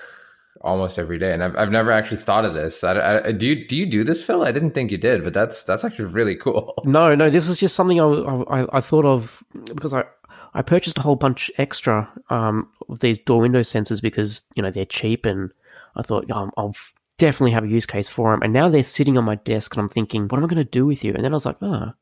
almost 0.62 0.98
every 0.98 1.20
day, 1.20 1.34
and 1.34 1.44
I've 1.44 1.56
I've 1.58 1.72
never 1.72 1.92
actually 1.92 2.18
thought 2.18 2.46
of 2.46 2.54
this. 2.54 2.84
I, 2.84 3.20
I, 3.26 3.32
do 3.34 3.46
you 3.48 3.68
do 3.68 3.76
you 3.76 3.86
do 3.86 4.04
this, 4.06 4.24
Phil? 4.24 4.44
I 4.44 4.52
didn't 4.52 4.72
think 4.72 4.90
you 4.90 4.98
did, 4.98 5.24
but 5.24 5.34
that's 5.34 5.64
that's 5.64 5.84
actually 5.84 6.06
really 6.06 6.36
cool. 6.36 6.74
No, 6.86 7.14
no, 7.14 7.30
this 7.30 7.48
was 7.48 7.58
just 7.58 7.76
something 7.76 8.00
I 8.00 8.06
I, 8.06 8.78
I 8.78 8.82
thought 8.82 9.06
of 9.06 9.44
because 9.66 9.94
I 9.94 10.06
I 10.56 10.62
purchased 10.62 10.98
a 10.98 11.02
whole 11.02 11.18
bunch 11.18 11.52
extra 11.58 12.10
um, 12.30 12.70
of 12.90 13.02
these 13.02 13.20
door 13.20 13.42
window 13.42 13.60
sensors 13.60 14.02
because 14.02 14.44
you 14.56 14.64
know 14.64 14.72
they're 14.72 14.86
cheap, 14.86 15.26
and 15.26 15.52
I 15.96 16.02
thought 16.02 16.32
oh, 16.32 16.50
I'll 16.58 16.76
definitely 17.18 17.52
have 17.52 17.66
a 17.66 17.70
use 17.70 17.86
case 17.86 18.08
for 18.08 18.32
them. 18.32 18.42
And 18.42 18.54
now 18.54 18.70
they're 18.70 18.84
sitting 18.84 19.18
on 19.18 19.26
my 19.26 19.36
desk, 19.36 19.76
and 19.76 19.82
I'm 19.82 19.90
thinking, 19.90 20.28
what 20.28 20.38
am 20.38 20.46
I 20.46 20.48
going 20.48 20.64
to 20.64 20.64
do 20.64 20.86
with 20.86 21.04
you? 21.04 21.14
And 21.14 21.24
then 21.24 21.34
I 21.34 21.36
was 21.36 21.46
like, 21.46 21.58
ah, 21.62 21.92
oh. 21.92 21.94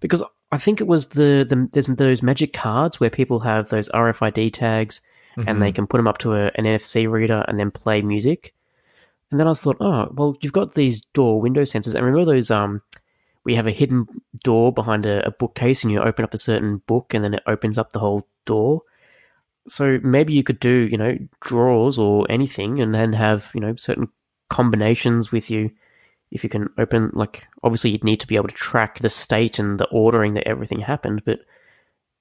because 0.00 0.22
I 0.52 0.58
think 0.58 0.80
it 0.80 0.86
was 0.86 1.08
the, 1.08 1.44
the 1.48 1.68
there's 1.72 1.88
those 1.88 2.22
magic 2.22 2.52
cards 2.52 3.00
where 3.00 3.10
people 3.10 3.40
have 3.40 3.68
those 3.68 3.88
RFID 3.88 4.52
tags, 4.52 5.00
mm-hmm. 5.36 5.48
and 5.48 5.60
they 5.60 5.72
can 5.72 5.88
put 5.88 5.96
them 5.98 6.08
up 6.08 6.18
to 6.18 6.34
a, 6.34 6.52
an 6.54 6.64
NFC 6.64 7.10
reader 7.10 7.44
and 7.48 7.58
then 7.58 7.72
play 7.72 8.02
music. 8.02 8.54
And 9.32 9.40
then 9.40 9.48
I 9.48 9.50
was 9.50 9.60
thought, 9.60 9.78
oh, 9.80 10.12
well, 10.14 10.36
you've 10.40 10.52
got 10.52 10.74
these 10.74 11.00
door 11.12 11.40
window 11.40 11.62
sensors, 11.62 11.96
and 11.96 12.06
remember 12.06 12.32
those 12.32 12.52
um 12.52 12.82
we 13.46 13.54
have 13.54 13.68
a 13.68 13.70
hidden 13.70 14.08
door 14.42 14.72
behind 14.72 15.06
a, 15.06 15.24
a, 15.24 15.30
bookcase 15.30 15.84
and 15.84 15.92
you 15.92 16.00
open 16.00 16.24
up 16.24 16.34
a 16.34 16.38
certain 16.38 16.78
book 16.88 17.14
and 17.14 17.24
then 17.24 17.32
it 17.32 17.44
opens 17.46 17.78
up 17.78 17.92
the 17.92 18.00
whole 18.00 18.26
door. 18.44 18.82
So 19.68 20.00
maybe 20.02 20.32
you 20.32 20.42
could 20.42 20.58
do, 20.58 20.88
you 20.90 20.98
know, 20.98 21.16
drawers 21.40 21.96
or 21.96 22.26
anything 22.28 22.80
and 22.80 22.92
then 22.92 23.12
have, 23.12 23.48
you 23.54 23.60
know, 23.60 23.76
certain 23.76 24.08
combinations 24.50 25.30
with 25.30 25.48
you. 25.48 25.70
If 26.32 26.42
you 26.42 26.50
can 26.50 26.70
open, 26.76 27.12
like, 27.14 27.46
obviously 27.62 27.90
you'd 27.90 28.02
need 28.02 28.18
to 28.18 28.26
be 28.26 28.34
able 28.34 28.48
to 28.48 28.54
track 28.54 28.98
the 28.98 29.08
state 29.08 29.60
and 29.60 29.78
the 29.78 29.86
ordering 29.90 30.34
that 30.34 30.48
everything 30.48 30.80
happened, 30.80 31.22
but 31.24 31.38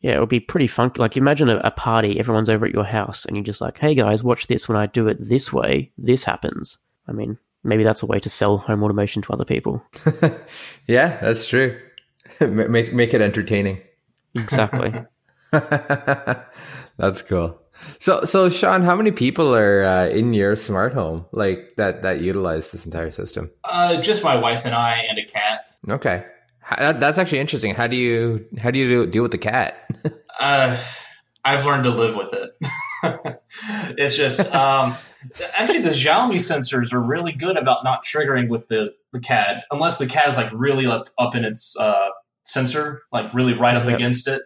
yeah, 0.01 0.17
it 0.17 0.19
would 0.19 0.29
be 0.29 0.39
pretty 0.39 0.67
funky. 0.67 1.01
Like, 1.01 1.17
imagine 1.17 1.49
a, 1.49 1.57
a 1.57 1.71
party, 1.71 2.19
everyone's 2.19 2.49
over 2.49 2.67
at 2.67 2.73
your 2.73 2.85
house 2.85 3.25
and 3.25 3.35
you're 3.35 3.43
just 3.43 3.61
like, 3.61 3.79
hey 3.79 3.95
guys, 3.95 4.23
watch 4.23 4.45
this. 4.45 4.69
When 4.69 4.77
I 4.77 4.85
do 4.85 5.07
it 5.07 5.27
this 5.27 5.51
way, 5.51 5.91
this 5.97 6.23
happens. 6.23 6.77
I 7.07 7.13
mean, 7.13 7.39
maybe 7.65 7.83
that's 7.83 8.03
a 8.03 8.05
way 8.05 8.19
to 8.19 8.29
sell 8.29 8.59
home 8.59 8.83
automation 8.83 9.21
to 9.23 9.33
other 9.33 9.45
people. 9.45 9.83
yeah, 10.87 11.17
that's 11.19 11.45
true. 11.45 11.79
make 12.39 12.93
make 12.93 13.13
it 13.13 13.21
entertaining. 13.21 13.81
Exactly. 14.35 14.93
that's 15.51 17.21
cool. 17.23 17.59
So 17.99 18.23
so 18.25 18.49
Sean, 18.49 18.83
how 18.83 18.95
many 18.95 19.11
people 19.11 19.53
are 19.53 19.83
uh, 19.83 20.07
in 20.07 20.33
your 20.33 20.55
smart 20.55 20.93
home 20.93 21.25
like 21.31 21.73
that 21.77 22.03
that 22.03 22.21
utilize 22.21 22.71
this 22.71 22.85
entire 22.85 23.11
system? 23.11 23.51
Uh, 23.63 24.01
just 24.01 24.23
my 24.23 24.35
wife 24.35 24.65
and 24.65 24.75
I 24.75 24.99
and 25.09 25.17
a 25.17 25.25
cat. 25.25 25.61
Okay. 25.89 26.25
That, 26.77 26.99
that's 26.99 27.17
actually 27.17 27.39
interesting. 27.39 27.75
How 27.75 27.87
do 27.87 27.95
you 27.95 28.45
how 28.59 28.71
do 28.71 28.79
you 28.79 29.05
deal 29.05 29.23
with 29.23 29.31
the 29.31 29.37
cat? 29.37 29.75
uh, 30.39 30.77
I've 31.43 31.65
learned 31.65 31.83
to 31.83 31.91
live 31.91 32.15
with 32.15 32.33
it. 32.33 33.41
it's 33.97 34.15
just 34.15 34.39
um, 34.53 34.97
Actually, 35.57 35.81
the 35.81 35.89
Xiaomi 35.89 36.35
sensors 36.35 36.93
are 36.93 37.01
really 37.01 37.31
good 37.31 37.57
about 37.57 37.83
not 37.83 38.03
triggering 38.05 38.49
with 38.49 38.67
the 38.67 38.93
the 39.13 39.19
CAD, 39.19 39.63
unless 39.71 39.97
the 39.97 40.07
CAD 40.07 40.29
is 40.29 40.37
like 40.37 40.51
really 40.53 40.85
up, 40.85 41.09
up 41.17 41.35
in 41.35 41.45
its 41.45 41.75
uh, 41.79 42.07
sensor, 42.43 43.03
like 43.11 43.33
really 43.33 43.53
right 43.53 43.75
up 43.75 43.85
Yep. 43.85 43.95
against 43.95 44.27
it. 44.27 44.41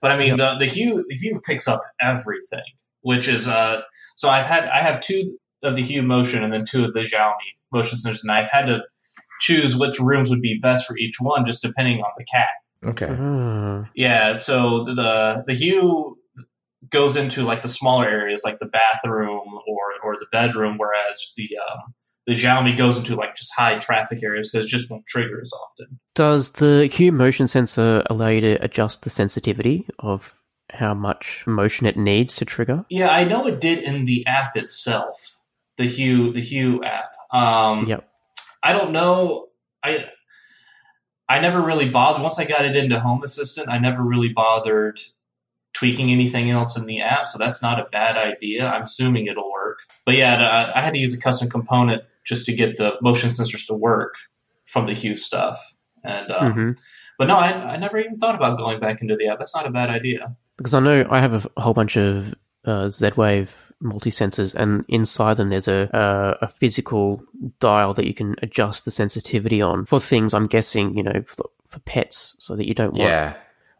But 0.00 0.12
I 0.12 0.16
mean, 0.18 0.36
the 0.36 0.56
the 0.58 0.66
Hue 0.66 1.04
the 1.08 1.14
Hue 1.16 1.40
picks 1.44 1.66
up 1.68 1.80
everything, 2.00 2.62
which 3.02 3.28
is 3.28 3.48
uh. 3.48 3.82
So 4.16 4.28
I've 4.28 4.46
had 4.46 4.64
I 4.66 4.80
have 4.82 5.00
two 5.00 5.38
of 5.62 5.76
the 5.76 5.82
Hue 5.82 6.02
motion 6.02 6.44
and 6.44 6.52
then 6.52 6.64
two 6.64 6.84
of 6.84 6.92
the 6.94 7.00
Xiaomi 7.00 7.32
motion 7.72 7.98
sensors, 7.98 8.22
and 8.22 8.30
I've 8.30 8.50
had 8.50 8.66
to 8.66 8.82
choose 9.40 9.76
which 9.76 9.98
rooms 9.98 10.30
would 10.30 10.40
be 10.42 10.58
best 10.60 10.86
for 10.86 10.96
each 10.98 11.16
one, 11.20 11.44
just 11.46 11.62
depending 11.62 11.98
on 12.00 12.10
the 12.16 12.24
cat. 12.24 12.48
Okay. 12.84 13.08
Ah. 13.18 13.88
Yeah, 13.94 14.36
so 14.36 14.84
the 14.84 15.42
the 15.46 15.54
hue 15.54 16.18
goes 16.94 17.16
into 17.16 17.42
like 17.42 17.60
the 17.60 17.68
smaller 17.68 18.08
areas, 18.08 18.42
like 18.44 18.58
the 18.58 18.66
bathroom 18.66 19.48
or 19.68 19.82
or 20.02 20.16
the 20.18 20.26
bedroom, 20.32 20.78
whereas 20.78 21.32
the 21.36 21.50
um, 21.70 21.94
the 22.26 22.32
Xiaomi 22.34 22.74
goes 22.76 22.96
into 22.96 23.16
like 23.16 23.34
just 23.34 23.52
high 23.54 23.78
traffic 23.78 24.22
areas 24.22 24.50
because 24.50 24.66
it 24.66 24.70
just 24.70 24.90
won't 24.90 25.04
trigger 25.06 25.40
as 25.42 25.52
often. 25.52 26.00
Does 26.14 26.52
the 26.52 26.86
Hue 26.86 27.12
motion 27.12 27.48
sensor 27.48 28.02
allow 28.08 28.28
you 28.28 28.40
to 28.40 28.64
adjust 28.64 29.02
the 29.02 29.10
sensitivity 29.10 29.86
of 29.98 30.34
how 30.70 30.94
much 30.94 31.46
motion 31.46 31.86
it 31.86 31.98
needs 31.98 32.36
to 32.36 32.46
trigger? 32.46 32.86
Yeah, 32.88 33.10
I 33.10 33.24
know 33.24 33.46
it 33.46 33.60
did 33.60 33.82
in 33.82 34.06
the 34.06 34.26
app 34.26 34.56
itself, 34.56 35.38
the 35.76 35.84
Hue 35.84 36.32
the 36.32 36.40
Hue 36.40 36.82
app. 36.82 37.12
Um, 37.30 37.86
Yep. 37.86 38.08
I 38.62 38.72
don't 38.72 38.92
know. 38.92 39.48
I 39.82 40.08
I 41.28 41.40
never 41.40 41.60
really 41.60 41.90
bothered 41.90 42.22
once 42.22 42.38
I 42.38 42.44
got 42.44 42.64
it 42.64 42.76
into 42.76 43.00
Home 43.00 43.22
Assistant. 43.22 43.68
I 43.68 43.78
never 43.78 44.02
really 44.02 44.32
bothered 44.32 45.00
tweaking 45.74 46.10
anything 46.10 46.50
else 46.50 46.76
in 46.76 46.86
the 46.86 47.00
app, 47.00 47.26
so 47.26 47.38
that's 47.38 47.62
not 47.62 47.78
a 47.78 47.86
bad 47.90 48.16
idea. 48.16 48.66
I'm 48.66 48.84
assuming 48.84 49.26
it'll 49.26 49.50
work. 49.50 49.80
But 50.06 50.16
yeah, 50.16 50.70
I, 50.74 50.78
I 50.78 50.82
had 50.82 50.94
to 50.94 50.98
use 50.98 51.12
a 51.12 51.20
custom 51.20 51.48
component 51.50 52.02
just 52.24 52.46
to 52.46 52.54
get 52.54 52.78
the 52.78 52.96
motion 53.02 53.30
sensors 53.30 53.66
to 53.66 53.74
work 53.74 54.14
from 54.64 54.86
the 54.86 54.94
Hue 54.94 55.16
stuff. 55.16 55.60
And 56.02 56.30
um, 56.30 56.52
hmm 56.52 56.70
but 57.16 57.28
no, 57.28 57.36
I, 57.36 57.74
I 57.74 57.76
never 57.76 57.98
even 57.98 58.18
thought 58.18 58.34
about 58.34 58.58
going 58.58 58.80
back 58.80 59.00
into 59.00 59.14
the 59.14 59.28
app. 59.28 59.38
That's 59.38 59.54
not 59.54 59.66
a 59.66 59.70
bad 59.70 59.88
idea. 59.88 60.34
Because 60.56 60.74
I 60.74 60.80
know 60.80 61.06
I 61.08 61.20
have 61.20 61.44
a, 61.44 61.50
a 61.56 61.60
whole 61.60 61.74
bunch 61.74 61.96
of 61.96 62.34
uh, 62.64 62.90
Z-Wave 62.90 63.54
multi-sensors, 63.80 64.54
and 64.54 64.84
inside 64.88 65.36
them 65.36 65.50
there's 65.50 65.68
a 65.68 65.94
uh, 65.96 66.38
a 66.42 66.48
physical 66.48 67.22
dial 67.60 67.94
that 67.94 68.06
you 68.06 68.14
can 68.14 68.34
adjust 68.42 68.84
the 68.84 68.90
sensitivity 68.90 69.62
on 69.62 69.84
for 69.84 70.00
things. 70.00 70.34
I'm 70.34 70.46
guessing, 70.46 70.96
you 70.96 71.02
know, 71.02 71.22
for, 71.26 71.50
for 71.68 71.78
pets, 71.80 72.34
so 72.38 72.56
that 72.56 72.66
you 72.66 72.74
don't 72.74 72.94
want 72.94 73.02
Yeah. 73.02 73.34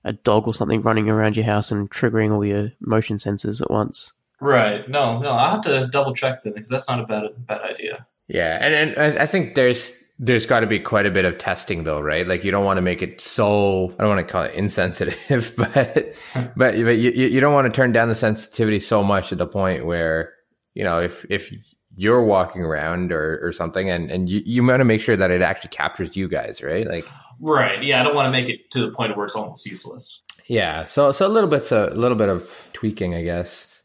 A 0.04 0.12
dog 0.12 0.46
or 0.46 0.54
something 0.54 0.82
running 0.82 1.08
around 1.08 1.36
your 1.36 1.46
house 1.46 1.70
and 1.70 1.90
triggering 1.90 2.32
all 2.32 2.44
your 2.44 2.70
motion 2.80 3.16
sensors 3.16 3.60
at 3.60 3.70
once. 3.70 4.12
Right? 4.40 4.88
No, 4.88 5.20
no, 5.20 5.30
I'll 5.30 5.52
have 5.52 5.62
to 5.62 5.86
double 5.86 6.14
check 6.14 6.42
then 6.42 6.54
because 6.54 6.68
that's 6.68 6.88
not 6.88 7.00
a 7.00 7.06
bad 7.06 7.24
bad 7.46 7.62
idea. 7.62 8.06
Yeah, 8.28 8.58
and, 8.60 8.74
and 8.74 8.98
I 8.98 9.22
I 9.22 9.26
think 9.26 9.54
there's 9.54 9.92
there's 10.18 10.46
got 10.46 10.60
to 10.60 10.66
be 10.66 10.78
quite 10.78 11.06
a 11.06 11.10
bit 11.10 11.24
of 11.24 11.38
testing 11.38 11.84
though, 11.84 12.00
right? 12.00 12.26
Like 12.26 12.44
you 12.44 12.50
don't 12.50 12.64
want 12.64 12.78
to 12.78 12.82
make 12.82 13.02
it 13.02 13.20
so 13.20 13.92
I 13.98 14.02
don't 14.02 14.14
want 14.14 14.26
to 14.26 14.32
call 14.32 14.42
it 14.42 14.54
insensitive, 14.54 15.54
but 15.56 16.14
but 16.56 16.56
but 16.56 16.74
you 16.74 17.10
you 17.10 17.26
you 17.26 17.40
don't 17.40 17.54
want 17.54 17.66
to 17.66 17.76
turn 17.76 17.92
down 17.92 18.08
the 18.08 18.14
sensitivity 18.14 18.78
so 18.78 19.02
much 19.02 19.28
to 19.30 19.34
the 19.34 19.46
point 19.46 19.86
where 19.86 20.32
you 20.74 20.84
know 20.84 21.00
if 21.00 21.24
if 21.30 21.52
you're 21.96 22.24
walking 22.24 22.62
around 22.62 23.12
or 23.12 23.40
or 23.42 23.52
something 23.52 23.88
and 23.88 24.10
and 24.10 24.28
you 24.28 24.42
you 24.44 24.64
want 24.64 24.80
to 24.80 24.84
make 24.84 25.00
sure 25.00 25.16
that 25.16 25.30
it 25.30 25.42
actually 25.42 25.70
captures 25.70 26.16
you 26.16 26.28
guys, 26.28 26.62
right? 26.62 26.86
Like 26.86 27.06
Right? 27.40 27.82
Yeah, 27.82 28.00
I 28.00 28.04
don't 28.04 28.14
want 28.14 28.26
to 28.26 28.30
make 28.30 28.48
it 28.48 28.70
to 28.72 28.80
the 28.80 28.92
point 28.92 29.16
where 29.16 29.26
it's 29.26 29.34
almost 29.36 29.66
useless. 29.66 30.22
yeah, 30.46 30.84
so 30.86 31.12
so 31.12 31.26
a 31.26 31.28
little 31.28 31.48
bit 31.50 31.70
a 31.70 31.86
little 31.94 32.16
bit 32.16 32.28
of 32.28 32.70
tweaking, 32.72 33.14
I 33.14 33.22
guess. 33.22 33.82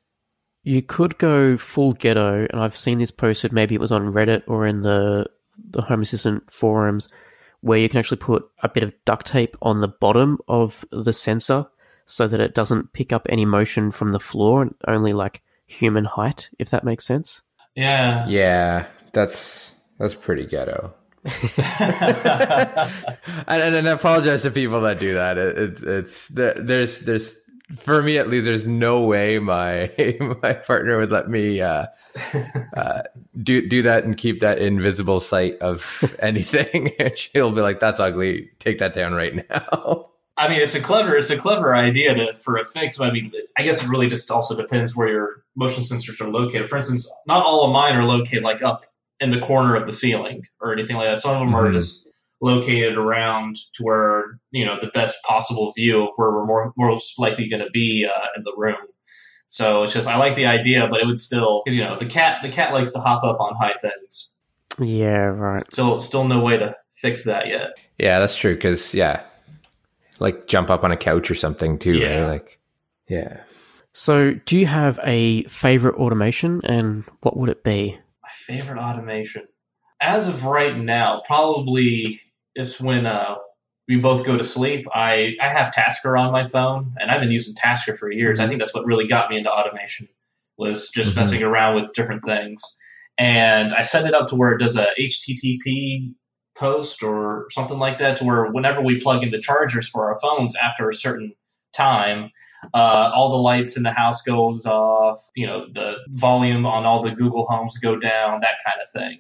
You 0.63 0.81
could 0.81 1.17
go 1.17 1.57
full 1.57 1.93
ghetto, 1.93 2.45
and 2.49 2.62
I've 2.62 2.75
seen 2.77 2.99
this 2.99 3.12
posted. 3.12 3.53
Maybe 3.53 3.75
it 3.75 3.81
was 3.81 3.91
on 3.91 4.12
Reddit 4.13 4.43
or 4.47 4.65
in 4.67 4.81
the 4.81 5.25
the 5.71 5.81
Home 5.81 6.01
Assistant 6.01 6.51
forums, 6.51 7.07
where 7.62 7.79
you 7.79 7.89
can 7.89 7.99
actually 7.99 8.17
put 8.17 8.43
a 8.62 8.69
bit 8.69 8.83
of 8.83 8.93
duct 9.05 9.27
tape 9.27 9.55
on 9.62 9.81
the 9.81 9.88
bottom 9.88 10.38
of 10.47 10.85
the 10.91 11.13
sensor 11.13 11.65
so 12.05 12.27
that 12.27 12.39
it 12.39 12.55
doesn't 12.55 12.91
pick 12.93 13.13
up 13.13 13.25
any 13.29 13.45
motion 13.45 13.91
from 13.91 14.12
the 14.12 14.19
floor, 14.19 14.63
and 14.63 14.75
only 14.88 15.13
like 15.13 15.41
human 15.67 16.05
height, 16.05 16.49
if 16.59 16.71
that 16.71 16.83
makes 16.83 17.05
sense. 17.05 17.41
Yeah. 17.75 18.27
Yeah, 18.27 18.88
that's 19.13 19.73
that's 19.97 20.15
pretty 20.15 20.45
ghetto. 20.45 20.93
and, 23.47 23.75
and, 23.75 23.89
I 23.89 23.91
apologize 23.91 24.41
to 24.43 24.51
people 24.51 24.82
that 24.82 24.99
do 24.99 25.13
that. 25.13 25.38
It, 25.38 25.58
it's 25.58 25.84
it's 25.84 26.27
there- 26.29 26.53
there's 26.53 26.99
there's 27.01 27.36
for 27.75 28.01
me 28.01 28.17
at 28.17 28.29
least 28.29 28.45
there's 28.45 28.65
no 28.65 29.01
way 29.01 29.38
my 29.38 29.91
my 30.41 30.53
partner 30.53 30.97
would 30.97 31.12
let 31.12 31.29
me 31.29 31.62
uh, 31.62 31.88
uh, 32.75 33.01
do 33.43 33.67
do 33.67 33.82
that 33.82 34.05
and 34.05 34.17
keep 34.17 34.39
that 34.39 34.60
invisible 34.60 35.19
sight 35.19 35.58
of 35.60 35.86
anything. 36.19 36.91
she'll 37.15 37.51
be 37.51 37.62
like, 37.62 37.79
"That's 37.79 37.99
ugly. 37.99 38.49
Take 38.60 38.79
that 38.79 38.93
down 38.93 39.13
right 39.13 39.45
now." 39.49 40.05
I 40.38 40.47
mean, 40.47 40.62
it's 40.62 40.73
a 40.73 40.79
clever, 40.79 41.17
it's 41.17 41.29
a 41.29 41.38
clever 41.38 41.75
idea 41.75 42.15
to, 42.15 42.38
for 42.38 42.63
fix. 42.63 42.97
But 42.97 43.10
I 43.10 43.12
mean, 43.12 43.34
I 43.58 43.63
guess 43.63 43.84
it 43.84 43.89
really 43.89 44.08
just 44.08 44.32
also 44.32 44.55
depends 44.55 44.95
where 44.95 45.10
your 45.10 45.43
motion 45.55 45.84
sensors 45.84 46.21
are 46.21 46.29
located. 46.29 46.69
For 46.69 46.77
instance, 46.77 47.12
not 47.27 47.45
all 47.45 47.65
of 47.65 47.73
mine 47.73 47.97
are 47.97 48.05
located 48.05 48.41
like 48.43 48.63
up 48.63 48.86
in 49.19 49.32
the 49.32 49.39
corner 49.39 49.75
of 49.75 49.86
the 49.86 49.91
ceiling 49.93 50.43
or 50.62 50.71
anything 50.73 50.95
like 50.95 51.08
that. 51.08 51.19
Some 51.19 51.34
of 51.36 51.39
them 51.39 51.55
are 51.55 51.69
Mhm. 51.69 51.73
just 51.73 52.08
located 52.41 52.97
around 52.97 53.58
to 53.75 53.84
where 53.84 54.39
you 54.51 54.65
know 54.65 54.77
the 54.79 54.88
best 54.93 55.17
possible 55.23 55.73
view 55.75 56.03
of 56.03 56.10
where 56.15 56.32
we're 56.32 56.45
more 56.45 56.73
most 56.77 57.19
likely 57.19 57.49
going 57.49 57.63
to 57.63 57.69
be 57.71 58.05
uh, 58.05 58.27
in 58.38 58.43
the 58.43 58.53
room. 58.58 58.77
So 59.47 59.84
it's 59.84 59.93
just 59.93 60.08
I 60.08 60.15
like 60.17 60.36
the 60.36 60.45
idea, 60.45 60.88
but 60.88 60.99
it 61.01 61.08
would 61.08 61.19
still, 61.19 61.63
'cause, 61.65 61.73
you 61.75 61.84
know, 61.84 61.97
the 61.99 62.05
cat 62.05 62.39
the 62.43 62.49
cat 62.49 62.71
likes 62.73 62.91
to 62.93 62.99
hop 62.99 63.23
up 63.23 63.39
on 63.39 63.55
high 63.60 63.73
things. 63.82 64.36
Yeah, 64.79 65.25
right. 65.25 65.63
Still, 65.73 65.99
still 65.99 66.23
no 66.25 66.39
way 66.41 66.55
to 66.58 66.75
fix 66.95 67.25
that 67.25 67.47
yet. 67.47 67.71
Yeah, 67.97 68.19
that's 68.19 68.38
true. 68.38 68.53
Because 68.53 68.93
yeah, 68.93 69.21
like 70.19 70.47
jump 70.47 70.69
up 70.69 70.84
on 70.84 70.91
a 70.91 70.97
couch 70.97 71.29
or 71.32 71.36
something 71.36 71.77
too. 71.79 71.93
Yeah. 71.95 72.19
Right? 72.21 72.27
Like 72.29 72.60
yeah. 73.10 73.41
So, 73.91 74.36
do 74.45 74.55
you 74.58 74.67
have 74.67 74.99
a 75.03 75.43
favorite 75.45 75.95
automation, 75.95 76.62
and 76.63 77.03
what 77.21 77.36
would 77.36 77.49
it 77.49 77.63
be? 77.63 77.97
My 78.29 78.33
favorite 78.35 78.79
automation, 78.79 79.47
as 79.99 80.27
of 80.27 80.45
right 80.45 80.77
now, 80.77 81.23
probably 81.25 82.19
is 82.53 82.79
when 82.79 83.07
uh, 83.07 83.37
we 83.87 83.97
both 83.97 84.23
go 84.23 84.37
to 84.37 84.43
sleep. 84.43 84.85
I 84.93 85.35
I 85.41 85.47
have 85.47 85.73
Tasker 85.73 86.15
on 86.15 86.31
my 86.31 86.45
phone, 86.45 86.93
and 86.99 87.09
I've 87.09 87.21
been 87.21 87.31
using 87.31 87.55
Tasker 87.55 87.97
for 87.97 88.11
years. 88.11 88.39
I 88.39 88.47
think 88.47 88.59
that's 88.59 88.73
what 88.73 88.85
really 88.85 89.07
got 89.07 89.31
me 89.31 89.37
into 89.37 89.51
automation 89.51 90.09
was 90.57 90.89
just 90.91 91.13
Mhm. 91.13 91.15
messing 91.15 91.41
around 91.41 91.73
with 91.73 91.91
different 91.93 92.23
things. 92.23 92.61
And 93.17 93.73
I 93.73 93.81
set 93.81 94.05
it 94.05 94.13
up 94.13 94.27
to 94.27 94.35
where 94.35 94.51
it 94.51 94.59
does 94.59 94.75
a 94.75 94.89
HTTP 94.99 96.13
post 96.55 97.01
or 97.01 97.47
something 97.49 97.79
like 97.79 97.97
that, 97.97 98.17
to 98.17 98.25
where 98.25 98.45
whenever 98.45 98.79
we 98.81 99.01
plug 99.01 99.23
in 99.23 99.31
the 99.31 99.39
chargers 99.39 99.87
for 99.89 100.13
our 100.13 100.19
phones 100.19 100.55
after 100.55 100.87
a 100.87 100.93
certain 100.93 101.33
time, 101.73 102.32
uh, 102.73 103.12
all 103.13 103.29
the 103.29 103.38
lights 103.38 103.77
in 103.77 103.84
the 103.84 103.91
house 103.91 104.21
goes 104.21 104.65
off. 104.65 105.19
You 105.36 105.47
know, 105.47 105.65
the 105.73 105.97
volume 106.10 106.65
on 106.65 106.86
all 106.86 107.01
the 107.01 107.12
Google 107.12 107.45
Homes 107.47 107.77
go 107.77 107.97
down, 107.97 108.41
that 108.41 108.58
kind 108.65 108.82
of 108.82 108.89
thing. 108.91 109.19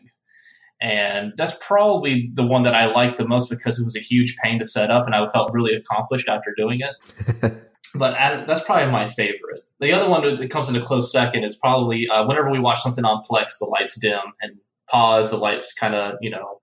And 0.81 1.33
that's 1.35 1.57
probably 1.61 2.31
the 2.33 2.45
one 2.45 2.63
that 2.63 2.73
I 2.73 2.85
liked 2.85 3.17
the 3.17 3.27
most 3.27 3.49
because 3.49 3.79
it 3.79 3.83
was 3.83 3.97
a 3.97 4.01
huge 4.01 4.37
pain 4.41 4.59
to 4.59 4.65
set 4.65 4.89
up, 4.89 5.05
and 5.05 5.13
I 5.13 5.27
felt 5.27 5.53
really 5.53 5.73
accomplished 5.73 6.29
after 6.29 6.53
doing 6.55 6.79
it. 6.81 6.95
but 7.95 8.13
that's 8.47 8.63
probably 8.63 8.91
my 8.91 9.07
favorite. 9.07 9.65
The 9.79 9.91
other 9.91 10.09
one 10.09 10.37
that 10.37 10.49
comes 10.49 10.69
in 10.69 10.75
a 10.75 10.81
close 10.81 11.11
second 11.11 11.43
is 11.43 11.55
probably 11.55 12.07
uh, 12.07 12.25
whenever 12.25 12.49
we 12.49 12.59
watch 12.59 12.81
something 12.81 13.05
on 13.05 13.23
Plex, 13.23 13.57
the 13.59 13.65
lights 13.65 13.99
dim 13.99 14.19
and 14.41 14.57
pause, 14.89 15.31
the 15.31 15.37
lights 15.37 15.73
kind 15.73 15.95
of 15.95 16.15
you 16.21 16.29
know 16.29 16.61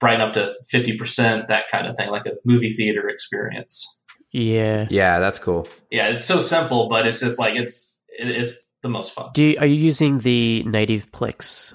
brighten 0.00 0.20
up 0.22 0.32
to 0.34 0.54
fifty 0.66 0.96
percent, 0.96 1.48
that 1.48 1.68
kind 1.68 1.86
of 1.86 1.96
thing, 1.96 2.10
like 2.10 2.26
a 2.26 2.34
movie 2.44 2.70
theater 2.70 3.08
experience. 3.08 4.02
Yeah. 4.32 4.86
Yeah, 4.90 5.20
that's 5.20 5.38
cool. 5.38 5.68
Yeah, 5.90 6.08
it's 6.08 6.24
so 6.24 6.40
simple, 6.40 6.88
but 6.88 7.06
it's 7.06 7.20
just 7.20 7.38
like 7.38 7.54
it's 7.54 8.00
it, 8.08 8.28
it's 8.28 8.72
the 8.82 8.88
most 8.88 9.12
fun. 9.12 9.30
Do 9.34 9.42
you, 9.42 9.58
are 9.58 9.66
you 9.66 9.76
using 9.76 10.18
the 10.18 10.62
native 10.64 11.10
Plex 11.12 11.74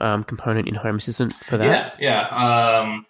um, 0.00 0.24
component 0.24 0.68
in 0.68 0.74
Home 0.74 0.96
Assistant 0.96 1.32
for 1.32 1.56
that? 1.56 1.98
Yeah, 1.98 2.28
yeah. 2.28 2.80
Um, 2.80 3.06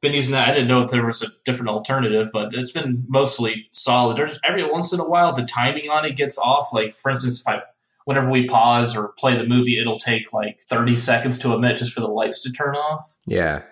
been 0.00 0.14
using 0.14 0.32
that. 0.32 0.48
I 0.48 0.52
didn't 0.52 0.68
know 0.68 0.82
if 0.82 0.90
there 0.90 1.04
was 1.04 1.22
a 1.22 1.28
different 1.44 1.70
alternative, 1.70 2.30
but 2.32 2.54
it's 2.54 2.70
been 2.70 3.04
mostly 3.08 3.68
solid. 3.72 4.16
There's 4.16 4.38
every 4.44 4.68
once 4.68 4.92
in 4.92 5.00
a 5.00 5.08
while 5.08 5.32
the 5.32 5.44
timing 5.44 5.88
on 5.90 6.04
it 6.04 6.16
gets 6.16 6.38
off. 6.38 6.72
Like 6.72 6.94
for 6.94 7.10
instance, 7.10 7.40
if 7.40 7.48
I 7.48 7.62
whenever 8.04 8.30
we 8.30 8.46
pause 8.46 8.96
or 8.96 9.08
play 9.08 9.36
the 9.36 9.46
movie, 9.46 9.78
it'll 9.78 9.98
take 9.98 10.32
like 10.32 10.60
30 10.62 10.94
seconds 10.96 11.38
to 11.38 11.52
a 11.52 11.58
minute 11.58 11.78
just 11.78 11.92
for 11.92 12.00
the 12.00 12.08
lights 12.08 12.42
to 12.42 12.52
turn 12.52 12.76
off. 12.76 13.18
Yeah. 13.26 13.62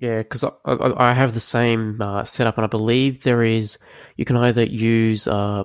Yeah, 0.00 0.18
because 0.18 0.42
I, 0.44 0.50
I, 0.64 1.10
I 1.10 1.12
have 1.12 1.34
the 1.34 1.40
same 1.40 2.00
uh, 2.00 2.24
setup, 2.24 2.56
and 2.56 2.64
I 2.64 2.68
believe 2.68 3.22
there 3.22 3.44
is 3.44 3.78
you 4.16 4.24
can 4.24 4.36
either 4.36 4.64
use 4.64 5.26
uh, 5.28 5.64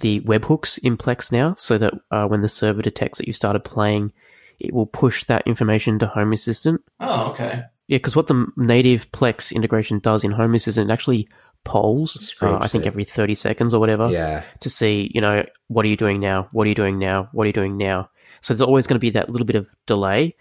the 0.00 0.20
webhooks 0.20 0.78
in 0.82 0.96
Plex 0.96 1.30
now, 1.32 1.54
so 1.56 1.78
that 1.78 1.94
uh, 2.10 2.26
when 2.26 2.42
the 2.42 2.48
server 2.48 2.82
detects 2.82 3.18
that 3.18 3.26
you 3.26 3.32
started 3.32 3.60
playing, 3.60 4.12
it 4.58 4.74
will 4.74 4.86
push 4.86 5.24
that 5.24 5.46
information 5.46 5.98
to 6.00 6.06
Home 6.06 6.32
Assistant. 6.32 6.82
Oh, 7.00 7.30
okay. 7.30 7.62
Yeah, 7.86 7.98
because 7.98 8.16
what 8.16 8.26
the 8.26 8.46
native 8.56 9.10
Plex 9.12 9.54
integration 9.54 10.00
does 10.00 10.24
in 10.24 10.32
Home 10.32 10.54
Assistant 10.56 10.90
it 10.90 10.92
actually 10.92 11.28
polls, 11.64 12.34
uh, 12.42 12.58
I 12.60 12.66
think 12.68 12.84
it. 12.84 12.88
every 12.88 13.04
thirty 13.04 13.34
seconds 13.36 13.72
or 13.72 13.78
whatever, 13.78 14.08
Yeah. 14.10 14.42
to 14.60 14.70
see 14.70 15.10
you 15.14 15.20
know 15.20 15.44
what 15.68 15.84
are 15.84 15.88
you 15.88 15.96
doing 15.96 16.18
now, 16.18 16.48
what 16.50 16.64
are 16.66 16.68
you 16.68 16.74
doing 16.74 16.98
now, 16.98 17.28
what 17.32 17.44
are 17.44 17.46
you 17.46 17.52
doing 17.52 17.76
now. 17.76 18.10
So 18.40 18.52
there's 18.52 18.62
always 18.62 18.86
going 18.86 18.96
to 18.96 19.00
be 19.00 19.10
that 19.10 19.30
little 19.30 19.46
bit 19.46 19.56
of 19.56 19.68
delay. 19.86 20.34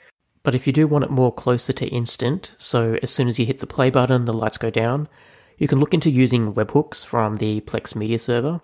But 0.46 0.54
if 0.54 0.68
you 0.68 0.74
do 0.74 0.86
want 0.86 1.04
it 1.04 1.10
more 1.10 1.34
closer 1.34 1.74
to 1.74 1.88
instant, 1.88 2.52
so 2.60 3.00
as 3.02 3.10
soon 3.10 3.28
as 3.28 3.40
you 3.40 3.48
hit 3.48 3.62
the 3.62 3.68
play 3.68 3.90
button, 3.90 4.26
the 4.26 4.34
lights 4.34 4.60
go 4.60 4.70
down, 4.70 5.10
you 5.58 5.68
can 5.68 5.80
look 5.80 5.96
into 5.96 6.12
using 6.12 6.54
webhooks 6.54 7.04
from 7.04 7.38
the 7.38 7.62
Plex 7.62 7.96
media 7.96 8.20
server. 8.20 8.62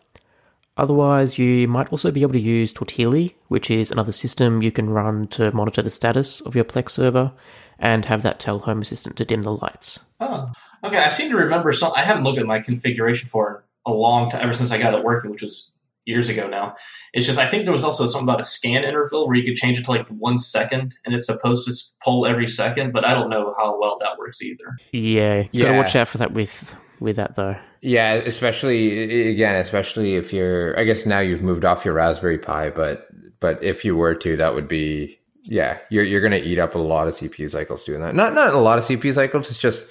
Otherwise, 0.78 1.40
you 1.40 1.68
might 1.68 1.92
also 1.92 2.12
be 2.12 2.22
able 2.22 2.34
to 2.34 2.40
use 2.40 2.72
Tautulli, 2.72 3.34
which 3.48 3.72
is 3.72 3.90
another 3.90 4.12
system 4.12 4.62
you 4.62 4.72
can 4.72 4.92
run 4.92 5.26
to 5.30 5.52
monitor 5.54 5.82
the 5.82 5.90
status 5.90 6.40
of 6.42 6.56
your 6.56 6.66
Plex 6.66 6.92
server 6.92 7.34
and 7.80 8.06
have 8.06 8.22
that 8.22 8.40
tell 8.40 8.60
Home 8.60 8.84
Assistant 8.84 9.18
to 9.18 9.26
dim 9.26 9.42
the 9.42 9.52
lights. 9.52 10.02
Oh, 10.20 10.52
okay. 10.84 11.00
I 11.00 11.10
seem 11.10 11.32
to 11.32 11.38
remember 11.38 11.74
some. 11.74 11.94
I 11.98 12.04
haven't 12.04 12.24
looked 12.24 12.38
at 12.38 12.46
my 12.46 12.60
configuration 12.60 13.28
for 13.28 13.66
a 13.88 13.92
long 13.92 14.30
time, 14.30 14.44
ever 14.44 14.54
since 14.54 14.72
I 14.72 14.78
got 14.78 14.94
it 14.94 15.04
working, 15.04 15.32
which 15.32 15.42
was 15.42 15.72
years 16.06 16.30
ago 16.30 16.48
now. 16.48 16.76
It's 17.14 17.26
just 17.26 17.40
I 17.40 17.48
think 17.48 17.66
there 17.66 17.74
was 17.74 17.84
also 17.84 18.06
something 18.06 18.28
about 18.28 18.40
a 18.40 18.44
scan 18.44 18.84
interval 18.84 19.28
where 19.28 19.36
you 19.36 19.44
could 19.44 19.56
change 19.56 19.80
it 19.80 19.86
to 19.86 19.92
like 19.92 20.08
one 20.08 20.38
second, 20.38 20.96
and 21.06 21.14
it's 21.14 21.26
supposed 21.26 21.66
to 21.66 21.74
pull 22.04 22.26
every 22.26 22.48
second, 22.48 22.92
but 22.92 23.06
I 23.06 23.14
don't 23.14 23.30
know 23.30 23.54
how 23.58 23.80
well 23.80 23.98
that 24.00 24.18
works 24.18 24.42
either. 24.42 24.76
Yeah, 24.92 25.44
you 25.52 25.64
gotta 25.64 25.78
watch 25.78 25.96
out 25.96 26.08
for 26.08 26.18
that 26.20 26.34
with 26.34 26.76
with 27.00 27.16
that 27.18 27.36
though. 27.36 27.56
Yeah, 27.82 28.14
especially 28.14 29.30
again, 29.30 29.56
especially 29.56 30.16
if 30.16 30.34
you're. 30.34 30.78
I 30.80 30.84
guess 30.84 31.06
now 31.06 31.20
you've 31.20 31.42
moved 31.42 31.66
off 31.66 31.86
your 31.86 31.94
Raspberry 31.94 32.38
Pi, 32.38 32.70
but 32.70 33.08
but 33.40 33.62
if 33.64 33.84
you 33.84 33.96
were 33.96 34.16
to, 34.16 34.36
that 34.38 34.54
would 34.54 34.68
be 34.68 35.20
yeah. 35.44 35.80
You're 35.90 36.04
you're 36.04 36.22
gonna 36.22 36.38
eat 36.38 36.60
up 36.60 36.76
a 36.76 36.80
lot 36.80 37.08
of 37.08 37.16
CPU 37.16 37.50
cycles 37.50 37.84
doing 37.84 38.02
that. 38.02 38.16
Not 38.16 38.34
not 38.34 38.54
a 38.54 38.60
lot 38.60 38.78
of 38.78 38.86
CPU 38.86 39.14
cycles. 39.14 39.50
It's 39.50 39.60
just 39.60 39.86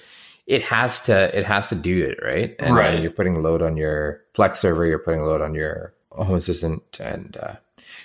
it 0.47 0.61
has 0.63 1.01
to 1.01 1.37
it 1.37 1.45
has 1.45 1.69
to 1.69 1.75
do 1.75 2.03
it 2.03 2.19
right 2.23 2.55
and 2.59 2.75
right. 2.75 3.01
you're 3.01 3.11
putting 3.11 3.41
load 3.41 3.61
on 3.61 3.77
your 3.77 4.21
plex 4.35 4.57
server 4.57 4.85
you're 4.85 4.99
putting 4.99 5.21
load 5.21 5.41
on 5.41 5.53
your 5.53 5.93
home 6.11 6.35
assistant 6.35 6.99
and 6.99 7.37
uh, 7.37 7.55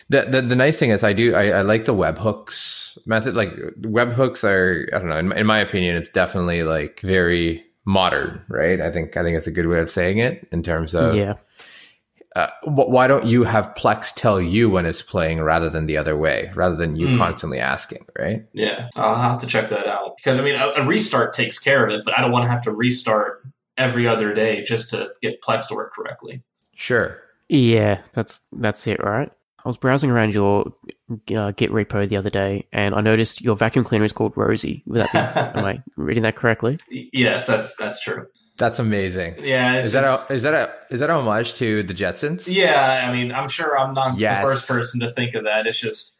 the, 0.09 0.23
the 0.23 0.43
the 0.43 0.57
nice 0.57 0.79
thing 0.79 0.91
is 0.91 1.03
i 1.03 1.13
do 1.13 1.35
I, 1.35 1.49
I 1.51 1.61
like 1.63 1.85
the 1.85 1.95
webhooks 1.95 2.97
method 3.07 3.35
like 3.35 3.51
webhooks 3.81 4.45
are 4.45 4.89
i 4.95 4.99
don't 4.99 5.09
know 5.09 5.19
in, 5.19 5.33
in 5.33 5.47
my 5.47 5.59
opinion 5.59 5.97
it's 5.97 6.09
definitely 6.09 6.63
like 6.63 7.01
very 7.01 7.65
modern 7.85 8.45
right 8.49 8.81
i 8.81 8.91
think 8.91 9.17
i 9.17 9.23
think 9.23 9.37
it's 9.37 9.47
a 9.47 9.53
good 9.53 9.67
way 9.67 9.81
of 9.81 9.91
saying 9.91 10.19
it 10.19 10.47
in 10.53 10.63
terms 10.63 10.95
of 10.95 11.15
yeah 11.15 11.35
uh, 12.37 12.51
why 12.65 13.07
don't 13.07 13.25
you 13.25 13.45
have 13.45 13.75
Plex 13.77 14.13
tell 14.15 14.43
you 14.43 14.69
when 14.69 14.85
it's 14.85 15.01
playing 15.01 15.41
rather 15.41 15.71
than 15.71 15.87
the 15.87 15.97
other 15.97 16.19
way, 16.19 16.53
rather 16.55 16.77
than 16.77 16.95
you 16.95 17.07
mm. 17.07 17.17
constantly 17.17 17.59
asking, 17.59 18.05
right? 18.19 18.45
Yeah, 18.53 18.91
I'll 18.95 19.15
have 19.15 19.41
to 19.41 19.47
check 19.47 19.71
that 19.71 19.87
out 19.87 20.19
because 20.19 20.39
I 20.39 20.45
mean, 20.45 20.55
a, 20.55 20.67
a, 20.77 20.87
restart 20.87 21.33
takes 21.33 21.59
care 21.59 21.87
of 21.87 21.91
it, 21.95 22.03
but 22.05 22.17
I 22.17 22.21
don't 22.21 22.33
want 22.33 22.45
to 22.45 22.51
have 22.51 22.61
to 22.63 22.73
restart 22.73 23.43
every 23.79 24.07
other 24.07 24.35
day 24.35 24.63
just 24.65 24.91
to 24.91 25.13
get 25.23 25.41
Plex 25.41 25.69
to 25.69 25.75
work 25.75 25.95
correctly. 25.95 26.43
Sure. 26.75 27.19
Yeah, 27.49 28.03
that's 28.13 28.43
that's 28.53 28.87
it, 28.87 29.03
right? 29.03 29.31
I 29.65 29.69
was 29.69 29.77
browsing 29.77 30.11
around 30.11 30.33
your 30.33 30.73
uh, 31.35 31.51
Git 31.51 31.73
repo 31.73 32.09
the 32.09 32.17
other 32.17 32.31
day, 32.31 32.67
and 32.73 32.95
I 32.95 33.01
noticed 33.01 33.41
your 33.41 33.57
vacuum 33.57 33.85
cleaner 33.85 34.05
is 34.05 34.13
called 34.13 34.33
Rosie. 34.37 34.85
That 34.87 35.13
am 35.57 35.65
I 35.65 35.83
reading 35.97 36.23
that 36.23 36.37
correctly? 36.37 36.79
Yes, 36.89 37.47
that's 37.47 37.77
that's 37.77 38.01
true. 38.01 38.27
That's 38.59 38.79
amazing. 38.79 39.37
Yeah, 39.41 39.79
is 39.79 39.93
that 39.93 40.05
a, 40.05 40.33
is 40.33 40.43
that 40.45 40.55
a 40.55 40.73
is 40.91 41.01
that 41.01 41.11
a 41.11 41.15
homage 41.15 41.55
to 41.55 41.83
the 41.83 41.95
Jetsons? 41.95 42.45
Yeah, 42.47 43.09
I 43.09 43.13
mean, 43.13 43.33
I'm 43.33 43.49
sure 43.49 43.79
I'm 43.79 43.93
not 43.93 44.19
yes. 44.19 44.43
the 44.43 44.49
first 44.49 44.69
person 44.69 45.01
to 45.01 45.11
think 45.13 45.35
of 45.35 45.45
that. 45.45 45.67
It's 45.67 45.79
just 45.79 46.17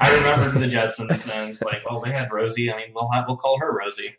I 0.00 0.14
remember 0.16 0.58
the 0.58 0.66
Jetsons, 0.66 1.30
and 1.32 1.50
it's 1.50 1.62
like, 1.62 1.82
oh, 1.88 2.02
they 2.04 2.10
had 2.10 2.32
Rosie. 2.32 2.72
I 2.72 2.76
mean, 2.76 2.88
we'll 2.94 3.10
have, 3.10 3.26
we'll 3.28 3.36
call 3.36 3.58
her 3.60 3.76
Rosie. 3.76 4.16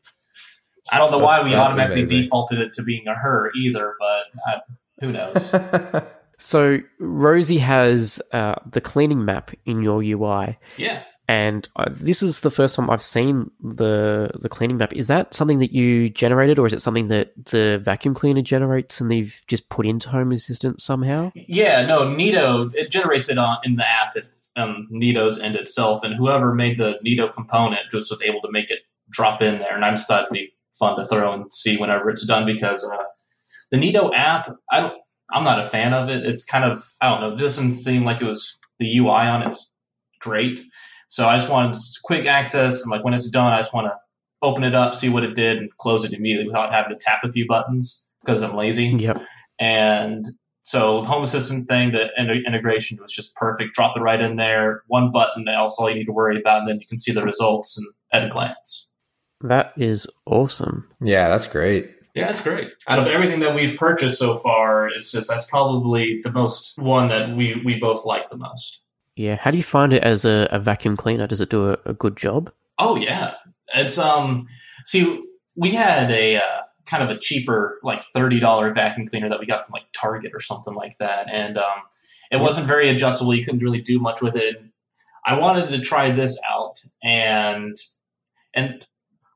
I 0.92 0.98
don't 0.98 1.12
know 1.12 1.20
that's, 1.20 1.42
why 1.42 1.44
we 1.44 1.56
automatically 1.56 2.04
amazing. 2.04 2.24
defaulted 2.24 2.60
it 2.60 2.74
to 2.76 2.84
being 2.84 3.08
a 3.08 3.16
her 3.16 3.52
either, 3.56 3.96
but 4.00 4.24
uh, 4.48 4.60
who 5.00 5.12
knows? 5.12 5.54
so 6.42 6.80
Rosie 7.00 7.60
has 7.60 8.22
uh, 8.32 8.56
the 8.70 8.82
cleaning 8.82 9.24
map 9.26 9.52
in 9.66 9.82
your 9.82 10.02
UI. 10.04 10.58
Yeah 10.78 11.04
and 11.32 11.70
this 11.92 12.22
is 12.22 12.42
the 12.42 12.52
first 12.52 12.76
time 12.76 12.90
I've 12.90 13.02
seen 13.02 13.52
the 13.62 14.32
the 14.42 14.50
cleaning 14.50 14.76
map. 14.76 14.92
Is 14.92 15.08
that 15.08 15.34
something 15.34 15.60
that 15.60 15.72
you 15.72 16.10
generated, 16.10 16.60
or 16.60 16.68
is 16.68 16.74
it 16.74 16.82
something 16.82 17.08
that 17.08 17.32
the 17.46 17.80
vacuum 17.82 18.14
cleaner 18.14 18.42
generates 18.42 19.00
and 19.00 19.10
they've 19.10 19.40
just 19.48 19.70
put 19.70 19.86
into 19.86 20.10
Home 20.10 20.34
Assistant 20.34 20.82
somehow? 20.82 21.32
Yeah, 21.34 21.86
no, 21.86 22.02
Neato 22.02 22.76
it 22.76 22.92
generates 22.92 23.30
it 23.30 23.38
on 23.38 23.60
in 23.64 23.78
the 23.78 23.88
app 23.88 24.18
at 24.18 24.26
um, 24.58 24.90
Neato's 24.92 25.40
end 25.40 25.56
itself, 25.56 26.04
and 26.04 26.16
whoever 26.16 26.54
made 26.54 26.78
the 26.78 27.00
Neato 27.06 27.34
component 27.34 27.90
just 27.92 28.12
was 28.12 28.22
able 28.22 28.42
to 28.42 28.52
make 28.52 28.70
it 28.70 28.80
drop 29.10 29.42
in 29.42 29.60
there. 29.60 29.74
And 29.74 29.86
I 29.86 29.92
just 29.92 30.10
thought 30.10 30.24
it'd 30.24 30.34
be 30.34 30.52
fun 30.74 30.98
to 30.98 31.06
throw 31.06 31.32
and 31.32 31.54
see 31.54 31.78
whenever 31.78 32.10
it's 32.10 32.26
done 32.26 32.46
because 32.46 32.84
uh, 32.84 33.04
the 33.70 33.78
Neato 33.78 34.12
app, 34.14 34.54
I 34.70 34.82
don't, 34.82 35.02
I'm 35.34 35.44
not 35.44 35.60
a 35.60 35.66
fan 35.66 35.94
of 35.94 36.10
it. 36.10 36.26
It's 36.26 36.46
kind 36.46 36.66
of 36.66 36.84
I 37.02 37.10
don't 37.10 37.22
know, 37.22 37.34
it 37.34 37.38
doesn't 37.38 37.72
seem 37.72 38.04
like 38.04 38.22
it 38.22 38.26
was 38.26 38.58
the 38.80 38.98
UI 38.98 39.10
on 39.10 39.44
it's 39.44 39.72
great 40.20 40.62
so 41.12 41.28
I 41.28 41.38
just 41.38 41.50
wanted 41.50 41.78
quick 42.06 42.26
access, 42.26 42.84
and 42.84 42.90
like 42.90 43.04
when 43.04 43.14
it's 43.14 43.30
done, 43.30 43.52
I 43.52 43.58
just 43.58 43.74
want 43.74 43.88
to 43.88 43.98
open 44.42 44.64
it 44.64 44.74
up, 44.74 44.96
see 44.96 45.10
what 45.10 45.26
it 45.26 45.36
did, 45.36 45.58
and 45.58 45.70
close 45.76 46.06
it 46.06 46.14
immediately 46.14 46.48
without 46.48 46.74
having 46.74 46.98
to 46.98 47.04
tap 47.04 47.20
a 47.26 47.30
few 47.30 47.46
buttons 47.46 48.08
because 48.24 48.42
I'm 48.42 48.56
lazy. 48.56 48.86
Yep. 48.86 49.22
And 49.60 50.26
so 50.62 51.02
the 51.02 51.10
Home 51.10 51.24
Assistant 51.24 51.68
thing, 51.68 51.92
the 51.92 52.10
integration 52.18 52.98
was 53.02 53.12
just 53.12 53.36
perfect. 53.36 53.76
Drop 53.76 53.98
it 53.98 54.00
right 54.00 54.22
in 54.22 54.38
there, 54.38 54.84
one 54.88 55.12
button. 55.12 55.44
That's 55.44 55.76
all 55.78 55.90
you 55.90 55.96
need 55.96 56.06
to 56.06 56.14
worry 56.14 56.40
about, 56.40 56.60
and 56.60 56.70
then 56.70 56.80
you 56.80 56.88
can 56.88 56.98
see 56.98 57.12
the 57.12 57.24
results 57.24 57.78
and 57.78 57.88
at 58.14 58.26
a 58.26 58.30
glance. 58.30 58.90
That 59.42 59.74
is 59.76 60.08
awesome. 60.26 60.88
Yeah, 61.02 61.28
that's 61.28 61.48
great. 61.48 61.94
Yeah, 62.14 62.28
that's 62.28 62.42
great. 62.42 62.68
Out 62.88 63.00
of 63.00 63.08
everything 63.08 63.40
that 63.40 63.56
we've 63.56 63.78
purchased 63.78 64.20
so 64.20 64.38
far, 64.38 64.88
it's 64.88 65.12
just 65.12 65.30
that's 65.30 65.46
probably 65.46 66.22
the 66.24 66.32
most 66.32 66.78
one 66.78 67.08
that 67.08 67.36
we 67.36 67.62
we 67.64 67.80
both 67.80 68.06
like 68.06 68.30
the 68.30 68.38
most. 68.38 68.84
Yeah. 69.16 69.38
How 69.40 69.52
do 69.52 69.58
you 69.58 69.64
find 69.64 69.94
it 69.94 70.04
as 70.04 70.26
a, 70.26 70.48
a 70.52 70.60
vacuum 70.60 70.98
cleaner? 70.98 71.28
Does 71.28 71.42
it 71.42 71.50
do 71.50 71.72
a, 71.72 71.78
a, 71.86 71.94
good 71.94 72.18
job? 72.18 72.52
Oh 72.78 72.96
yeah. 72.96 73.36
It's 73.74 73.98
um. 73.98 74.48
See, 74.86 75.22
we 75.56 75.72
had 75.72 76.12
a 76.12 76.38
uh, 76.38 76.62
kind 76.86 77.04
of 77.04 77.10
a 77.10 77.20
cheaper, 77.20 77.80
like 77.84 78.04
thirty 78.04 78.40
dollar 78.40 78.74
vacuum 78.74 79.08
cleaner 79.08 79.30
that 79.30 79.40
we 79.40 79.46
got 79.46 79.64
from 79.64 79.74
like 79.74 79.86
Target 79.94 80.32
or 80.34 80.42
something 80.42 80.74
like 80.74 80.98
that, 80.98 81.28
and 81.32 81.58
um, 81.58 81.82
it 82.32 82.42
wasn't 82.42 82.68
very 82.68 82.90
adjustable. 82.90 83.34
You 83.34 83.46
couldn't 83.46 83.64
really 83.64 83.82
do 83.82 84.00
much 84.00 84.22
with 84.22 84.36
it. 84.36 84.58
I 85.26 85.38
wanted 85.38 85.70
to 85.70 85.80
try 85.80 86.12
this 86.12 86.40
out, 86.50 86.80
and 87.04 87.76
and 88.54 88.86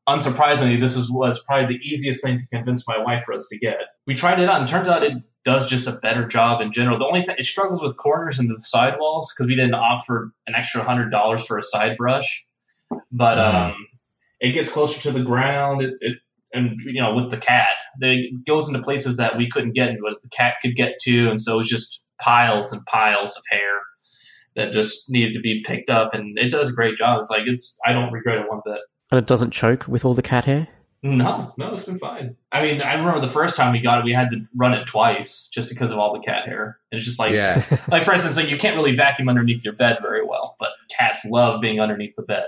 unsurprisingly, 0.07 0.79
this 0.79 0.95
is, 0.95 1.11
was 1.11 1.43
probably 1.43 1.77
the 1.77 1.83
easiest 1.87 2.23
thing 2.23 2.39
to 2.39 2.47
convince 2.47 2.87
my 2.87 2.97
wife 2.97 3.23
for 3.23 3.33
us 3.33 3.47
to 3.49 3.57
get. 3.57 3.77
We 4.05 4.15
tried 4.15 4.39
it 4.39 4.49
out, 4.49 4.59
and 4.59 4.69
turns 4.69 4.87
out 4.87 5.03
it 5.03 5.13
does 5.43 5.69
just 5.69 5.87
a 5.87 5.93
better 6.01 6.27
job 6.27 6.61
in 6.61 6.71
general. 6.71 6.97
The 6.97 7.07
only 7.07 7.21
thing 7.21 7.35
it 7.37 7.45
struggles 7.45 7.81
with 7.81 7.97
corners 7.97 8.39
and 8.39 8.49
the 8.49 8.59
sidewalls 8.59 9.33
because 9.33 9.47
we 9.47 9.55
didn't 9.55 9.75
opt 9.75 10.05
for 10.05 10.31
an 10.47 10.55
extra 10.55 10.83
hundred 10.83 11.11
dollars 11.11 11.45
for 11.45 11.57
a 11.57 11.63
side 11.63 11.97
brush, 11.97 12.45
but 13.11 13.37
mm. 13.37 13.71
um, 13.71 13.87
it 14.39 14.51
gets 14.51 14.71
closer 14.71 14.99
to 15.01 15.11
the 15.11 15.23
ground. 15.23 15.81
It, 15.81 15.93
it, 16.01 16.17
and 16.53 16.79
you 16.85 17.01
know 17.01 17.13
with 17.13 17.31
the 17.31 17.37
cat, 17.37 17.75
it 17.99 18.45
goes 18.45 18.67
into 18.67 18.81
places 18.81 19.17
that 19.17 19.37
we 19.37 19.49
couldn't 19.49 19.73
get 19.73 19.89
into. 19.89 20.03
What 20.03 20.21
the 20.21 20.29
cat 20.29 20.55
could 20.61 20.75
get 20.75 20.99
to, 21.01 21.29
and 21.29 21.41
so 21.41 21.55
it 21.55 21.57
was 21.57 21.69
just 21.69 22.03
piles 22.21 22.71
and 22.71 22.85
piles 22.85 23.35
of 23.35 23.43
hair 23.49 23.81
that 24.55 24.71
just 24.71 25.09
needed 25.09 25.33
to 25.33 25.41
be 25.41 25.63
picked 25.65 25.89
up. 25.89 26.13
And 26.13 26.39
it 26.39 26.49
does 26.49 26.69
a 26.69 26.73
great 26.73 26.97
job. 26.97 27.19
It's 27.19 27.29
like 27.29 27.43
it's 27.45 27.75
I 27.85 27.93
don't 27.93 28.13
regret 28.13 28.39
it 28.39 28.49
one 28.49 28.61
bit. 28.65 28.79
And 29.11 29.19
it 29.19 29.27
doesn't 29.27 29.51
choke 29.51 29.87
with 29.87 30.03
all 30.03 30.13
the 30.13 30.21
cat 30.21 30.45
hair. 30.45 30.67
No, 31.03 31.53
no, 31.57 31.71
it's 31.71 31.83
been 31.83 31.99
fine. 31.99 32.35
I 32.51 32.63
mean, 32.63 32.81
I 32.81 32.95
remember 32.95 33.19
the 33.19 33.31
first 33.31 33.55
time 33.55 33.73
we 33.73 33.79
got 33.79 33.99
it, 33.99 34.05
we 34.05 34.11
had 34.11 34.31
to 34.31 34.47
run 34.55 34.73
it 34.73 34.87
twice 34.87 35.47
just 35.53 35.69
because 35.69 35.91
of 35.91 35.99
all 35.99 36.13
the 36.13 36.19
cat 36.19 36.45
hair. 36.45 36.79
It's 36.91 37.05
just 37.05 37.19
like, 37.19 37.31
yeah. 37.31 37.63
like 37.91 38.01
for 38.01 38.11
instance, 38.11 38.37
like 38.37 38.49
you 38.49 38.57
can't 38.57 38.75
really 38.75 38.95
vacuum 38.95 39.29
underneath 39.29 39.63
your 39.63 39.75
bed 39.75 39.99
very 40.01 40.25
well, 40.25 40.55
but 40.59 40.69
cats 40.89 41.23
love 41.23 41.61
being 41.61 41.79
underneath 41.79 42.15
the 42.15 42.23
bed. 42.23 42.47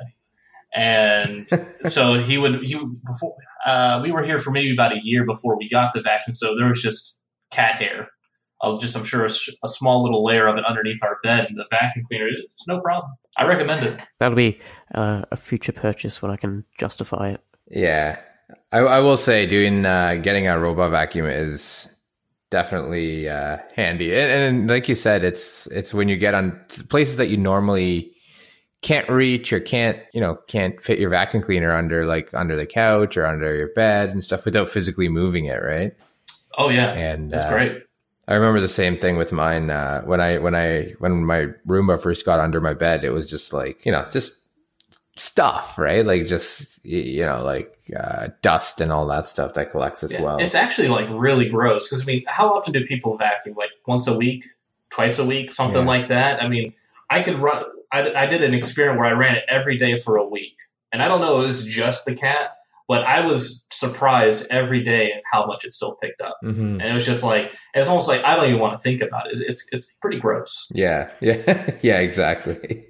And 0.73 1.47
so 1.85 2.19
he 2.19 2.39
would, 2.39 2.65
he 2.65 2.83
before 3.05 3.35
uh, 3.63 3.99
we 4.01 4.11
were 4.11 4.23
here 4.23 4.39
for 4.39 4.49
maybe 4.49 4.73
about 4.73 4.91
a 4.91 4.99
year 5.03 5.23
before 5.23 5.55
we 5.55 5.69
got 5.69 5.93
the 5.93 6.01
vacuum, 6.01 6.33
so 6.33 6.55
there 6.55 6.69
was 6.69 6.81
just 6.81 7.19
cat 7.51 7.75
hair. 7.75 8.09
I'll 8.61 8.77
just, 8.77 8.95
I'm 8.95 9.03
sure, 9.03 9.23
a, 9.23 9.29
a, 9.63 9.69
small 9.69 10.03
little 10.03 10.23
layer 10.23 10.47
of 10.47 10.57
it 10.57 10.65
underneath 10.65 11.03
our 11.03 11.19
bed, 11.23 11.47
and 11.47 11.57
the 11.57 11.65
vacuum 11.69 12.03
cleaner, 12.07 12.27
it's 12.27 12.67
no 12.67 12.79
problem. 12.79 13.11
I 13.37 13.45
recommend 13.45 13.85
it. 13.85 13.99
That'll 14.19 14.35
be 14.35 14.59
uh, 14.95 15.23
a 15.31 15.37
future 15.37 15.71
purchase 15.71 16.21
when 16.21 16.31
I 16.31 16.37
can 16.37 16.65
justify 16.79 17.29
it. 17.29 17.41
Yeah, 17.69 18.17
I, 18.71 18.79
I 18.79 18.99
will 18.99 19.17
say 19.17 19.45
doing 19.45 19.85
uh, 19.85 20.15
getting 20.15 20.47
a 20.47 20.59
robot 20.59 20.91
vacuum 20.91 21.27
is 21.27 21.89
definitely 22.49 23.29
uh, 23.29 23.57
handy, 23.75 24.17
and, 24.17 24.31
and, 24.31 24.69
like 24.69 24.89
you 24.89 24.95
said, 24.95 25.23
it's 25.23 25.67
it's 25.67 25.93
when 25.93 26.09
you 26.09 26.17
get 26.17 26.33
on 26.33 26.59
places 26.89 27.17
that 27.17 27.27
you 27.27 27.37
normally 27.37 28.11
can't 28.81 29.09
reach 29.09 29.51
or 29.51 29.59
can't 29.59 29.99
you 30.13 30.21
know 30.21 30.37
can't 30.47 30.81
fit 30.83 30.99
your 30.99 31.09
vacuum 31.09 31.41
cleaner 31.41 31.75
under 31.75 32.05
like 32.05 32.29
under 32.33 32.55
the 32.55 32.65
couch 32.65 33.17
or 33.17 33.25
under 33.25 33.55
your 33.55 33.69
bed 33.73 34.09
and 34.09 34.23
stuff 34.23 34.45
without 34.45 34.69
physically 34.69 35.09
moving 35.09 35.45
it, 35.45 35.61
right? 35.61 35.93
Oh 36.57 36.69
yeah, 36.69 36.93
and 36.93 37.31
that's 37.31 37.43
uh, 37.43 37.51
great. 37.51 37.83
I 38.27 38.33
remember 38.35 38.59
the 38.59 38.67
same 38.67 38.97
thing 38.97 39.17
with 39.17 39.31
mine 39.31 39.69
uh, 39.69 40.01
when 40.01 40.19
I 40.19 40.37
when 40.37 40.53
I 40.55 40.93
when 40.99 41.23
my 41.23 41.47
Roomba 41.65 42.01
first 42.01 42.25
got 42.25 42.39
under 42.39 42.59
my 42.59 42.73
bed. 42.73 43.03
It 43.03 43.11
was 43.11 43.27
just 43.27 43.53
like 43.53 43.85
you 43.85 43.91
know 43.91 44.05
just 44.11 44.37
stuff, 45.15 45.77
right? 45.77 46.05
Like 46.05 46.27
just 46.27 46.83
you 46.85 47.25
know 47.25 47.43
like 47.43 47.73
uh, 47.97 48.29
dust 48.41 48.81
and 48.81 48.91
all 48.91 49.07
that 49.07 49.27
stuff 49.27 49.53
that 49.53 49.71
collects 49.71 50.03
as 50.03 50.11
yeah, 50.11 50.21
well. 50.21 50.37
It's 50.39 50.55
actually 50.55 50.89
like 50.89 51.07
really 51.09 51.49
gross 51.49 51.87
because 51.87 52.01
I 52.01 52.05
mean, 52.05 52.23
how 52.27 52.53
often 52.53 52.73
do 52.73 52.85
people 52.85 53.17
vacuum? 53.17 53.55
Like 53.57 53.71
once 53.85 54.07
a 54.07 54.17
week, 54.17 54.45
twice 54.89 55.19
a 55.19 55.25
week, 55.25 55.51
something 55.53 55.81
yeah. 55.81 55.87
like 55.87 56.07
that. 56.07 56.43
I 56.43 56.49
mean, 56.49 56.73
I 57.09 57.23
could 57.23 57.39
run 57.39 57.63
I, 57.91 58.13
I 58.13 58.25
did 58.25 58.43
an 58.43 58.53
experiment 58.53 58.99
where 58.99 59.07
I 59.07 59.13
ran 59.13 59.35
it 59.35 59.45
every 59.47 59.77
day 59.77 59.97
for 59.97 60.17
a 60.17 60.27
week, 60.27 60.57
and 60.91 61.01
I 61.01 61.07
don't 61.07 61.21
know 61.21 61.41
it 61.41 61.47
was 61.47 61.65
just 61.65 62.05
the 62.05 62.15
cat, 62.15 62.57
but 62.87 63.03
I 63.03 63.21
was 63.21 63.67
surprised 63.71 64.45
every 64.49 64.81
day 64.83 65.11
at 65.11 65.21
how 65.31 65.45
much 65.45 65.65
it 65.65 65.71
still 65.71 65.95
picked 66.01 66.21
up, 66.21 66.37
Mhm. 66.43 66.79
and 66.79 66.81
it 66.81 66.93
was 66.93 67.05
just 67.05 67.23
like 67.23 67.51
it's 67.73 67.89
almost 67.89 68.07
like 68.07 68.23
I 68.23 68.35
don't 68.35 68.47
even 68.47 68.59
want 68.59 68.73
to 68.77 68.81
think 68.81 69.01
about 69.01 69.31
it. 69.31 69.39
It's 69.41 69.67
it's 69.71 69.91
pretty 70.01 70.19
gross. 70.19 70.67
Yeah, 70.71 71.09
yeah, 71.21 71.71
yeah, 71.81 71.99
exactly. 71.99 72.85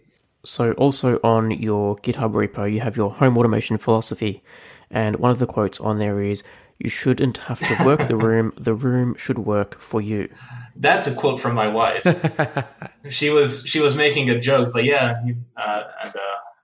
So, 0.45 0.71
also 0.73 1.19
on 1.23 1.51
your 1.51 1.97
GitHub 1.97 2.31
repo, 2.33 2.71
you 2.71 2.79
have 2.81 2.95
your 2.95 3.11
home 3.11 3.37
automation 3.37 3.77
philosophy, 3.77 4.43
and 4.89 5.17
one 5.17 5.31
of 5.31 5.39
the 5.39 5.45
quotes 5.47 5.79
on 5.81 5.99
there 5.99 6.21
is, 6.21 6.41
"You 6.79 6.89
shouldn't 6.89 7.37
have 7.49 7.59
to 7.59 7.85
work 7.85 8.07
the 8.07 8.15
room; 8.29 8.53
the 8.57 8.73
room 8.73 9.15
should 9.17 9.39
work 9.39 9.77
for 9.79 9.99
you." 10.01 10.29
That's 10.75 11.07
a 11.07 11.13
quote 11.13 11.39
from 11.41 11.55
my 11.55 11.67
wife. 11.67 12.05
she 13.09 13.29
was 13.29 13.63
she 13.65 13.79
was 13.79 13.95
making 13.95 14.29
a 14.29 14.39
joke. 14.39 14.67
It's 14.67 14.75
like, 14.75 14.85
yeah, 14.85 15.19
uh, 15.57 15.83
and 16.05 16.15
uh, 16.15 16.19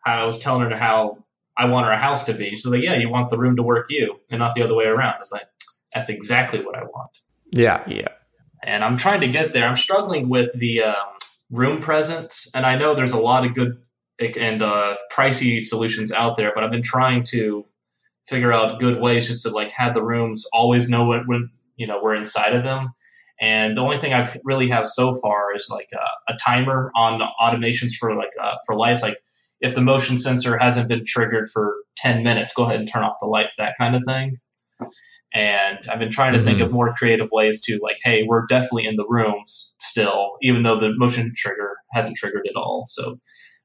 I 0.05 0.23
was 0.23 0.39
telling 0.39 0.69
her 0.69 0.77
how 0.77 1.17
I 1.57 1.65
want 1.65 1.85
our 1.85 1.97
house 1.97 2.25
to 2.25 2.33
be. 2.33 2.49
She's 2.51 2.65
like, 2.65 2.83
yeah, 2.83 2.95
you 2.95 3.09
want 3.09 3.29
the 3.29 3.37
room 3.37 3.55
to 3.57 3.63
work 3.63 3.87
you, 3.89 4.19
and 4.29 4.39
not 4.39 4.55
the 4.55 4.63
other 4.63 4.75
way 4.75 4.85
around. 4.85 5.15
It's 5.19 5.31
like 5.31 5.47
that's 5.93 6.09
exactly 6.09 6.63
what 6.63 6.75
I 6.75 6.83
want, 6.83 7.17
yeah, 7.51 7.83
Yeah, 7.87 8.07
and 8.63 8.83
I'm 8.83 8.97
trying 8.97 9.21
to 9.21 9.27
get 9.27 9.53
there. 9.53 9.67
I'm 9.67 9.77
struggling 9.77 10.29
with 10.29 10.51
the 10.57 10.83
um, 10.83 11.07
room 11.51 11.81
presence, 11.81 12.47
and 12.53 12.65
I 12.65 12.75
know 12.75 12.95
there's 12.95 13.11
a 13.11 13.19
lot 13.19 13.45
of 13.45 13.53
good 13.53 13.77
and 14.19 14.61
uh, 14.61 14.95
pricey 15.11 15.61
solutions 15.61 16.11
out 16.11 16.37
there, 16.37 16.51
but 16.53 16.63
I've 16.63 16.71
been 16.71 16.83
trying 16.83 17.23
to 17.25 17.65
figure 18.25 18.53
out 18.53 18.79
good 18.79 19.01
ways 19.01 19.27
just 19.27 19.43
to 19.43 19.49
like 19.49 19.71
have 19.71 19.93
the 19.93 20.03
rooms 20.03 20.45
always 20.53 20.87
know 20.89 21.05
what 21.05 21.27
when 21.27 21.49
you 21.75 21.87
know 21.87 21.99
we're 22.01 22.15
inside 22.15 22.53
of 22.55 22.63
them. 22.63 22.93
And 23.41 23.75
the 23.75 23.81
only 23.81 23.97
thing 23.97 24.13
I've 24.13 24.37
really 24.43 24.69
have 24.69 24.87
so 24.87 25.15
far 25.15 25.53
is 25.53 25.67
like 25.69 25.89
a, 25.93 26.33
a 26.33 26.37
timer 26.37 26.91
on 26.95 27.21
automations 27.41 27.91
for 27.93 28.15
like 28.15 28.31
uh, 28.41 28.55
for 28.65 28.75
lights. 28.75 29.01
Like 29.01 29.17
if 29.63 29.73
the 29.73 29.81
motion 29.81 30.17
sensor 30.19 30.57
hasn't 30.59 30.87
been 30.89 31.03
triggered 31.07 31.49
for 31.51 31.75
ten 31.97 32.21
minutes, 32.23 32.53
go 32.53 32.63
ahead 32.65 32.79
and 32.79 32.87
turn 32.87 33.03
off 33.03 33.15
the 33.19 33.27
lights. 33.27 33.55
That 33.55 33.73
kind 33.79 33.95
of 33.95 34.03
thing. 34.07 34.37
And 35.33 35.79
I've 35.89 35.97
been 35.99 36.11
trying 36.11 36.33
to 36.33 36.43
think 36.43 36.59
Mhm. 36.59 36.65
of 36.65 36.71
more 36.71 36.93
creative 36.93 37.29
ways 37.31 37.59
to 37.61 37.79
like, 37.81 37.97
hey, 38.03 38.23
we're 38.27 38.45
definitely 38.45 38.85
in 38.85 38.97
the 38.97 39.05
rooms 39.09 39.73
still, 39.79 40.33
even 40.43 40.61
though 40.61 40.79
the 40.79 40.91
motion 40.95 41.31
trigger 41.35 41.71
hasn't 41.93 42.17
triggered 42.17 42.45
at 42.47 42.55
all. 42.55 42.83
So 42.87 43.19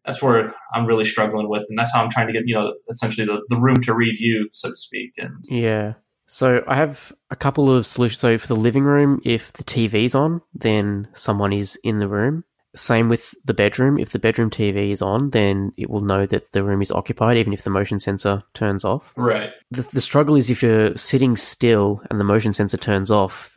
that's 0.07 0.23
where 0.23 0.51
I'm 0.73 0.87
really 0.87 1.05
struggling 1.05 1.51
with, 1.51 1.65
and 1.69 1.79
that's 1.79 1.93
how 1.93 2.03
I'm 2.03 2.11
trying 2.11 2.29
to 2.29 2.33
get 2.33 2.45
you 2.47 2.55
know 2.55 2.75
essentially 2.89 3.27
the, 3.27 3.43
the 3.51 3.61
room 3.61 3.77
to 3.83 3.95
read 3.95 4.15
you, 4.19 4.49
so 4.53 4.71
to 4.71 4.77
speak. 4.77 5.13
And 5.19 5.45
yeah. 5.51 5.95
So 6.31 6.63
I 6.69 6.77
have 6.77 7.13
a 7.31 7.37
couple 7.37 7.75
of 7.75 7.87
solutions. 7.87 8.21
So 8.21 8.37
for 8.39 8.47
the 8.49 8.57
living 8.57 8.85
room, 8.85 9.21
if 9.25 9.53
the 9.55 9.65
TV's 9.65 10.15
on, 10.15 10.43
then 10.55 11.09
someone 11.15 11.53
is 11.55 11.79
in 11.83 11.99
the 11.99 12.09
room. 12.09 12.45
Same 12.79 13.09
with 13.09 13.35
the 13.45 13.55
bedroom. 13.55 13.99
If 13.99 14.11
the 14.11 14.19
bedroom 14.19 14.51
TV 14.51 14.91
is 14.91 15.03
on, 15.03 15.31
then 15.31 15.73
it 15.77 15.91
will 15.91 16.01
know 16.01 16.27
that 16.27 16.53
the 16.53 16.63
room 16.63 16.81
is 16.83 16.91
occupied, 16.91 17.37
even 17.37 17.53
if 17.53 17.63
the 17.65 17.71
motion 17.71 18.01
sensor 18.01 18.43
turns 18.55 18.85
off. 18.85 19.13
right, 19.17 19.53
The, 19.71 19.83
the 19.93 20.01
struggle 20.01 20.37
is 20.37 20.51
if 20.51 20.63
you're 20.63 20.97
sitting 20.97 21.37
still 21.37 22.01
and 22.11 22.19
the 22.21 22.25
motion 22.25 22.53
sensor 22.53 22.77
turns 22.77 23.11
off, 23.11 23.57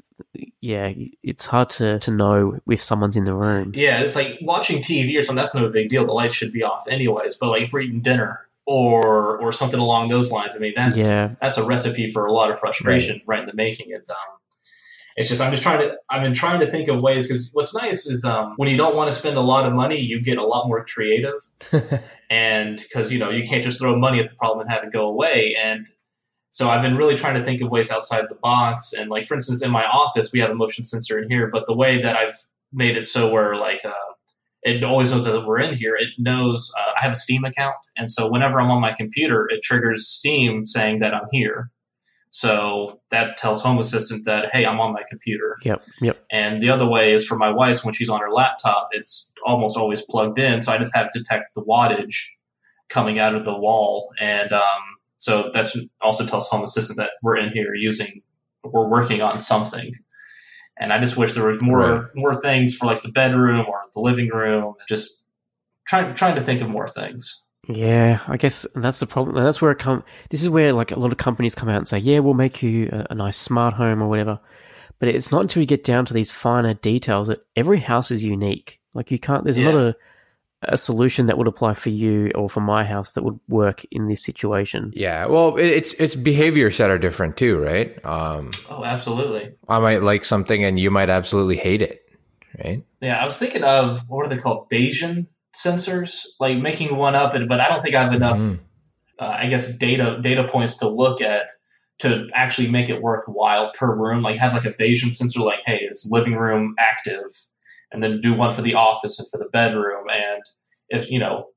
yeah, 0.61 0.93
it's 1.23 1.45
hard 1.47 1.69
to, 1.71 1.97
to 1.99 2.11
know 2.11 2.59
if 2.69 2.81
someone's 2.81 3.15
in 3.17 3.23
the 3.23 3.33
room. 3.33 3.71
Yeah, 3.75 4.01
it's 4.01 4.15
like 4.15 4.37
watching 4.41 4.79
TV 4.81 5.19
or 5.19 5.23
something. 5.23 5.35
That's 5.37 5.55
no 5.55 5.67
big 5.69 5.89
deal. 5.89 6.05
The 6.05 6.11
lights 6.13 6.35
should 6.35 6.53
be 6.53 6.61
off 6.63 6.87
anyways. 6.87 7.35
But 7.35 7.49
like 7.49 7.63
if 7.63 7.73
we're 7.73 7.81
eating 7.81 8.01
dinner 8.01 8.47
or 8.67 9.39
or 9.41 9.51
something 9.51 9.79
along 9.79 10.09
those 10.09 10.31
lines, 10.31 10.55
I 10.55 10.59
mean 10.59 10.73
that's 10.75 10.97
Yeah. 10.97 11.31
that's 11.41 11.57
a 11.57 11.63
recipe 11.63 12.11
for 12.11 12.25
a 12.27 12.31
lot 12.31 12.51
of 12.51 12.59
frustration 12.59 13.21
right, 13.25 13.39
in 13.41 13.47
the 13.47 13.53
making. 13.55 13.91
And 13.93 14.07
um, 14.09 14.37
it's 15.15 15.29
just 15.29 15.41
I'm 15.41 15.51
just 15.51 15.63
trying 15.63 15.79
to 15.79 15.95
I've 16.09 16.21
been 16.21 16.33
trying 16.33 16.59
to 16.61 16.67
think 16.67 16.87
of 16.87 17.01
ways 17.01 17.27
because 17.27 17.49
what's 17.53 17.75
nice 17.75 18.07
is 18.07 18.23
um, 18.23 18.53
when 18.57 18.69
you 18.69 18.77
don't 18.77 18.95
want 18.95 19.11
to 19.11 19.17
spend 19.17 19.37
a 19.37 19.41
lot 19.41 19.65
of 19.65 19.73
money, 19.73 19.99
you 19.99 20.21
get 20.21 20.37
a 20.37 20.45
lot 20.45 20.67
more 20.67 20.85
creative. 20.85 21.33
and 22.29 22.77
because 22.77 23.11
you 23.11 23.19
know 23.19 23.29
you 23.29 23.43
can't 23.43 23.63
just 23.63 23.79
throw 23.79 23.97
money 23.97 24.19
at 24.19 24.29
the 24.29 24.35
problem 24.35 24.61
and 24.61 24.71
have 24.71 24.83
it 24.83 24.91
go 24.91 25.07
away. 25.07 25.55
And 25.61 25.87
so 26.53 26.69
i've 26.69 26.81
been 26.81 26.97
really 26.97 27.15
trying 27.15 27.35
to 27.35 27.43
think 27.43 27.61
of 27.61 27.69
ways 27.69 27.89
outside 27.89 28.25
the 28.29 28.35
box. 28.35 28.93
And 28.93 29.09
like 29.09 29.25
for 29.25 29.33
instance 29.33 29.63
in 29.63 29.71
my 29.71 29.85
office 29.85 30.31
we 30.31 30.39
have 30.39 30.51
a 30.51 30.55
motion 30.55 30.83
sensor 30.83 31.17
in 31.19 31.29
here 31.29 31.47
but 31.47 31.65
the 31.65 31.75
way 31.75 32.01
that 32.01 32.15
i've 32.15 32.35
made 32.71 32.97
it 32.97 33.05
so 33.05 33.31
where 33.31 33.55
like 33.55 33.83
uh, 33.83 33.93
it 34.63 34.83
always 34.83 35.11
knows 35.11 35.25
that 35.25 35.45
we're 35.45 35.59
in 35.59 35.75
here 35.75 35.95
it 35.95 36.09
knows 36.17 36.71
uh, 36.77 36.91
i 36.97 37.01
have 37.01 37.13
a 37.13 37.15
steam 37.15 37.43
account. 37.43 37.75
And 37.97 38.11
so 38.11 38.29
whenever 38.29 38.61
i'm 38.61 38.69
on 38.69 38.81
my 38.81 38.93
computer 38.93 39.47
it 39.49 39.63
triggers 39.63 40.07
steam 40.07 40.65
saying 40.65 40.99
that 40.99 41.13
i'm 41.13 41.27
here 41.31 41.71
so 42.33 42.99
that 43.11 43.37
tells 43.37 43.61
home 43.61 43.77
assistant 43.77 44.25
that 44.25 44.49
hey 44.53 44.65
i'm 44.65 44.79
on 44.79 44.93
my 44.93 45.01
computer 45.09 45.57
Yep. 45.63 45.83
Yep. 46.01 46.25
and 46.31 46.61
the 46.63 46.69
other 46.69 46.87
way 46.87 47.11
is 47.13 47.25
for 47.27 47.37
my 47.37 47.51
wife 47.51 47.83
when 47.85 47.93
she's 47.93 48.09
on 48.09 48.19
her 48.21 48.31
laptop, 48.31 48.87
it's 48.93 49.31
almost 49.45 49.75
always 49.77 50.01
plugged 50.01 50.39
in. 50.39 50.61
So 50.61 50.71
I 50.71 50.77
just 50.77 50.95
have 50.95 51.11
to 51.11 51.19
detect 51.19 51.55
the 51.55 51.63
wattage 51.63 52.15
coming 52.89 53.17
out 53.19 53.33
of 53.35 53.43
the 53.45 53.57
wall. 53.57 54.09
And 54.19 54.51
um, 54.53 54.81
so 55.17 55.49
that 55.53 55.73
also 56.01 56.25
tells 56.25 56.47
Home 56.49 56.63
Assistant 56.63 56.97
that 56.97 57.11
we're 57.23 57.37
in 57.37 57.51
here 57.51 57.73
using, 57.75 58.21
we're 58.63 58.87
working 58.87 59.21
on 59.21 59.41
something. 59.41 59.93
And 60.79 60.93
I 60.93 60.99
just 60.99 61.17
wish 61.17 61.33
there 61.33 61.47
was 61.47 61.59
more 61.61 61.79
Right. 61.79 62.03
more 62.15 62.39
things 62.39 62.75
for 62.75 62.85
like 62.85 63.01
the 63.01 63.09
bedroom 63.11 63.65
or 63.67 63.81
the 63.93 63.99
living 63.99 64.29
room. 64.29 64.75
Just 64.87 65.25
trying 65.87 66.13
trying 66.15 66.35
to 66.35 66.41
think 66.41 66.61
of 66.61 66.69
more 66.69 66.87
things. 66.87 67.47
Yeah, 67.67 68.19
I 68.27 68.37
guess 68.37 68.65
that's 68.75 68.99
the 68.99 69.05
problem. 69.05 69.37
And 69.37 69.45
that's 69.45 69.61
where 69.61 69.71
it 69.71 69.79
come. 69.79 70.03
This 70.29 70.41
is 70.41 70.49
where 70.49 70.73
like 70.73 70.91
a 70.91 70.99
lot 70.99 71.11
of 71.11 71.17
companies 71.17 71.55
come 71.55 71.69
out 71.69 71.77
and 71.77 71.87
say, 71.87 71.99
"Yeah, 71.99 72.19
we'll 72.19 72.33
make 72.33 72.61
you 72.63 72.89
a, 72.91 73.07
a 73.11 73.15
nice 73.15 73.37
smart 73.37 73.73
home 73.75 74.01
or 74.01 74.07
whatever." 74.07 74.39
But 74.99 75.09
it's 75.09 75.31
not 75.31 75.41
until 75.41 75.61
you 75.61 75.67
get 75.67 75.83
down 75.83 76.05
to 76.05 76.13
these 76.13 76.31
finer 76.31 76.73
details 76.73 77.27
that 77.27 77.39
every 77.55 77.79
house 77.79 78.11
is 78.11 78.23
unique. 78.23 78.79
Like 78.93 79.11
you 79.11 79.19
can't. 79.19 79.43
There's 79.43 79.57
not 79.59 79.75
a 79.75 79.95
a 80.63 80.77
solution 80.77 81.25
that 81.25 81.39
would 81.39 81.47
apply 81.47 81.73
for 81.73 81.89
you 81.89 82.29
or 82.35 82.47
for 82.47 82.61
my 82.61 82.83
house 82.83 83.13
that 83.13 83.23
would 83.23 83.39
work 83.47 83.83
in 83.89 84.07
this 84.07 84.23
situation. 84.23 84.91
yeah. 84.95 85.25
Well, 85.25 85.57
it, 85.57 85.65
it's 85.65 85.93
it's 85.93 86.15
behaviors 86.15 86.77
that 86.77 86.91
are 86.91 86.99
different 86.99 87.35
too, 87.35 87.57
right? 87.57 88.03
Um, 88.05 88.51
Oh, 88.69 88.83
absolutely. 88.83 89.53
I 89.67 89.79
might 89.79 90.03
like 90.03 90.23
something 90.23 90.63
and 90.63 90.79
you 90.79 90.91
might 90.91 91.09
absolutely 91.09 91.57
hate 91.57 91.81
it, 91.81 92.03
right? 92.63 92.83
Yeah, 93.01 93.19
I 93.19 93.25
was 93.25 93.39
thinking 93.39 93.63
of 93.63 94.01
what 94.07 94.25
are 94.25 94.29
they 94.29 94.37
called? 94.37 94.69
Bayesian 94.69 95.25
sensors, 95.53 96.25
like 96.39 96.57
making 96.57 96.95
one 96.95 97.15
up, 97.15 97.33
but 97.47 97.59
I 97.59 97.67
don't 97.69 97.81
think 97.81 97.95
I 97.95 98.03
have 98.03 98.13
enough. 98.13 98.39
Mhm. 98.39 98.59
uh, 99.19 99.37
I 99.37 99.47
guess 99.49 99.77
data 99.77 100.17
data 100.19 100.43
points 100.47 100.77
to 100.77 100.89
look 100.89 101.21
at 101.21 101.51
to 101.99 102.27
actually 102.33 102.67
make 102.67 102.89
it 102.89 103.03
worthwhile 103.03 103.71
per 103.77 103.95
room. 103.95 104.23
Like 104.23 104.39
have 104.39 104.53
like 104.53 104.65
a 104.65 104.73
Bayesian 104.73 105.13
sensor, 105.13 105.41
like 105.41 105.59
hey, 105.65 105.87
is 105.91 106.07
living 106.09 106.33
room 106.33 106.73
active, 106.79 107.27
and 107.91 108.01
then 108.01 108.19
do 108.21 108.33
one 108.33 108.51
for 108.53 108.63
the 108.63 108.73
office 108.73 109.19
and 109.19 109.29
for 109.29 109.37
the 109.37 109.49
bedroom. 109.53 110.05
And 110.11 110.41
if 110.89 111.11
you 111.11 111.19
know, 111.19 111.49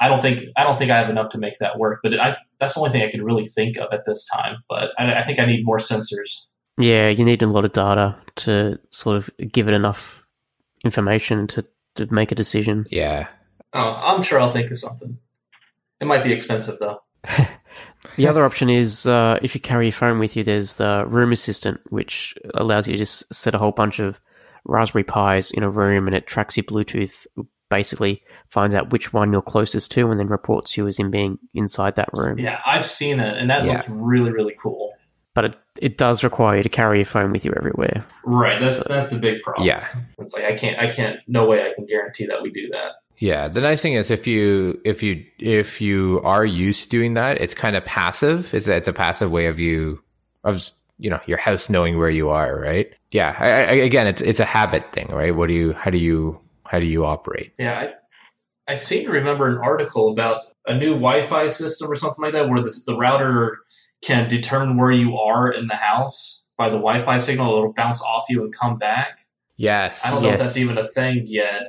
I 0.00 0.08
don't 0.08 0.22
think 0.22 0.44
I 0.56 0.64
don't 0.64 0.78
think 0.78 0.90
I 0.90 0.98
have 0.98 1.10
enough 1.10 1.28
to 1.30 1.38
make 1.38 1.58
that 1.58 1.78
work. 1.78 2.00
But 2.02 2.18
I 2.18 2.36
that's 2.58 2.74
the 2.74 2.80
only 2.80 2.92
thing 2.92 3.02
I 3.02 3.10
can 3.10 3.22
really 3.22 3.44
think 3.46 3.76
of 3.76 3.92
at 3.92 4.06
this 4.06 4.26
time. 4.26 4.56
But 4.70 4.92
I, 4.98 5.16
I 5.16 5.22
think 5.22 5.38
I 5.38 5.44
need 5.44 5.66
more 5.66 5.78
sensors. 5.78 6.46
Yeah, 6.78 7.08
you 7.08 7.24
need 7.24 7.42
a 7.42 7.46
lot 7.46 7.66
of 7.66 7.72
data 7.72 8.16
to 8.36 8.78
sort 8.90 9.18
of 9.18 9.28
give 9.52 9.68
it 9.68 9.74
enough 9.74 10.22
information 10.82 11.46
to 11.48 11.66
to 11.96 12.12
make 12.12 12.32
a 12.32 12.34
decision. 12.34 12.86
Yeah. 12.90 13.28
Oh, 13.72 13.98
I'm 14.02 14.22
sure 14.22 14.40
I'll 14.40 14.52
think 14.52 14.70
of 14.70 14.78
something. 14.78 15.18
It 16.00 16.06
might 16.06 16.24
be 16.24 16.32
expensive 16.32 16.78
though. 16.78 17.00
The 18.16 18.26
other 18.26 18.44
option 18.44 18.68
is 18.68 19.06
uh, 19.06 19.38
if 19.42 19.54
you 19.54 19.60
carry 19.60 19.86
your 19.86 19.92
phone 19.92 20.18
with 20.18 20.36
you, 20.36 20.42
there's 20.44 20.76
the 20.76 21.04
Room 21.06 21.32
Assistant, 21.32 21.80
which 21.88 22.34
allows 22.54 22.86
you 22.86 22.92
to 22.94 22.98
just 22.98 23.32
set 23.32 23.54
a 23.54 23.58
whole 23.58 23.70
bunch 23.70 24.00
of 24.00 24.20
Raspberry 24.64 25.04
Pis 25.04 25.50
in 25.52 25.62
a 25.62 25.70
room 25.70 26.06
and 26.08 26.14
it 26.16 26.26
tracks 26.26 26.56
your 26.56 26.64
Bluetooth, 26.64 27.26
basically 27.70 28.22
finds 28.48 28.74
out 28.74 28.90
which 28.92 29.12
one 29.14 29.32
you're 29.32 29.40
closest 29.40 29.92
to 29.92 30.10
and 30.10 30.20
then 30.20 30.26
reports 30.26 30.76
you 30.76 30.88
as 30.88 30.98
in 30.98 31.10
being 31.10 31.38
inside 31.54 31.94
that 31.94 32.10
room. 32.12 32.38
Yeah, 32.38 32.60
I've 32.66 32.84
seen 32.84 33.18
it, 33.20 33.38
and 33.38 33.48
that 33.50 33.64
Yeah. 33.64 33.74
looks 33.74 33.88
really, 33.88 34.32
really 34.32 34.54
cool. 34.60 34.92
But 35.34 35.44
it, 35.46 35.56
it 35.78 35.96
does 35.98 36.22
require 36.22 36.58
you 36.58 36.62
to 36.62 36.68
carry 36.68 36.98
your 36.98 37.06
phone 37.06 37.32
with 37.32 37.44
you 37.44 37.54
everywhere. 37.56 38.04
Right, 38.24 38.60
that's 38.60 38.76
So- 38.78 38.84
that's 38.88 39.08
the 39.08 39.18
big 39.18 39.42
problem. 39.42 39.66
Yeah. 39.66 39.86
it's 40.18 40.34
like 40.34 40.44
I 40.44 40.54
can't, 40.54 40.78
I 40.78 40.90
can't, 40.90 41.20
no 41.26 41.46
way 41.46 41.64
I 41.66 41.72
can 41.74 41.86
guarantee 41.86 42.26
that 42.26 42.42
we 42.42 42.50
do 42.50 42.68
that. 42.70 42.92
Yeah, 43.18 43.48
the 43.48 43.60
nice 43.60 43.80
thing 43.80 43.94
is 43.94 44.10
if 44.10 44.26
you 44.26 44.80
if 44.84 45.02
you 45.02 45.24
if 45.38 45.80
you 45.80 46.20
are 46.24 46.44
used 46.44 46.82
to 46.84 46.88
doing 46.88 47.14
that, 47.14 47.40
it's 47.40 47.54
kind 47.54 47.76
of 47.76 47.84
passive. 47.84 48.52
It's 48.52 48.66
a, 48.66 48.76
it's 48.76 48.88
a 48.88 48.92
passive 48.92 49.30
way 49.30 49.46
of 49.46 49.60
you 49.60 50.02
of 50.42 50.68
you 50.98 51.08
know 51.08 51.20
your 51.26 51.38
house 51.38 51.70
knowing 51.70 51.98
where 51.98 52.10
you 52.10 52.30
are, 52.30 52.58
right? 52.60 52.92
Yeah. 53.12 53.36
I, 53.38 53.46
I, 53.48 53.72
again, 53.84 54.06
it's 54.08 54.22
it's 54.22 54.40
a 54.40 54.44
habit 54.44 54.92
thing, 54.92 55.06
right? 55.08 55.34
What 55.36 55.48
do 55.48 55.54
you 55.54 55.72
how 55.72 55.90
do 55.90 55.98
you 55.98 56.40
how 56.64 56.80
do 56.80 56.86
you 56.86 57.04
operate? 57.04 57.52
Yeah, 57.58 57.78
I, 58.66 58.72
I 58.72 58.74
seem 58.74 59.04
to 59.06 59.12
remember 59.12 59.46
an 59.48 59.58
article 59.58 60.10
about 60.10 60.42
a 60.66 60.74
new 60.74 60.94
Wi-Fi 60.94 61.46
system 61.48 61.90
or 61.92 61.96
something 61.96 62.22
like 62.24 62.32
that, 62.32 62.48
where 62.48 62.60
the 62.60 62.76
the 62.86 62.96
router 62.96 63.58
can 64.02 64.28
determine 64.28 64.76
where 64.76 64.90
you 64.90 65.16
are 65.16 65.50
in 65.50 65.68
the 65.68 65.76
house 65.76 66.46
by 66.58 66.68
the 66.68 66.76
Wi-Fi 66.76 67.18
signal. 67.18 67.56
It'll 67.56 67.72
bounce 67.72 68.02
off 68.02 68.26
you 68.28 68.44
and 68.44 68.54
come 68.54 68.78
back. 68.78 69.20
Yes. 69.56 70.04
I 70.04 70.10
don't 70.10 70.22
know 70.22 70.30
if 70.30 70.40
that's 70.40 70.56
even 70.56 70.76
a 70.76 70.86
thing 70.88 71.24
yet, 71.26 71.68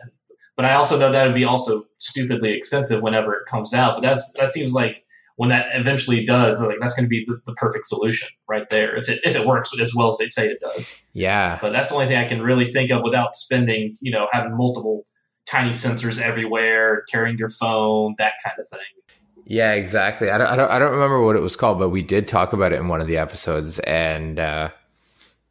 but 0.56 0.66
I 0.66 0.74
also 0.74 0.98
know 0.98 1.12
that 1.12 1.26
would 1.26 1.36
be 1.36 1.44
also 1.44 1.86
stupidly 2.00 2.54
expensive 2.54 3.02
whenever 3.02 3.34
it 3.34 3.46
comes 3.46 3.74
out. 3.74 3.96
But 3.96 4.02
that's 4.02 4.34
that 4.34 4.52
seems 4.52 4.74
like 4.74 5.06
when 5.36 5.50
that 5.50 5.68
eventually 5.74 6.26
does, 6.26 6.62
like 6.62 6.78
that's 6.80 6.94
going 6.94 7.06
to 7.06 7.10
be 7.10 7.26
the, 7.28 7.40
the 7.46 7.54
perfect 7.54 7.86
solution 7.86 8.30
right 8.48 8.70
there 8.70 8.96
if 8.96 9.10
it 9.10 9.20
if 9.24 9.36
it 9.36 9.46
works 9.46 9.72
as 9.80 9.94
well 9.96 10.10
as 10.10 10.18
they 10.18 10.28
say 10.28 10.48
it 10.48 10.60
does. 10.60 11.02
Yeah. 11.14 11.60
But 11.62 11.72
that's 11.72 11.90
the 11.90 11.96
only 11.96 12.08
thing 12.08 12.18
I 12.18 12.28
can 12.28 12.42
really 12.42 12.66
think 12.66 12.92
of 12.92 13.04
without 13.04 13.36
spending, 13.36 13.96
you 14.02 14.12
know, 14.12 14.28
having 14.32 14.56
multiple 14.56 15.06
tiny 15.46 15.72
sensors 15.72 16.22
everywhere, 16.22 17.04
carrying 17.12 17.38
your 17.38 17.50
phone, 17.50 18.16
that 18.18 18.34
kind 18.44 18.56
of 18.60 18.68
thing. 18.70 18.80
Yeah, 19.46 19.74
exactly. 19.74 20.30
I 20.30 20.38
don't, 20.38 20.48
I 20.48 20.56
don't, 20.56 20.72
I 20.72 20.80
don't 20.80 20.92
remember 20.92 21.22
what 21.22 21.36
it 21.36 21.42
was 21.42 21.56
called, 21.56 21.80
but 21.80 21.90
we 21.90 22.02
did 22.02 22.28
talk 22.28 22.54
about 22.54 22.72
it 22.72 22.80
in 22.80 22.88
one 22.88 23.02
of 23.02 23.08
the 23.08 23.18
episodes, 23.18 23.80
and 23.80 24.40
uh, 24.40 24.70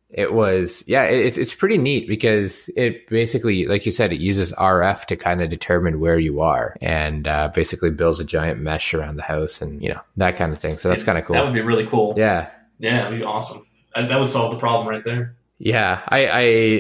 it 0.09 0.32
was 0.32 0.84
yeah, 0.86 1.05
it's 1.05 1.36
it's 1.36 1.55
pretty 1.55 1.78
neat 1.78 2.09
because 2.09 2.70
it 2.76 3.09
basically, 3.09 3.66
like 3.66 3.84
you 3.84 3.93
said, 3.93 4.12
it 4.12 4.20
uses 4.20 4.53
RF 4.55 5.07
to 5.07 5.16
kind 5.16 5.43
of 5.43 5.51
determine 5.51 6.01
where 6.01 6.18
you 6.18 6.40
are, 6.40 6.76
and 6.80 7.26
uh, 7.26 7.49
basically 7.55 7.90
builds 7.90 8.20
a 8.20 8.24
giant 8.24 8.61
mesh 8.61 8.95
around 8.95 9.16
the 9.16 9.22
house, 9.22 9.61
and 9.61 9.82
you 9.82 9.90
know 9.90 10.01
that 10.16 10.36
kind 10.36 10.53
of 10.53 10.59
thing. 10.59 10.78
So 10.78 10.88
that's 10.88 11.03
kind 11.03 11.18
of 11.18 11.24
cool. 11.24 11.34
That 11.34 11.45
would 11.45 11.55
be 11.55 11.61
really 11.61 11.86
cool. 11.86 12.14
Yeah, 12.16 12.51
yeah, 12.78 13.05
that'd 13.05 13.18
be 13.18 13.24
awesome. 13.24 13.66
That 13.95 14.18
would 14.18 14.28
solve 14.28 14.53
the 14.53 14.59
problem 14.59 14.88
right 14.88 15.05
there. 15.05 15.36
Yeah, 15.59 16.01
I, 16.09 16.26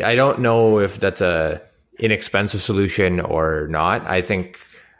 I 0.02 0.10
I 0.10 0.14
don't 0.14 0.40
know 0.40 0.78
if 0.78 0.98
that's 0.98 1.20
a 1.20 1.60
inexpensive 1.98 2.62
solution 2.62 3.20
or 3.20 3.68
not. 3.68 4.06
I 4.06 4.22
think 4.22 4.58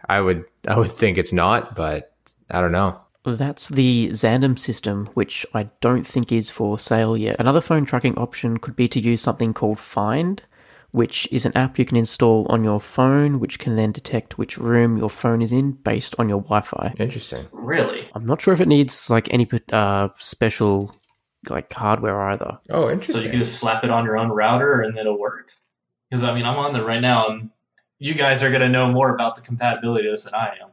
I 0.09 0.21
would 0.21 0.45
I 0.67 0.79
would 0.79 0.93
think 0.93 1.19
it's 1.19 1.33
not, 1.33 1.75
but 1.75 2.15
I 2.51 2.61
don't 2.61 2.73
know. 2.73 3.01
That's 3.25 3.69
the 3.69 4.09
Xandem 4.11 4.59
system, 4.59 5.07
which 5.15 5.47
I 5.55 5.71
don't 5.81 6.07
think 6.07 6.33
is 6.33 6.51
for 6.51 6.79
sale 6.79 7.17
yet. 7.17 7.37
Another 7.39 7.61
phone 7.61 7.85
tracking 7.85 8.19
option 8.19 8.59
could 8.59 8.75
be 8.75 8.89
to 8.89 9.01
use 9.01 9.21
something 9.21 9.55
called 9.55 9.79
Find, 9.79 10.43
which 10.91 11.29
is 11.31 11.47
an 11.47 11.57
app 11.57 11.79
you 11.79 11.85
can 11.85 11.97
install 11.97 12.47
on 12.49 12.65
your 12.65 12.81
phone, 12.81 13.39
which 13.39 13.61
can 13.61 13.77
then 13.77 13.93
detect 13.93 14.39
which 14.39 14.59
room 14.59 14.97
your 14.97 15.09
phone 15.09 15.41
is 15.41 15.53
in 15.53 15.73
based 15.73 16.17
on 16.19 16.29
your 16.29 16.41
Wi-Fi. 16.41 16.95
Interesting. 16.99 17.47
Really? 17.53 18.09
I'm 18.15 18.27
not 18.27 18.43
sure 18.43 18.53
if 18.53 18.61
it 18.61 18.69
needs 18.69 19.09
like 19.09 19.33
any 19.33 19.49
uh, 19.73 20.09
special 20.19 20.95
like 21.49 21.73
hardware 21.73 22.21
either. 22.31 22.59
Oh, 22.71 22.91
interesting. 22.91 23.15
So 23.15 23.25
you 23.25 23.31
can 23.31 23.39
just 23.39 23.59
slap 23.59 23.85
it 23.85 23.91
on 23.91 24.05
your 24.05 24.17
own 24.17 24.31
router 24.31 24.81
and 24.81 24.97
then 24.97 25.07
it'll 25.07 25.19
work. 25.19 25.53
Because 26.11 26.25
I 26.25 26.35
mean, 26.35 26.45
I'm 26.45 26.59
on 26.59 26.73
there 26.73 26.85
right 26.85 27.01
now, 27.01 27.29
and 27.29 27.51
you 28.03 28.15
guys 28.15 28.43
are 28.43 28.51
going 28.51 28.63
to 28.63 28.69
know 28.69 28.91
more 28.91 29.15
about 29.15 29.37
the 29.37 29.43
compatibility 29.43 30.09
of 30.09 30.15
this 30.15 30.25
than 30.25 30.35
I 30.35 30.57
am. 30.61 30.71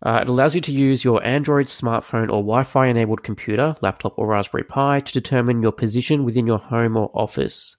Uh, 0.00 0.20
it 0.20 0.28
allows 0.28 0.54
you 0.54 0.60
to 0.60 0.72
use 0.72 1.02
your 1.02 1.24
Android 1.24 1.66
smartphone 1.66 2.28
or 2.28 2.42
Wi 2.42 2.62
Fi 2.62 2.86
enabled 2.86 3.24
computer, 3.24 3.74
laptop, 3.80 4.16
or 4.16 4.28
Raspberry 4.28 4.62
Pi 4.62 5.00
to 5.00 5.12
determine 5.12 5.62
your 5.62 5.72
position 5.72 6.24
within 6.24 6.46
your 6.46 6.58
home 6.58 6.96
or 6.96 7.10
office. 7.12 7.76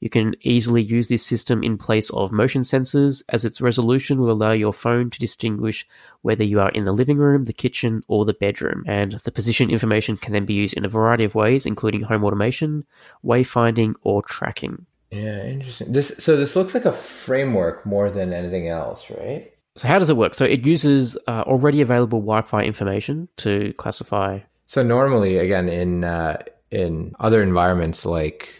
You 0.00 0.10
can 0.10 0.34
easily 0.42 0.82
use 0.82 1.08
this 1.08 1.24
system 1.24 1.62
in 1.62 1.78
place 1.78 2.10
of 2.10 2.30
motion 2.30 2.62
sensors, 2.62 3.22
as 3.30 3.46
its 3.46 3.60
resolution 3.62 4.20
will 4.20 4.30
allow 4.30 4.52
your 4.52 4.72
phone 4.74 5.08
to 5.10 5.18
distinguish 5.18 5.86
whether 6.20 6.44
you 6.44 6.60
are 6.60 6.70
in 6.70 6.84
the 6.84 6.92
living 6.92 7.16
room, 7.16 7.46
the 7.46 7.54
kitchen, 7.54 8.02
or 8.06 8.26
the 8.26 8.34
bedroom. 8.34 8.84
And 8.86 9.12
the 9.24 9.32
position 9.32 9.70
information 9.70 10.18
can 10.18 10.34
then 10.34 10.44
be 10.44 10.54
used 10.54 10.74
in 10.74 10.84
a 10.84 10.90
variety 10.90 11.24
of 11.24 11.34
ways, 11.34 11.64
including 11.64 12.02
home 12.02 12.24
automation, 12.24 12.84
wayfinding, 13.24 13.94
or 14.02 14.22
tracking. 14.22 14.84
Yeah, 15.10 15.44
interesting. 15.44 15.92
This 15.92 16.14
so 16.18 16.36
this 16.36 16.54
looks 16.54 16.74
like 16.74 16.84
a 16.84 16.92
framework 16.92 17.84
more 17.84 18.10
than 18.10 18.32
anything 18.32 18.68
else, 18.68 19.10
right? 19.10 19.52
So 19.76 19.88
how 19.88 19.98
does 19.98 20.10
it 20.10 20.16
work? 20.16 20.34
So 20.34 20.44
it 20.44 20.64
uses 20.64 21.16
uh, 21.26 21.42
already 21.46 21.80
available 21.80 22.20
Wi-Fi 22.20 22.62
information 22.62 23.28
to 23.38 23.72
classify. 23.76 24.40
So 24.66 24.82
normally, 24.82 25.38
again, 25.38 25.68
in 25.68 26.04
uh, 26.04 26.42
in 26.70 27.14
other 27.18 27.42
environments 27.42 28.04
like 28.04 28.54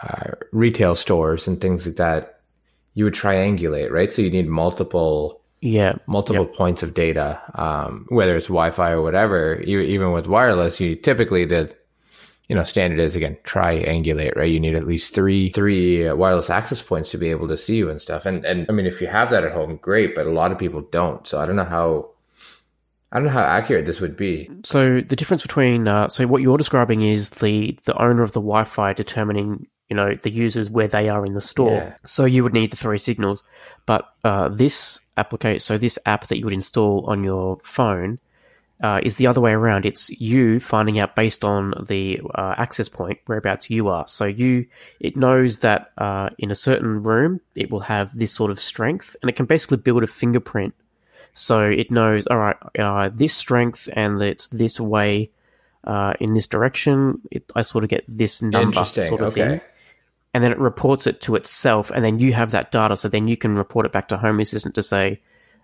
uh, 0.00 0.32
retail 0.52 0.94
stores 0.94 1.48
and 1.48 1.60
things 1.60 1.86
like 1.86 1.96
that, 1.96 2.40
you 2.94 3.04
would 3.04 3.14
triangulate, 3.14 3.90
right? 3.90 4.12
So 4.12 4.22
you 4.22 4.30
need 4.30 4.48
multiple, 4.48 5.40
yeah, 5.60 5.94
multiple 6.06 6.44
yep. 6.44 6.54
points 6.54 6.82
of 6.82 6.94
data, 6.94 7.40
um, 7.54 8.06
whether 8.08 8.36
it's 8.36 8.46
Wi-Fi 8.46 8.90
or 8.90 9.02
whatever. 9.02 9.62
You, 9.66 9.80
even 9.80 10.12
with 10.12 10.26
wireless, 10.26 10.78
you 10.78 10.94
typically 10.94 11.44
the 11.44 11.74
you 12.48 12.56
know 12.56 12.64
standard 12.64 12.98
is 12.98 13.14
again 13.14 13.36
triangulate, 13.44 14.34
right? 14.36 14.50
You 14.50 14.60
need 14.60 14.74
at 14.74 14.86
least 14.86 15.14
three 15.14 15.52
three 15.52 16.08
uh, 16.08 16.16
wireless 16.16 16.50
access 16.50 16.82
points 16.82 17.10
to 17.10 17.18
be 17.18 17.30
able 17.30 17.48
to 17.48 17.58
see 17.58 17.76
you 17.76 17.90
and 17.90 18.00
stuff. 18.00 18.26
And 18.26 18.44
and 18.44 18.66
I 18.68 18.72
mean, 18.72 18.86
if 18.86 19.00
you 19.00 19.06
have 19.06 19.30
that 19.30 19.44
at 19.44 19.52
home, 19.52 19.76
great, 19.76 20.14
but 20.14 20.26
a 20.26 20.30
lot 20.30 20.50
of 20.50 20.58
people 20.58 20.80
don't. 20.80 21.26
So 21.26 21.40
I 21.40 21.46
don't 21.46 21.56
know 21.56 21.64
how 21.64 22.10
I 23.12 23.16
don't 23.16 23.26
know 23.26 23.32
how 23.32 23.44
accurate 23.44 23.86
this 23.86 24.00
would 24.00 24.16
be. 24.16 24.50
So 24.64 25.00
the 25.00 25.16
difference 25.16 25.42
between 25.42 25.88
uh, 25.88 26.08
so 26.08 26.26
what 26.26 26.42
you're 26.42 26.58
describing 26.58 27.02
is 27.02 27.30
the 27.30 27.78
the 27.84 28.00
owner 28.00 28.22
of 28.22 28.32
the 28.32 28.40
Wi-Fi 28.40 28.94
determining 28.94 29.66
you 29.88 29.96
know 29.96 30.14
the 30.22 30.30
users 30.30 30.70
where 30.70 30.88
they 30.88 31.10
are 31.10 31.26
in 31.26 31.34
the 31.34 31.40
store. 31.42 31.72
Yeah. 31.72 31.96
So 32.06 32.24
you 32.24 32.42
would 32.44 32.54
need 32.54 32.70
the 32.70 32.76
three 32.76 32.98
signals, 32.98 33.42
but 33.84 34.08
uh, 34.24 34.48
this 34.48 35.00
application, 35.18 35.60
so 35.60 35.76
this 35.76 35.98
app 36.06 36.28
that 36.28 36.38
you 36.38 36.44
would 36.44 36.54
install 36.54 37.04
on 37.06 37.24
your 37.24 37.58
phone, 37.62 38.18
uh, 38.82 39.00
is 39.02 39.16
the 39.16 39.26
other 39.26 39.40
way 39.40 39.52
around. 39.52 39.86
It's 39.86 40.08
you 40.20 40.60
finding 40.60 40.98
out 40.98 41.16
based 41.16 41.44
on 41.44 41.74
the 41.88 42.20
uh, 42.34 42.54
access 42.56 42.88
point 42.88 43.18
whereabouts 43.26 43.70
you 43.70 43.88
are. 43.88 44.06
So 44.08 44.24
you, 44.24 44.66
it 45.00 45.16
knows 45.16 45.60
that 45.60 45.92
uh, 45.98 46.30
in 46.38 46.50
a 46.50 46.54
certain 46.54 47.02
room 47.02 47.40
it 47.54 47.70
will 47.70 47.80
have 47.80 48.16
this 48.16 48.32
sort 48.32 48.50
of 48.50 48.60
strength, 48.60 49.16
and 49.22 49.28
it 49.28 49.36
can 49.36 49.46
basically 49.46 49.78
build 49.78 50.04
a 50.04 50.06
fingerprint. 50.06 50.74
So 51.34 51.62
it 51.64 51.90
knows, 51.90 52.26
all 52.26 52.38
right, 52.38 52.56
uh, 52.78 53.10
this 53.12 53.34
strength, 53.34 53.88
and 53.92 54.20
it's 54.22 54.48
this 54.48 54.80
way 54.80 55.30
uh, 55.84 56.14
in 56.20 56.32
this 56.34 56.46
direction. 56.46 57.20
It, 57.30 57.50
I 57.54 57.62
sort 57.62 57.84
of 57.84 57.90
get 57.90 58.04
this 58.08 58.42
number, 58.42 58.84
sort 58.84 59.20
of 59.20 59.32
okay. 59.32 59.48
thing 59.48 59.60
and 60.34 60.44
then 60.44 60.52
it 60.52 60.58
reports 60.58 61.06
it 61.06 61.20
to 61.22 61.34
itself, 61.36 61.90
and 61.90 62.04
then 62.04 62.18
you 62.18 62.32
have 62.32 62.50
that 62.52 62.70
data, 62.70 62.96
so 62.96 63.08
then 63.08 63.28
you 63.28 63.36
can 63.36 63.56
report 63.56 63.86
it 63.86 63.92
back 63.92 64.08
to 64.08 64.16
Home 64.16 64.38
Assistant 64.40 64.74
to 64.74 64.82
say, 64.82 65.20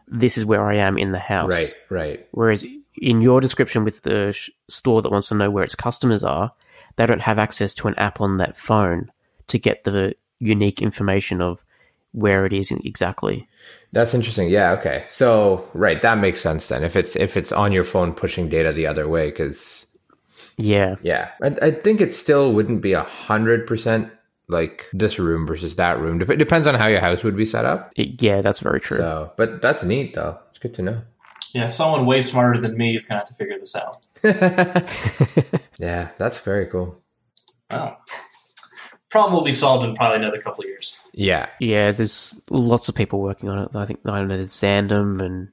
"This 0.09 0.39
is 0.39 0.45
where 0.45 0.69
I 0.69 0.77
am 0.77 0.97
in 0.99 1.13
the 1.13 1.19
house." 1.19 1.51
Right, 1.51 1.75
right. 1.91 2.27
Whereas 2.33 2.67
in 2.97 3.21
your 3.21 3.41
description 3.41 3.85
with 3.85 4.03
the 4.03 4.33
sh- 4.33 4.51
store 4.69 5.03
that 5.03 5.11
wants 5.11 5.29
to 5.29 5.35
know 5.35 5.51
where 5.51 5.65
its 5.65 5.75
customers 5.75 6.23
are, 6.23 6.53
they 6.97 7.07
don't 7.07 7.21
have 7.21 7.39
access 7.39 7.75
to 7.77 7.89
an 7.89 7.95
app 7.97 8.21
on 8.21 8.37
that 8.37 8.57
phone 8.57 9.11
to 9.49 9.59
get 9.59 9.85
the 9.85 10.15
unique 10.39 10.81
information 10.81 11.41
of 11.41 11.65
where 12.13 12.47
it 12.47 12.53
is 12.53 12.71
exactly. 12.71 13.49
That's 13.93 14.15
interesting. 14.15 14.49
Yeah. 14.49 14.73
Okay. 14.73 15.05
So 15.11 15.69
right, 15.75 16.01
that 16.03 16.19
makes 16.19 16.41
sense 16.41 16.69
then. 16.69 16.85
If 16.85 16.97
it's 16.97 17.17
if 17.17 17.37
it's 17.37 17.53
on 17.53 17.73
your 17.73 17.85
phone 17.85 18.13
pushing 18.13 18.49
data 18.49 18.73
the 18.73 18.87
other 18.87 19.09
way, 19.09 19.31
because 19.31 19.87
yeah, 20.57 20.97
yeah, 21.03 21.31
I, 21.43 21.57
I 21.63 21.71
think 21.73 22.01
it 22.01 22.15
still 22.15 22.53
wouldn't 22.53 22.83
be 22.83 22.93
a 22.93 23.03
hundred 23.03 23.67
percent 23.67 24.11
like 24.49 24.89
this 24.93 25.19
room 25.19 25.47
versus 25.47 25.77
that 25.77 25.99
room. 25.99 26.19
Dep- 26.19 26.39
depends 26.39 26.67
on 26.67 26.75
how 26.75 26.89
your 26.89 27.01
house 27.01 27.25
would 27.25 27.37
be 27.37 27.47
set 27.47 27.65
up. 27.65 27.93
It, 27.97 28.23
yeah, 28.23 28.43
that's 28.43 28.61
very 28.61 28.81
true. 28.81 28.99
So, 28.99 29.33
but 29.37 29.63
that's 29.63 29.83
neat 29.83 30.15
though. 30.15 30.39
It's 30.51 30.59
good 30.59 30.75
to 30.75 30.83
know. 30.83 31.03
Yeah, 31.55 31.67
someone 31.67 32.05
way 32.05 32.21
smarter 32.21 32.61
than 32.61 32.77
me 32.77 32.97
is 32.97 33.07
gonna 33.07 33.21
have 33.21 33.29
to 33.29 33.35
figure 33.35 33.59
this 33.59 33.77
out. 33.77 34.05
yeah, 35.79 36.11
that's 36.19 36.39
very 36.39 36.67
cool. 36.67 37.01
Oh. 37.71 37.97
Problem 39.09 39.35
will 39.35 39.45
be 39.45 39.53
solved 39.53 39.89
in 39.89 39.95
probably 39.95 40.17
another 40.17 40.41
couple 40.41 40.65
of 40.65 40.69
years. 40.69 40.97
Yeah. 41.13 41.49
Yeah, 41.61 41.93
there's 41.93 42.43
lots 42.51 42.89
of 42.89 42.97
people 42.97 43.21
working 43.21 43.49
on 43.49 43.61
it. 43.61 43.69
I 43.73 43.87
think 43.87 44.01
I 44.05 44.19
don't 44.19 44.27
know, 44.27 44.37
there's 44.37 44.51
Xandem 44.51 45.25
and 45.25 45.49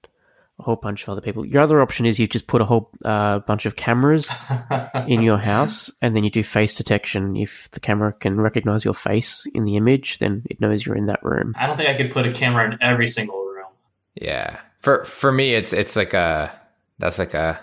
a 0.58 0.64
whole 0.64 0.76
bunch 0.76 1.04
of 1.04 1.10
other 1.10 1.22
people. 1.22 1.46
Your 1.46 1.62
other 1.62 1.82
option 1.82 2.08
is 2.08 2.20
you 2.20 2.26
just 2.26 2.48
put 2.48 2.62
a 2.62 2.66
whole 2.66 2.90
uh, 3.06 3.40
bunch 3.40 3.68
of 3.68 3.76
cameras 3.76 4.28
in 5.08 5.22
your 5.22 5.38
house, 5.38 5.92
and 6.02 6.16
then 6.16 6.24
you 6.24 6.32
do 6.32 6.44
face 6.44 6.78
detection. 6.78 7.36
If 7.36 7.70
the 7.72 7.80
camera 7.80 8.14
can 8.14 8.42
recognize 8.42 8.84
your 8.84 8.94
face 8.96 9.46
in 9.54 9.66
the 9.66 9.76
image, 9.76 10.18
then 10.18 10.44
it 10.50 10.60
knows 10.60 10.84
you're 10.86 10.96
in 10.96 11.08
that 11.08 11.24
room. 11.24 11.54
I 11.58 11.68
don't 11.68 11.78
think 11.78 11.90
I 11.90 11.96
could 11.96 12.12
put 12.12 12.26
a 12.26 12.32
camera 12.32 12.72
in 12.72 12.78
every 12.82 13.08
single 13.08 13.44
room. 13.44 13.68
Yeah, 14.16 14.60
for 14.82 15.06
for 15.06 15.32
me, 15.32 15.54
it's 15.56 15.74
it's 15.74 15.96
like 15.96 16.14
a 16.14 16.52
that's 17.00 17.20
like 17.20 17.34
a 17.34 17.60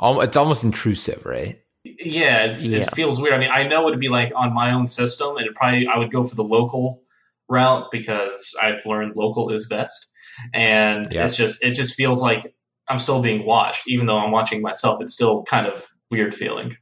it's 0.00 0.36
almost 0.36 0.64
intrusive, 0.64 1.24
right? 1.24 1.60
Yeah, 1.84 2.52
Yeah. 2.58 2.78
it 2.80 2.94
feels 2.94 3.20
weird. 3.20 3.34
I 3.34 3.38
mean, 3.38 3.50
I 3.50 3.66
know 3.66 3.86
it'd 3.88 4.00
be 4.00 4.08
like 4.08 4.32
on 4.34 4.52
my 4.54 4.72
own 4.72 4.86
system, 4.86 5.36
and 5.36 5.46
it 5.46 5.54
probably 5.54 5.86
I 5.86 5.98
would 5.98 6.10
go 6.10 6.24
for 6.24 6.34
the 6.34 6.44
local 6.44 7.02
route 7.48 7.88
because 7.92 8.54
I've 8.62 8.84
learned 8.86 9.16
local 9.16 9.50
is 9.52 9.66
best 9.68 10.06
and 10.54 11.12
Yeah. 11.12 11.26
it's 11.26 11.36
just 11.36 11.62
it 11.62 11.72
just 11.72 11.94
feels 11.94 12.22
like 12.22 12.54
I'm 12.88 12.98
still 12.98 13.20
being 13.22 13.44
watched, 13.46 13.86
even 13.86 14.06
though 14.06 14.18
I'm 14.18 14.30
watching 14.30 14.60
myself. 14.62 15.00
It's 15.02 15.12
still 15.12 15.42
kind 15.44 15.66
of 15.66 15.86
weird 16.10 16.34
feeling. 16.34 16.76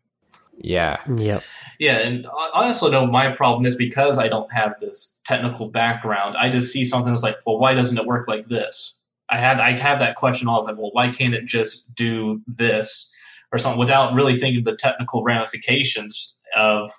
Yeah. 0.58 0.98
Yep. 1.16 1.42
Yeah, 1.80 1.98
and 1.98 2.26
I 2.26 2.50
I 2.54 2.66
also 2.68 2.90
know 2.90 3.06
my 3.06 3.30
problem 3.30 3.66
is 3.66 3.74
because 3.74 4.18
I 4.18 4.28
don't 4.28 4.52
have 4.52 4.74
this 4.80 5.18
technical 5.24 5.70
background. 5.70 6.36
I 6.36 6.48
just 6.50 6.72
see 6.72 6.84
something 6.84 7.12
that's 7.12 7.22
like, 7.24 7.36
well, 7.46 7.58
why 7.58 7.74
doesn't 7.74 7.98
it 7.98 8.06
work 8.06 8.28
like 8.28 8.46
this? 8.48 8.98
I 9.32 9.38
had 9.38 9.60
I 9.60 9.70
have 9.72 9.98
that 9.98 10.16
question 10.16 10.46
all 10.46 10.60
the 10.60 10.70
time. 10.70 10.78
Well, 10.80 10.90
why 10.92 11.10
can't 11.10 11.34
it 11.34 11.46
just 11.46 11.94
do 11.94 12.42
this 12.46 13.10
or 13.50 13.58
something 13.58 13.78
without 13.78 14.14
really 14.14 14.38
thinking 14.38 14.60
of 14.60 14.64
the 14.64 14.76
technical 14.76 15.24
ramifications 15.24 16.36
of 16.54 16.90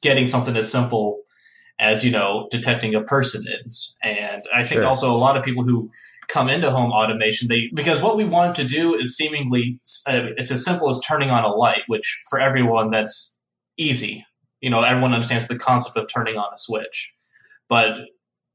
getting 0.00 0.26
something 0.26 0.56
as 0.56 0.72
simple 0.72 1.20
as 1.78 2.04
you 2.04 2.10
know 2.10 2.48
detecting 2.50 2.94
a 2.94 3.02
person 3.02 3.44
is. 3.64 3.94
And 4.02 4.42
I 4.54 4.64
think 4.64 4.80
Sure. 4.80 4.88
also 4.88 5.14
a 5.14 5.18
lot 5.18 5.36
of 5.36 5.44
people 5.44 5.64
who 5.64 5.90
come 6.28 6.48
into 6.48 6.70
home 6.70 6.92
automation 6.92 7.48
they 7.48 7.70
because 7.74 8.00
what 8.00 8.16
we 8.16 8.24
want 8.24 8.54
to 8.56 8.64
do 8.64 8.94
is 8.94 9.16
seemingly 9.16 9.78
uh, 10.08 10.28
it's 10.38 10.50
as 10.50 10.64
simple 10.64 10.88
as 10.88 11.00
turning 11.06 11.28
on 11.30 11.44
a 11.44 11.48
light 11.48 11.82
which 11.88 12.22
for 12.30 12.40
everyone 12.40 12.90
that's 12.90 13.38
easy 13.76 14.24
you 14.60 14.70
know 14.70 14.82
everyone 14.82 15.12
understands 15.12 15.48
the 15.48 15.58
concept 15.58 15.96
of 15.96 16.08
turning 16.08 16.38
on 16.38 16.50
a 16.54 16.56
switch 16.56 17.12
but 17.68 17.96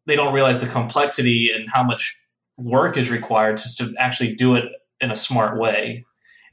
they 0.08 0.16
don't 0.16 0.34
realize 0.34 0.60
the 0.60 0.66
complexity 0.66 1.52
and 1.52 1.68
how 1.72 1.84
much 1.84 2.20
work 2.58 2.98
is 2.98 3.10
required 3.10 3.58
just 3.58 3.78
to 3.78 3.94
actually 3.98 4.36
do 4.36 4.56
it 4.56 4.66
in 5.00 5.12
a 5.12 5.16
smart 5.16 5.60
way 5.60 6.06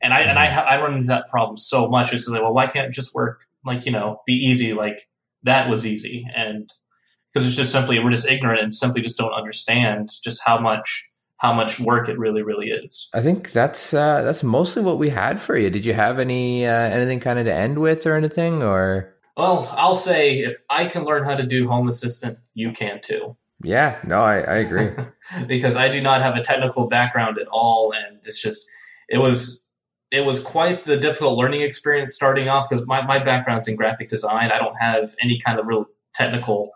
and 0.03 0.13
i 0.13 0.21
and 0.21 0.39
i 0.39 0.47
i 0.47 0.81
run 0.81 0.95
into 0.95 1.07
that 1.07 1.29
problem 1.29 1.57
so 1.57 1.89
much 1.89 2.13
it's 2.13 2.29
like 2.29 2.43
well 2.43 2.53
why 2.53 2.67
can't 2.67 2.89
it 2.89 2.93
just 2.93 3.15
work 3.15 3.47
like 3.65 3.87
you 3.87 3.93
know 3.93 4.21
be 4.27 4.35
easy 4.35 4.73
like 4.73 5.09
that 5.43 5.69
was 5.69 5.87
easy 5.87 6.27
and 6.35 6.73
because 7.33 7.47
it's 7.47 7.57
just 7.57 7.73
simply 7.73 7.99
we're 7.99 8.11
just 8.11 8.29
ignorant 8.29 8.61
and 8.61 8.75
simply 8.75 9.03
just 9.03 9.19
don't 9.19 9.33
understand 9.33 10.11
just 10.23 10.41
how 10.45 10.59
much 10.59 11.11
how 11.39 11.53
much 11.53 11.81
work 11.81 12.09
it 12.09 12.19
really 12.19 12.43
really 12.43 12.71
is. 12.71 13.11
I 13.13 13.21
think 13.21 13.53
that's 13.53 13.93
uh, 13.93 14.23
that's 14.23 14.43
mostly 14.43 14.83
what 14.83 14.99
we 14.99 15.11
had 15.11 15.41
for 15.41 15.57
you. 15.57 15.69
Did 15.69 15.85
you 15.85 15.93
have 15.93 16.19
any 16.19 16.67
uh, 16.67 16.71
anything 16.71 17.21
kind 17.21 17.39
of 17.39 17.47
to 17.47 17.55
end 17.55 17.79
with 17.79 18.07
or 18.07 18.15
anything 18.15 18.63
or? 18.63 19.15
Well, 19.37 19.69
I'll 19.73 19.97
say 19.97 20.39
if 20.39 20.57
I 20.71 20.87
can 20.87 21.05
learn 21.05 21.25
how 21.25 21.35
to 21.35 21.45
do 21.45 21.69
Home 21.69 21.89
Assistant, 21.89 22.39
you 22.55 22.71
can 22.71 23.01
too. 23.03 23.37
Yeah, 23.65 23.99
no, 24.05 24.21
I, 24.21 24.41
I 24.41 24.57
agree. 24.57 24.91
because 25.47 25.77
I 25.77 25.89
do 25.89 26.01
not 26.01 26.23
have 26.23 26.37
a 26.37 26.43
technical 26.43 26.89
background 26.89 27.39
at 27.39 27.49
all, 27.49 27.93
and 27.93 28.19
it's 28.19 28.41
just 28.41 28.65
it 29.09 29.19
was 29.19 29.69
it 30.11 30.25
was 30.25 30.41
quite 30.41 30.85
the 30.87 30.97
difficult 30.97 31.39
learning 31.39 31.63
experience 31.63 32.15
starting 32.15 32.49
off 32.49 32.69
because 32.69 32.87
my, 32.87 33.05
my 33.05 33.19
background's 33.19 33.67
in 33.67 33.75
graphic 33.75 34.09
design. 34.09 34.53
I 34.53 34.59
don't 34.59 34.77
have 34.77 35.15
any 35.21 35.41
kind 35.41 35.59
of 35.59 35.67
real 35.67 35.87
technical 36.15 36.71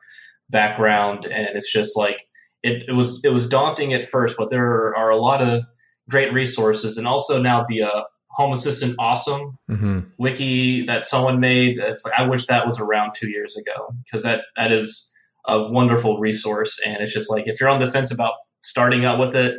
background, 0.51 1.27
and 1.27 1.57
it's 1.57 1.71
just 1.71 1.97
like 1.97 2.27
it, 2.63 2.89
it 2.89 2.93
was 2.93 3.21
it 3.23 3.31
was 3.31 3.49
daunting 3.49 3.93
at 3.93 4.07
first, 4.07 4.37
but 4.37 4.51
there 4.51 4.97
are 4.97 5.11
a 5.11 5.17
lot 5.17 5.43
of 5.43 5.65
great 6.09 6.33
resources, 6.33 6.97
and 6.97 7.07
also 7.07 7.41
now 7.41 7.65
the 7.69 7.83
uh, 7.83 8.03
Home 8.31 8.53
Assistant 8.53 8.97
Awesome 8.99 9.59
hmm 9.69 10.01
wiki 10.19 10.87
that 10.87 11.07
someone 11.07 11.39
made. 11.39 11.79
It's 11.79 12.05
like 12.05 12.19
I 12.19 12.27
wish 12.27 12.47
that 12.47 12.67
was 12.67 12.81
around 12.81 13.15
two 13.15 13.29
years 13.29 13.57
ago 13.57 13.95
because 14.05 14.23
that 14.25 14.45
that 14.57 14.73
is 14.73 15.08
a 15.49 15.63
wonderful 15.71 16.19
resource, 16.19 16.79
and 16.87 16.99
it's 17.03 17.13
just 17.13 17.31
like 17.31 17.49
if 17.49 17.61
you're 17.61 17.69
on 17.69 17.81
the 17.81 17.91
fence 17.91 18.11
about 18.11 18.35
starting 18.63 19.05
out 19.05 19.19
with 19.19 19.35
it, 19.35 19.57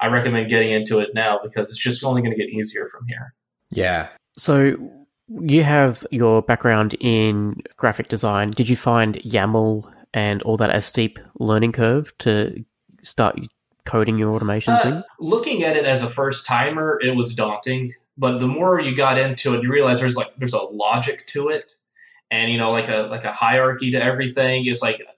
I 0.00 0.06
recommend 0.08 0.48
getting 0.48 0.70
into 0.70 0.98
it 0.98 1.10
now 1.14 1.38
because 1.42 1.70
it's 1.70 1.78
just 1.78 2.02
only 2.04 2.22
going 2.22 2.32
to 2.32 2.38
get 2.38 2.48
easier 2.50 2.88
from 2.88 3.06
here. 3.06 3.34
Yeah. 3.70 4.08
So 4.36 4.76
you 5.28 5.62
have 5.64 6.06
your 6.10 6.42
background 6.42 6.94
in 7.00 7.60
graphic 7.76 8.08
design. 8.08 8.52
Did 8.52 8.68
you 8.68 8.76
find 8.76 9.16
YAML 9.16 9.92
and 10.14 10.40
all 10.42 10.56
that 10.56 10.74
a 10.74 10.80
steep 10.80 11.18
learning 11.38 11.72
curve 11.72 12.16
to 12.18 12.64
start 13.02 13.38
coding 13.84 14.18
your 14.18 14.38
automations 14.38 14.84
Uh, 14.84 14.88
in? 14.88 15.04
looking 15.20 15.62
at 15.64 15.76
it 15.76 15.84
as 15.84 16.02
a 16.02 16.08
first 16.08 16.46
timer, 16.46 16.98
it 17.02 17.14
was 17.16 17.34
daunting. 17.34 17.92
But 18.16 18.38
the 18.38 18.48
more 18.48 18.80
you 18.80 18.96
got 18.96 19.18
into 19.18 19.54
it, 19.54 19.62
you 19.62 19.70
realize 19.70 20.00
there's 20.00 20.16
like 20.16 20.34
there's 20.36 20.54
a 20.54 20.58
logic 20.62 21.26
to 21.28 21.48
it, 21.50 21.74
and 22.30 22.50
you 22.50 22.58
know, 22.58 22.72
like 22.72 22.88
a 22.88 23.02
like 23.02 23.24
a 23.24 23.32
hierarchy 23.32 23.90
to 23.92 24.02
everything. 24.02 24.66
Is 24.66 24.82
like 24.82 25.00
I, 25.00 25.12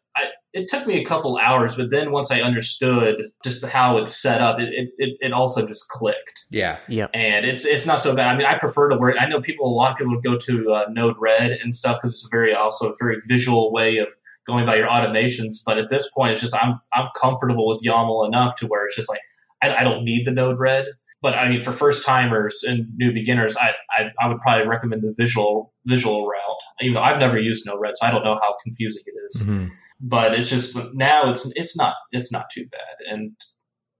it 0.52 0.68
took 0.68 0.86
me 0.86 1.00
a 1.00 1.04
couple 1.04 1.36
hours, 1.36 1.76
but 1.76 1.90
then 1.90 2.10
once 2.10 2.30
I 2.30 2.40
understood 2.40 3.22
just 3.44 3.64
how 3.64 3.98
it's 3.98 4.16
set 4.20 4.40
up, 4.40 4.58
it 4.58 4.68
it, 4.72 4.88
it, 4.98 5.16
it 5.20 5.32
also 5.32 5.66
just 5.66 5.88
clicked. 5.88 6.46
Yeah. 6.50 6.78
Yeah. 6.88 7.06
And 7.14 7.46
it's 7.46 7.64
it's 7.64 7.86
not 7.86 8.00
so 8.00 8.14
bad. 8.14 8.28
I 8.28 8.36
mean, 8.36 8.46
I 8.46 8.58
prefer 8.58 8.88
to 8.88 8.96
work. 8.96 9.16
I 9.18 9.26
know 9.26 9.40
people, 9.40 9.66
a 9.66 9.74
lot 9.74 9.92
of 9.92 9.98
people 9.98 10.14
would 10.14 10.24
go 10.24 10.36
to 10.36 10.72
uh, 10.72 10.86
Node 10.90 11.16
Red 11.18 11.52
and 11.52 11.74
stuff 11.74 11.98
because 11.98 12.14
it's 12.14 12.26
a 12.26 12.30
very 12.30 12.54
also 12.54 12.90
a 12.90 12.94
very 12.98 13.20
visual 13.28 13.72
way 13.72 13.98
of 13.98 14.08
going 14.46 14.66
by 14.66 14.76
your 14.76 14.88
automations. 14.88 15.60
But 15.64 15.78
at 15.78 15.88
this 15.88 16.10
point, 16.10 16.32
it's 16.32 16.42
just 16.42 16.54
I'm 16.54 16.80
I'm 16.92 17.08
comfortable 17.20 17.68
with 17.68 17.82
YAML 17.84 18.26
enough 18.26 18.56
to 18.56 18.66
where 18.66 18.86
it's 18.86 18.96
just 18.96 19.08
like 19.08 19.20
I, 19.62 19.76
I 19.76 19.84
don't 19.84 20.04
need 20.04 20.24
the 20.24 20.32
Node 20.32 20.58
Red. 20.58 20.86
But 21.22 21.34
I 21.34 21.48
mean, 21.48 21.60
for 21.60 21.72
first 21.72 22.04
timers 22.04 22.62
and 22.66 22.86
new 22.96 23.12
beginners, 23.12 23.56
I, 23.56 23.74
I 23.90 24.10
I 24.20 24.28
would 24.28 24.40
probably 24.40 24.66
recommend 24.66 25.02
the 25.02 25.14
visual 25.16 25.72
visual 25.86 26.26
route. 26.26 26.40
Even 26.80 26.94
though 26.94 27.02
I've 27.02 27.18
never 27.18 27.38
used 27.38 27.66
Node 27.66 27.80
Red, 27.80 27.94
so 27.96 28.06
I 28.06 28.10
don't 28.10 28.24
know 28.24 28.38
how 28.42 28.54
confusing 28.64 29.02
it 29.06 29.14
is. 29.28 29.42
Hmm 29.42 29.66
but 30.00 30.34
it's 30.34 30.48
just 30.48 30.76
now 30.94 31.30
it's 31.30 31.52
it's 31.54 31.76
not 31.76 31.94
it's 32.10 32.32
not 32.32 32.46
too 32.50 32.66
bad. 32.70 33.12
And 33.12 33.36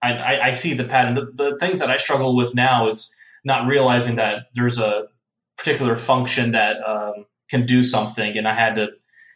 i 0.03 0.13
i, 0.13 0.47
I 0.49 0.53
see 0.55 0.75
the 0.75 0.85
pattern. 0.85 1.15
The, 1.15 1.31
the 1.35 1.59
things 1.59 1.79
that 1.81 1.91
i 1.91 1.99
struggle 1.99 2.35
with 2.35 2.55
now 2.55 2.89
is 2.89 3.15
not 3.45 3.69
realizing 3.69 4.17
that 4.17 4.47
there's 4.55 4.79
a 4.79 5.05
particular 5.59 5.97
function 5.97 6.53
that 6.53 6.77
um, 6.87 7.27
can 7.51 7.67
do 7.67 7.83
something. 7.83 8.37
And 8.37 8.49
i 8.49 8.55
had 8.55 8.77
to 8.77 8.91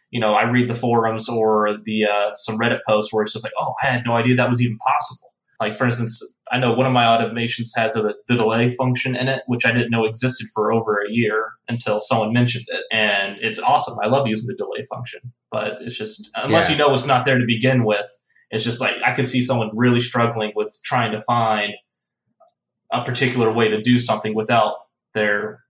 you 0.09 0.19
know 0.19 0.33
i 0.33 0.43
read 0.43 0.69
the 0.69 0.75
forums 0.75 1.29
or 1.29 1.77
the 1.83 2.05
uh, 2.05 2.33
some 2.33 2.57
reddit 2.57 2.79
posts 2.87 3.13
where 3.13 3.23
it's 3.23 3.33
just 3.33 3.43
like 3.43 3.53
oh 3.59 3.73
i 3.83 3.87
had 3.87 4.05
no 4.05 4.13
idea 4.13 4.35
that 4.35 4.49
was 4.49 4.61
even 4.61 4.77
possible 4.77 5.31
like 5.59 5.75
for 5.75 5.85
instance 5.85 6.21
i 6.51 6.57
know 6.57 6.73
one 6.73 6.85
of 6.85 6.93
my 6.93 7.03
automations 7.03 7.69
has 7.75 7.95
a, 7.95 8.01
the 8.27 8.35
delay 8.35 8.69
function 8.71 9.15
in 9.15 9.27
it 9.27 9.43
which 9.47 9.65
i 9.65 9.71
didn't 9.71 9.89
know 9.91 10.05
existed 10.05 10.47
for 10.53 10.71
over 10.71 10.97
a 10.97 11.09
year 11.11 11.53
until 11.67 11.99
someone 11.99 12.33
mentioned 12.33 12.65
it 12.69 12.83
and 12.91 13.37
it's 13.41 13.59
awesome 13.59 13.97
i 14.03 14.07
love 14.07 14.27
using 14.27 14.47
the 14.47 14.55
delay 14.55 14.83
function 14.89 15.19
but 15.51 15.77
it's 15.81 15.97
just 15.97 16.29
unless 16.35 16.69
Yeah. 16.69 16.75
you 16.75 16.79
know 16.79 16.93
it's 16.93 17.05
not 17.05 17.25
there 17.25 17.37
to 17.37 17.45
begin 17.45 17.83
with 17.83 18.07
it's 18.51 18.63
just 18.63 18.81
like 18.81 18.95
i 19.05 19.11
could 19.13 19.27
see 19.27 19.41
someone 19.41 19.69
really 19.73 20.01
struggling 20.01 20.51
with 20.55 20.77
trying 20.83 21.11
to 21.11 21.21
find 21.21 21.73
a 22.91 23.03
particular 23.03 23.51
way 23.51 23.67
to 23.69 23.81
do 23.81 23.97
something 23.99 24.35
without 24.35 24.75
their 25.13 25.63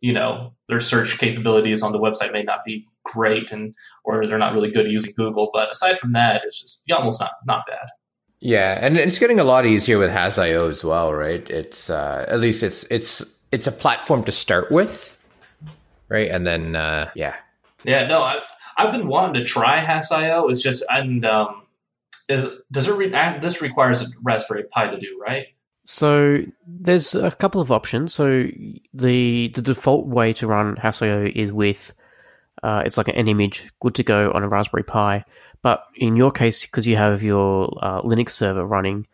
you 0.00 0.12
know 0.12 0.54
their 0.68 0.80
search 0.80 1.18
capabilities 1.18 1.82
on 1.82 1.92
the 1.92 1.98
website 2.00 2.32
may 2.32 2.42
not 2.42 2.64
be 2.64 2.86
great 3.04 3.50
and 3.52 3.74
or 4.04 4.26
they're 4.26 4.38
not 4.38 4.52
really 4.54 4.70
good 4.70 4.86
at 4.86 4.92
using 4.92 5.12
google 5.16 5.50
but 5.52 5.70
aside 5.70 5.98
from 5.98 6.12
that 6.12 6.42
it's 6.44 6.60
just 6.60 6.82
YAML's 6.90 7.20
not 7.20 7.32
not 7.46 7.64
bad 7.68 7.88
Yeah, 8.44 8.76
and 8.80 8.96
it's 8.96 9.20
getting 9.20 9.38
a 9.38 9.44
lot 9.44 9.66
easier 9.66 10.00
with 10.00 10.10
Hass.io 10.10 10.68
as 10.68 10.82
well, 10.82 11.14
right? 11.14 11.48
It's 11.48 11.88
uh, 11.88 12.26
at 12.26 12.40
least 12.40 12.64
it's 12.64 12.82
it's 12.90 13.22
it's 13.52 13.68
a 13.68 13.72
platform 13.72 14.24
to 14.24 14.32
start 14.32 14.72
with, 14.72 15.16
right? 16.08 16.28
And 16.28 16.44
then 16.44 16.74
uh, 16.74 17.08
yeah, 17.14 17.36
Yeah, 17.84 18.08
no, 18.08 18.20
I've 18.20 18.42
I've 18.76 18.90
been 18.90 19.06
wanting 19.06 19.34
to 19.34 19.44
try 19.44 19.78
Hass.io. 19.78 20.48
It's 20.48 20.60
just, 20.60 20.82
and 20.90 21.24
um, 21.24 21.62
is 22.28 22.48
does 22.72 22.88
it? 22.88 22.94
Re- 22.94 23.14
and 23.14 23.40
this 23.40 23.62
requires 23.62 24.02
a 24.02 24.06
Raspberry 24.24 24.64
Pi 24.64 24.88
to 24.88 24.98
do, 24.98 25.20
right? 25.24 25.46
So 25.84 26.38
there's 26.66 27.14
a 27.14 27.30
couple 27.30 27.60
of 27.60 27.70
options. 27.70 28.12
So 28.12 28.48
the 28.92 29.52
the 29.54 29.62
default 29.62 30.08
way 30.08 30.32
to 30.32 30.48
run 30.48 30.74
Hass.io 30.78 31.30
is 31.32 31.52
with 31.52 31.94
uh, 32.62 32.82
it's 32.84 32.96
like 32.96 33.08
an 33.08 33.28
image 33.28 33.70
good 33.80 33.94
to 33.96 34.02
go 34.02 34.30
on 34.32 34.42
a 34.42 34.48
Raspberry 34.48 34.84
Pi. 34.84 35.24
But 35.62 35.84
in 35.94 36.16
your 36.16 36.30
case, 36.30 36.62
because 36.66 36.86
you 36.86 36.96
have 36.96 37.22
your 37.22 37.78
uh, 37.82 38.02
Linux 38.02 38.30
server 38.30 38.66
running, 38.66 39.06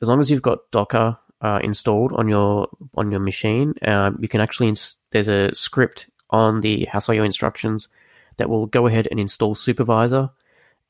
as 0.00 0.08
long 0.08 0.20
as 0.20 0.30
you've 0.30 0.42
got 0.42 0.70
Docker 0.70 1.16
uh, 1.40 1.60
installed 1.62 2.12
on 2.12 2.28
your 2.28 2.68
on 2.94 3.10
your 3.10 3.20
machine, 3.20 3.74
um, 3.82 4.18
you 4.20 4.28
can 4.28 4.40
actually 4.40 4.68
ins- 4.68 4.96
there's 5.10 5.28
a 5.28 5.54
script 5.54 6.08
on 6.30 6.60
the 6.60 6.84
Hass.io 6.86 7.22
instructions 7.22 7.88
that 8.36 8.48
will 8.48 8.66
go 8.66 8.86
ahead 8.86 9.08
and 9.10 9.18
install 9.18 9.54
Supervisor 9.54 10.30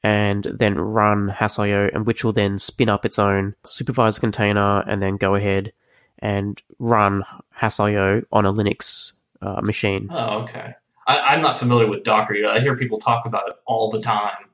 and 0.03 0.45
then 0.45 0.79
run 0.79 1.29
Hass.io, 1.29 1.91
and 1.93 2.07
which 2.07 2.25
will 2.25 2.33
then 2.33 2.59
spin 2.59 2.89
up 2.89 3.05
its 3.05 3.19
own 3.19 3.55
supervisor 3.65 4.21
container 4.21 4.81
and 4.87 5.03
then 5.03 5.17
go 5.17 5.35
ahead 5.35 5.73
and 6.21 6.63
run 6.79 7.25
Hass.io 7.51 8.23
on 8.31 8.47
a 8.47 8.53
Linux 8.53 9.13
uh, 9.43 9.61
machine. 9.63 10.09
Oh, 10.11 10.43
okay. 10.43 10.75
I, 11.07 11.35
I'm 11.35 11.43
not 11.43 11.59
familiar 11.59 11.87
with 11.87 12.05
Docker. 12.05 12.35
yet. 12.35 12.51
I 12.51 12.61
hear 12.61 12.77
people 12.77 12.99
talk 12.99 13.27
about 13.27 13.49
it 13.49 13.55
all 13.67 13.91
the 13.91 14.01
time, 14.01 14.51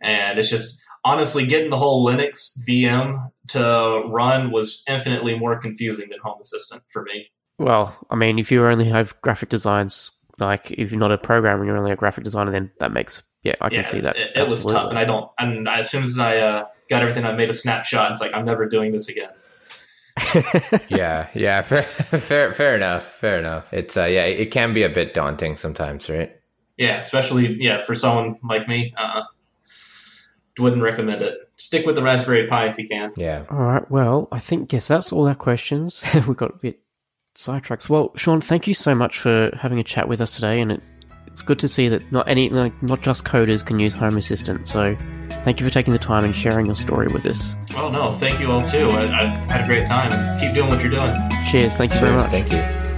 and 0.00 0.38
it's 0.38 0.50
just 0.50 0.80
honestly 1.04 1.46
getting 1.46 1.70
the 1.70 1.76
whole 1.76 2.06
Linux 2.06 2.58
VM 2.66 3.30
to 3.48 4.02
run 4.06 4.50
was 4.50 4.82
infinitely 4.88 5.38
more 5.38 5.58
confusing 5.58 6.08
than 6.10 6.18
Home 6.20 6.40
Assistant 6.40 6.82
for 6.88 7.02
me. 7.02 7.30
Well, 7.58 7.96
I 8.10 8.16
mean, 8.16 8.38
if 8.38 8.50
you 8.50 8.66
only 8.66 8.86
have 8.86 9.20
graphic 9.22 9.48
designs, 9.48 10.12
like 10.38 10.72
if 10.72 10.90
you're 10.90 11.00
not 11.00 11.12
a 11.12 11.18
programmer, 11.18 11.64
you're 11.64 11.76
only 11.76 11.92
a 11.92 11.96
graphic 11.96 12.24
designer, 12.24 12.50
then 12.50 12.70
that 12.80 12.92
makes 12.92 13.22
yeah, 13.42 13.54
I 13.60 13.68
can 13.68 13.78
yeah, 13.78 13.82
see 13.82 14.00
that. 14.00 14.16
It, 14.16 14.36
it 14.36 14.46
was 14.46 14.64
tough, 14.64 14.88
and 14.90 14.98
I 14.98 15.04
don't. 15.04 15.30
And 15.38 15.68
as 15.68 15.90
soon 15.90 16.02
as 16.02 16.18
I 16.18 16.38
uh, 16.38 16.64
got 16.88 17.02
everything, 17.02 17.26
I 17.26 17.32
made 17.32 17.50
a 17.50 17.52
snapshot. 17.52 18.10
It's 18.10 18.20
like 18.20 18.34
I'm 18.34 18.46
never 18.46 18.66
doing 18.66 18.90
this 18.90 19.08
again. 19.08 19.30
Yeah, 20.88 21.28
yeah. 21.34 21.62
Fair, 21.62 21.82
fair, 21.82 22.52
fair 22.52 22.76
enough. 22.76 23.04
Fair 23.14 23.38
enough. 23.38 23.72
It's 23.72 23.96
uh, 23.96 24.04
yeah, 24.04 24.24
it 24.24 24.50
can 24.50 24.74
be 24.74 24.82
a 24.82 24.88
bit 24.88 25.14
daunting 25.14 25.56
sometimes, 25.56 26.08
right? 26.08 26.34
Yeah, 26.76 26.98
especially 26.98 27.56
yeah 27.60 27.82
for 27.82 27.94
someone 27.94 28.38
like 28.42 28.68
me. 28.68 28.94
Uh, 28.96 29.22
wouldn't 30.58 30.82
recommend 30.82 31.22
it. 31.22 31.38
Stick 31.56 31.86
with 31.86 31.96
the 31.96 32.02
Raspberry 32.02 32.46
Pi 32.46 32.66
if 32.66 32.78
you 32.78 32.88
can. 32.88 33.12
Yeah. 33.16 33.44
All 33.50 33.58
right. 33.58 33.88
Well, 33.90 34.28
I 34.32 34.40
think 34.40 34.72
yes, 34.72 34.88
that's 34.88 35.12
all 35.12 35.26
our 35.26 35.34
questions. 35.34 36.04
we 36.28 36.34
got 36.34 36.54
a 36.54 36.58
bit 36.58 36.80
sidetracked. 37.34 37.90
Well, 37.90 38.12
Sean, 38.16 38.40
thank 38.40 38.66
you 38.66 38.74
so 38.74 38.94
much 38.94 39.18
for 39.18 39.50
having 39.60 39.78
a 39.78 39.84
chat 39.84 40.08
with 40.08 40.20
us 40.20 40.34
today, 40.34 40.60
and 40.60 40.72
it, 40.72 40.82
it's 41.34 41.42
good 41.42 41.58
to 41.58 41.68
see 41.68 41.88
that 41.88 42.12
not 42.12 42.28
any 42.28 42.48
like 42.48 42.80
not 42.80 43.02
just 43.02 43.24
coders 43.24 43.66
can 43.66 43.80
use 43.80 43.92
Home 43.92 44.16
Assistant. 44.16 44.68
So, 44.68 44.96
thank 45.42 45.58
you 45.58 45.66
for 45.66 45.72
taking 45.72 45.92
the 45.92 45.98
time 45.98 46.24
and 46.24 46.34
sharing 46.34 46.66
your 46.66 46.76
story 46.76 47.08
with 47.08 47.26
us. 47.26 47.56
Oh 47.76 47.90
no, 47.90 48.12
thank 48.12 48.38
you 48.38 48.52
all 48.52 48.64
too. 48.64 48.88
I, 48.90 49.02
I've 49.06 49.50
had 49.50 49.64
a 49.64 49.66
great 49.66 49.84
time. 49.84 50.38
Keep 50.38 50.54
doing 50.54 50.70
what 50.70 50.80
you're 50.80 50.92
doing. 50.92 51.12
Cheers. 51.50 51.76
Thank 51.76 51.92
you 51.92 51.98
very 51.98 52.14
much. 52.16 52.30
Thank 52.30 52.52
you. 52.52 52.93